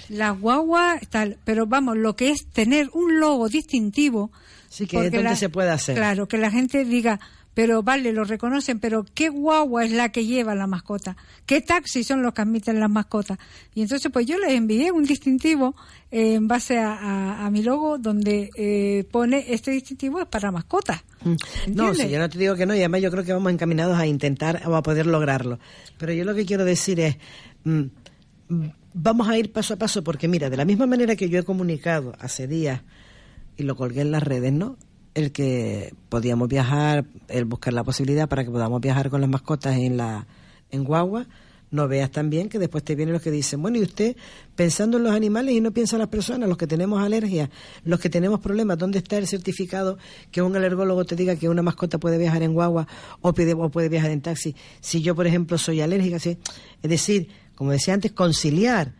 La 0.08 0.30
guagua, 0.30 0.98
tal, 1.10 1.38
pero 1.44 1.66
vamos, 1.66 1.96
lo 1.96 2.16
que 2.16 2.30
es 2.30 2.48
tener 2.50 2.88
un 2.94 3.20
logo 3.20 3.48
distintivo. 3.48 4.32
Sí, 4.70 4.86
que 4.86 5.06
es 5.06 5.12
donde 5.12 5.36
se 5.36 5.48
puede 5.50 5.70
hacer. 5.70 5.96
Claro, 5.96 6.26
que 6.26 6.38
la 6.38 6.50
gente 6.50 6.84
diga, 6.84 7.20
pero 7.58 7.82
vale, 7.82 8.12
lo 8.12 8.22
reconocen, 8.22 8.78
pero 8.78 9.04
¿qué 9.14 9.30
guagua 9.30 9.84
es 9.84 9.90
la 9.90 10.10
que 10.12 10.24
lleva 10.24 10.54
la 10.54 10.68
mascota? 10.68 11.16
¿Qué 11.44 11.60
taxis 11.60 12.06
son 12.06 12.22
los 12.22 12.32
que 12.32 12.42
admiten 12.42 12.78
las 12.78 12.88
mascotas? 12.88 13.36
Y 13.74 13.82
entonces, 13.82 14.12
pues 14.12 14.26
yo 14.26 14.38
les 14.38 14.52
envié 14.52 14.92
un 14.92 15.02
distintivo 15.02 15.74
eh, 16.12 16.34
en 16.34 16.46
base 16.46 16.78
a, 16.78 16.92
a- 16.94 17.46
a 17.46 17.50
mi 17.50 17.64
logo 17.64 17.98
donde 17.98 18.48
eh, 18.56 19.02
pone 19.10 19.44
este 19.48 19.72
distintivo 19.72 20.20
es 20.20 20.26
para 20.26 20.52
mascotas. 20.52 21.02
Mm. 21.24 21.34
No, 21.74 21.92
si 21.96 22.08
yo 22.08 22.20
no 22.20 22.28
te 22.28 22.38
digo 22.38 22.54
que 22.54 22.64
no, 22.64 22.76
y 22.76 22.78
además 22.78 23.02
yo 23.02 23.10
creo 23.10 23.24
que 23.24 23.32
vamos 23.32 23.52
encaminados 23.52 23.98
a 23.98 24.06
intentar 24.06 24.62
o 24.66 24.76
a 24.76 24.82
poder 24.84 25.06
lograrlo. 25.06 25.58
Pero 25.98 26.12
yo 26.12 26.24
lo 26.24 26.36
que 26.36 26.46
quiero 26.46 26.64
decir 26.64 27.00
es, 27.00 27.16
mm, 27.64 27.82
vamos 28.94 29.26
a 29.28 29.36
ir 29.36 29.50
paso 29.50 29.74
a 29.74 29.78
paso, 29.78 30.04
porque 30.04 30.28
mira, 30.28 30.48
de 30.48 30.56
la 30.56 30.64
misma 30.64 30.86
manera 30.86 31.16
que 31.16 31.28
yo 31.28 31.40
he 31.40 31.42
comunicado 31.42 32.14
hace 32.20 32.46
días, 32.46 32.82
y 33.56 33.64
lo 33.64 33.74
colgué 33.74 34.02
en 34.02 34.12
las 34.12 34.22
redes, 34.22 34.52
¿no? 34.52 34.76
El 35.18 35.32
que 35.32 35.92
podíamos 36.08 36.48
viajar, 36.48 37.04
el 37.26 37.44
buscar 37.44 37.72
la 37.72 37.82
posibilidad 37.82 38.28
para 38.28 38.44
que 38.44 38.50
podamos 38.50 38.80
viajar 38.80 39.10
con 39.10 39.20
las 39.20 39.28
mascotas 39.28 39.76
en 39.76 39.96
la 39.96 40.26
en 40.70 40.84
guagua, 40.84 41.26
no 41.70 41.88
veas 41.88 42.10
también 42.10 42.48
que 42.48 42.58
después 42.58 42.84
te 42.84 42.94
vienen 42.94 43.12
los 43.12 43.22
que 43.22 43.30
dicen, 43.30 43.60
bueno, 43.60 43.78
y 43.78 43.82
usted 43.82 44.16
pensando 44.54 44.96
en 44.96 45.04
los 45.04 45.12
animales 45.12 45.54
y 45.54 45.60
no 45.60 45.72
piensa 45.72 45.96
en 45.96 46.00
las 46.00 46.08
personas, 46.08 46.48
los 46.48 46.56
que 46.56 46.66
tenemos 46.66 47.02
alergias, 47.02 47.50
los 47.84 48.00
que 48.00 48.08
tenemos 48.08 48.40
problemas, 48.40 48.78
¿dónde 48.78 48.98
está 48.98 49.18
el 49.18 49.26
certificado 49.26 49.98
que 50.30 50.40
un 50.40 50.54
alergólogo 50.56 51.04
te 51.04 51.16
diga 51.16 51.36
que 51.36 51.48
una 51.48 51.62
mascota 51.62 51.98
puede 51.98 52.16
viajar 52.16 52.42
en 52.42 52.54
guagua 52.54 52.86
o 53.20 53.32
puede, 53.32 53.54
o 53.54 53.70
puede 53.70 53.88
viajar 53.88 54.10
en 54.10 54.20
taxi? 54.20 54.54
Si 54.80 55.02
yo, 55.02 55.14
por 55.14 55.26
ejemplo, 55.26 55.58
soy 55.58 55.80
alérgica, 55.80 56.18
¿sí? 56.18 56.38
es 56.80 56.90
decir, 56.90 57.28
como 57.56 57.72
decía 57.72 57.94
antes, 57.94 58.12
conciliar 58.12 58.94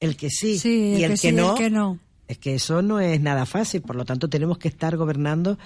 el 0.00 0.16
que 0.16 0.30
sí, 0.30 0.58
Sí, 0.58 0.94
y 0.98 1.04
el, 1.04 1.18
sí, 1.18 1.28
que, 1.28 1.32
no, 1.32 1.52
el 1.52 1.58
que 1.58 1.70
no. 1.70 1.98
Es 2.28 2.38
que 2.38 2.54
eso 2.54 2.82
no 2.82 3.00
es 3.00 3.20
nada 3.20 3.44
fácil, 3.46 3.82
por 3.82 3.96
lo 3.96 4.04
tanto 4.04 4.28
tenemos 4.28 4.58
que 4.58 4.68
estar 4.68 4.96
gobernando 4.96 5.58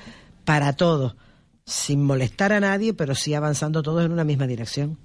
para 0.45 0.73
todos, 0.73 1.15
sin 1.67 2.03
molestar 2.03 2.53
a 2.53 2.61
nadie, 2.61 2.95
pero 2.95 3.15
sí 3.15 3.35
avanzando 3.35 3.83
todos 3.83 4.05
en 4.05 4.13
una 4.13 4.25
misma 4.25 4.47
dirección. 4.47 4.99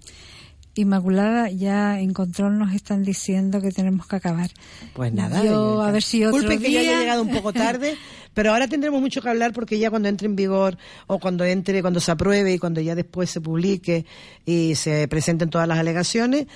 Inmaculada, 0.75 1.49
ya 1.49 1.99
en 1.99 2.13
control 2.13 2.59
nos 2.59 2.71
están 2.75 3.01
diciendo 3.03 3.59
que 3.61 3.71
tenemos 3.71 4.05
que 4.05 4.15
acabar. 4.17 4.51
Pues 4.93 5.11
nada. 5.11 5.43
Yo, 5.43 5.81
a 5.81 5.89
ver 5.89 6.03
si 6.03 6.23
otro 6.23 6.37
Disculpe 6.39 6.63
que 6.63 6.71
yo 6.71 6.79
haya 6.79 6.89
día- 6.91 6.99
llegado 6.99 7.23
un 7.23 7.31
poco 7.31 7.51
tarde, 7.51 7.97
pero 8.35 8.51
ahora 8.51 8.67
tendremos 8.67 9.01
mucho 9.01 9.19
que 9.23 9.27
hablar 9.29 9.53
porque 9.53 9.79
ya 9.79 9.89
cuando 9.89 10.07
entre 10.07 10.27
en 10.27 10.35
vigor 10.35 10.77
o 11.07 11.17
cuando 11.17 11.45
entre, 11.45 11.81
cuando 11.81 11.99
se 11.99 12.11
apruebe 12.11 12.53
y 12.53 12.59
cuando 12.59 12.79
ya 12.79 12.93
después 12.93 13.31
se 13.31 13.41
publique 13.41 14.05
y 14.45 14.75
se 14.75 15.07
presenten 15.07 15.49
todas 15.49 15.67
las 15.67 15.79
alegaciones, 15.79 16.41
eh, 16.43 16.47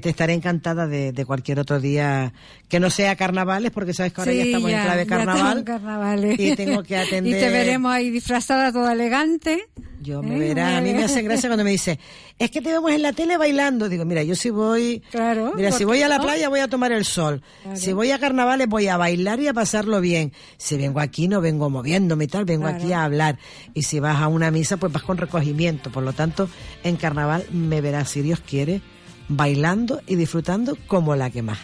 te 0.00 0.08
estaré 0.08 0.32
encantada 0.32 0.86
de, 0.86 1.12
de 1.12 1.24
cualquier 1.26 1.58
otro 1.60 1.78
día 1.78 2.32
que 2.68 2.80
no 2.80 2.88
sea 2.90 3.14
carnavales, 3.16 3.70
porque 3.70 3.92
sabes 3.92 4.12
que 4.14 4.20
ahora 4.22 4.32
ya 4.32 4.42
estamos 4.44 4.70
en 4.70 4.82
clave 4.82 5.04
ya 5.04 5.08
carnaval. 5.08 5.58
en 5.58 5.64
carnavales. 5.64 6.40
y 6.40 6.56
tengo 6.56 6.82
que 6.82 6.96
atender- 6.96 7.28
Y 7.36 7.40
te 7.40 7.50
veremos 7.50 7.92
ahí 7.92 8.10
disfrazada 8.10 8.72
toda 8.72 8.92
elegante. 8.94 9.64
Yo 10.00 10.22
me 10.22 10.36
¿Eh? 10.36 10.38
verás, 10.38 10.78
a 10.78 10.80
mí 10.82 10.92
me 10.92 11.04
hace 11.04 11.22
gracia 11.22 11.48
cuando 11.48 11.64
me 11.64 11.70
dice, 11.70 11.98
es 12.38 12.50
que 12.50 12.60
te 12.60 12.70
vemos 12.72 12.90
en 12.92 13.00
la 13.02 13.12
tele 13.14 13.36
bailando. 13.38 13.88
Digo, 13.88 14.04
mira, 14.04 14.22
yo 14.22 14.34
si 14.34 14.50
voy, 14.50 15.02
Claro, 15.10 15.52
mira, 15.56 15.70
si 15.72 15.84
¿por 15.84 15.94
voy 15.94 16.02
a 16.02 16.08
la 16.08 16.18
no? 16.18 16.24
playa 16.24 16.48
voy 16.50 16.60
a 16.60 16.68
tomar 16.68 16.92
el 16.92 17.04
sol. 17.06 17.42
Si 17.74 17.92
voy 17.94 18.10
a 18.10 18.18
carnavales 18.18 18.66
voy 18.68 18.88
a 18.88 18.96
bailar 18.98 19.40
y 19.40 19.48
a 19.48 19.54
pasarlo 19.54 20.00
bien. 20.02 20.32
Si 20.58 20.76
vengo 20.76 21.00
aquí 21.00 21.26
no 21.28 21.40
vengo 21.40 21.70
moviéndome 21.70 22.24
y 22.24 22.28
tal, 22.28 22.44
vengo 22.44 22.64
Claro. 22.64 22.76
aquí 22.78 22.92
a 22.92 23.04
hablar. 23.04 23.38
Y 23.72 23.82
si 23.82 23.98
vas 24.00 24.20
a 24.20 24.28
una 24.28 24.50
misa 24.50 24.76
pues 24.78 24.92
vas 24.92 25.02
con 25.04 25.16
recogimiento. 25.16 25.90
Por 25.90 26.02
lo 26.02 26.12
tanto, 26.12 26.48
en 26.82 26.96
carnaval 26.96 27.44
me 27.52 27.80
verás, 27.80 28.10
si 28.10 28.20
Dios 28.20 28.40
quiere, 28.40 28.82
bailando 29.28 30.00
y 30.06 30.16
disfrutando 30.16 30.76
como 30.86 31.16
la 31.16 31.30
que 31.30 31.42
más. 31.42 31.58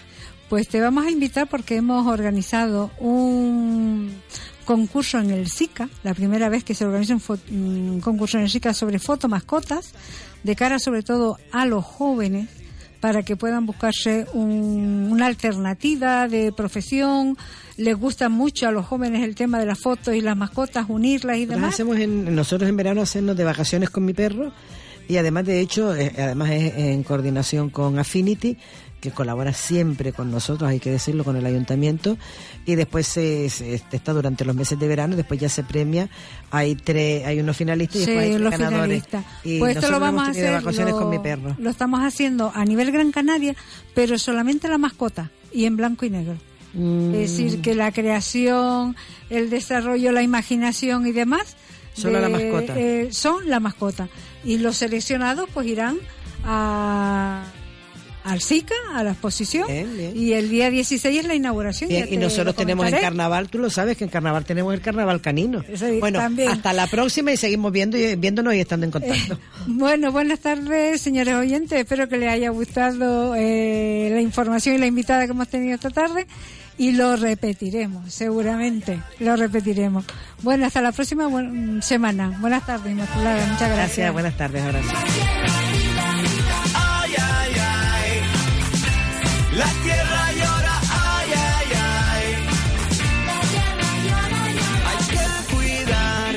Pues 0.48 0.68
te 0.68 0.80
vamos 0.80 1.06
a 1.06 1.10
invitar 1.10 1.48
porque 1.48 1.76
hemos 1.76 2.06
organizado 2.06 2.90
un 2.98 4.12
concurso 4.64 5.18
en 5.18 5.30
el 5.30 5.48
SICA, 5.48 5.88
la 6.02 6.14
primera 6.14 6.48
vez 6.48 6.64
que 6.64 6.74
se 6.74 6.84
organiza 6.84 7.14
un, 7.14 7.20
fo- 7.20 7.38
un 7.50 8.00
concurso 8.00 8.36
en 8.38 8.44
el 8.44 8.50
SICA 8.50 8.72
sobre 8.74 8.98
fotomascotas, 8.98 9.92
de 10.42 10.56
cara 10.56 10.78
sobre 10.78 11.02
todo 11.02 11.38
a 11.52 11.66
los 11.66 11.84
jóvenes, 11.84 12.48
para 13.00 13.22
que 13.22 13.34
puedan 13.36 13.64
buscarse 13.64 14.26
un- 14.34 15.08
una 15.10 15.26
alternativa 15.26 16.28
de 16.28 16.52
profesión. 16.52 17.36
Les 17.76 17.96
gusta 17.96 18.28
mucho 18.28 18.68
a 18.68 18.72
los 18.72 18.84
jóvenes 18.86 19.22
el 19.22 19.34
tema 19.34 19.58
de 19.58 19.66
las 19.66 19.78
fotos 19.78 20.14
y 20.14 20.20
las 20.20 20.36
mascotas, 20.36 20.86
unirlas 20.88 21.38
y 21.38 21.46
demás. 21.46 21.74
hacemos 21.74 21.96
en, 21.98 22.34
nosotros 22.34 22.68
en 22.68 22.76
verano 22.76 23.00
hacernos 23.00 23.36
de 23.36 23.44
vacaciones 23.44 23.88
con 23.90 24.04
mi 24.04 24.12
perro 24.12 24.52
y 25.08 25.16
además 25.16 25.44
de 25.46 25.60
hecho, 25.60 25.94
eh, 25.94 26.12
además 26.18 26.50
es 26.50 26.74
en 26.76 27.02
coordinación 27.02 27.70
con 27.70 27.98
Affinity 27.98 28.56
que 29.00 29.10
colabora 29.12 29.54
siempre 29.54 30.12
con 30.12 30.30
nosotros, 30.30 30.68
hay 30.68 30.78
que 30.78 30.90
decirlo, 30.90 31.24
con 31.24 31.34
el 31.34 31.46
ayuntamiento 31.46 32.18
y 32.66 32.74
después 32.74 33.06
se, 33.06 33.48
se- 33.48 33.74
está 33.74 34.12
durante 34.12 34.44
los 34.44 34.54
meses 34.54 34.78
de 34.78 34.86
verano, 34.86 35.16
después 35.16 35.40
ya 35.40 35.48
se 35.48 35.64
premia, 35.64 36.10
hay 36.50 36.74
tres, 36.74 37.24
hay 37.24 37.40
unos 37.40 37.56
finalistas 37.56 37.96
y 37.96 38.04
Sí, 38.04 38.10
después 38.10 38.24
hay 38.26 38.30
tres 38.32 38.40
los 38.42 38.50
ganadores. 38.50 38.82
finalistas. 39.04 39.24
Y 39.42 39.58
Pues 39.58 39.76
esto 39.76 39.90
lo 39.90 40.00
vamos 40.00 40.28
a 40.28 40.30
hacer. 40.32 40.52
vacaciones 40.52 40.92
lo, 40.92 41.00
con 41.00 41.08
mi 41.08 41.18
perro. 41.18 41.56
lo 41.58 41.70
estamos 41.70 42.00
haciendo 42.00 42.52
a 42.54 42.62
nivel 42.66 42.92
Gran 42.92 43.10
Canaria, 43.10 43.54
pero 43.94 44.18
solamente 44.18 44.68
la 44.68 44.76
mascota 44.76 45.30
y 45.50 45.64
en 45.64 45.78
blanco 45.78 46.04
y 46.04 46.10
negro. 46.10 46.36
Mm, 46.74 47.14
Es 47.14 47.30
decir, 47.38 47.62
que 47.62 47.74
la 47.74 47.92
creación, 47.92 48.96
el 49.30 49.48
desarrollo, 49.48 50.12
la 50.12 50.22
imaginación 50.22 51.06
y 51.06 51.12
demás 51.12 51.56
Solo 51.94 52.20
la 52.20 52.28
mascota. 52.28 52.78
eh, 52.78 53.08
son 53.12 53.48
la 53.48 53.60
mascota. 53.60 54.08
Y 54.44 54.58
los 54.58 54.76
seleccionados 54.76 55.48
pues 55.52 55.66
irán 55.66 55.98
a 56.44 57.44
al 58.22 58.40
SICA, 58.42 58.74
a 58.94 59.02
la 59.02 59.12
exposición 59.12 59.66
Bien, 59.66 59.96
bien. 59.96 60.12
y 60.14 60.34
el 60.34 60.50
día 60.50 60.68
16 60.70 61.20
es 61.20 61.24
la 61.24 61.34
inauguración. 61.34 61.88
Bien, 61.88 62.06
y 62.10 62.18
nosotros 62.18 62.54
tenemos 62.54 62.84
en 62.84 62.90
comentaré. 62.90 63.02
carnaval, 63.02 63.48
tú 63.48 63.58
lo 63.58 63.70
sabes 63.70 63.96
que 63.96 64.04
en 64.04 64.10
carnaval 64.10 64.44
tenemos 64.44 64.74
el 64.74 64.82
carnaval 64.82 65.22
canino. 65.22 65.64
Sí, 65.74 65.98
bueno, 66.00 66.18
también. 66.18 66.50
hasta 66.50 66.72
la 66.74 66.86
próxima 66.86 67.32
y 67.32 67.38
seguimos 67.38 67.72
viendo 67.72 67.96
y, 67.96 68.16
viéndonos 68.16 68.54
y 68.54 68.60
estando 68.60 68.84
en 68.84 68.92
contacto. 68.92 69.38
Bueno, 69.66 70.12
buenas 70.12 70.40
tardes, 70.40 71.00
señores 71.00 71.34
oyentes. 71.34 71.80
Espero 71.80 72.08
que 72.08 72.18
les 72.18 72.28
haya 72.28 72.50
gustado 72.50 73.34
eh, 73.36 74.10
la 74.12 74.20
información 74.20 74.74
y 74.74 74.78
la 74.78 74.86
invitada 74.86 75.24
que 75.24 75.32
hemos 75.32 75.48
tenido 75.48 75.74
esta 75.74 75.90
tarde. 75.90 76.26
Y 76.80 76.92
lo 76.92 77.14
repetiremos, 77.16 78.10
seguramente. 78.10 79.02
Lo 79.18 79.36
repetiremos. 79.36 80.06
Bueno, 80.42 80.64
hasta 80.64 80.80
la 80.80 80.92
próxima 80.92 81.26
buen- 81.26 81.82
semana. 81.82 82.38
Buenas 82.40 82.64
tardes, 82.64 82.90
Inmaculada. 82.92 83.36
Muchas 83.46 83.58
gracias. 83.68 83.76
Gracias, 83.76 84.12
buenas 84.14 84.36
tardes, 84.38 84.62
abrazos. 84.62 84.92
Ay, 86.74 87.12
ay, 87.18 87.52
ay. 87.60 88.20
La 89.58 89.66
tierra 89.82 90.32
llora, 90.32 90.80
ay, 90.90 91.30
ay, 91.36 91.68
ay. 91.76 92.24
Hay 94.88 95.00
que 95.12 95.26
cuidar. 95.54 96.32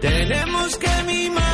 Tenemos 0.00 0.78
que 0.78 1.02
mimar. 1.06 1.47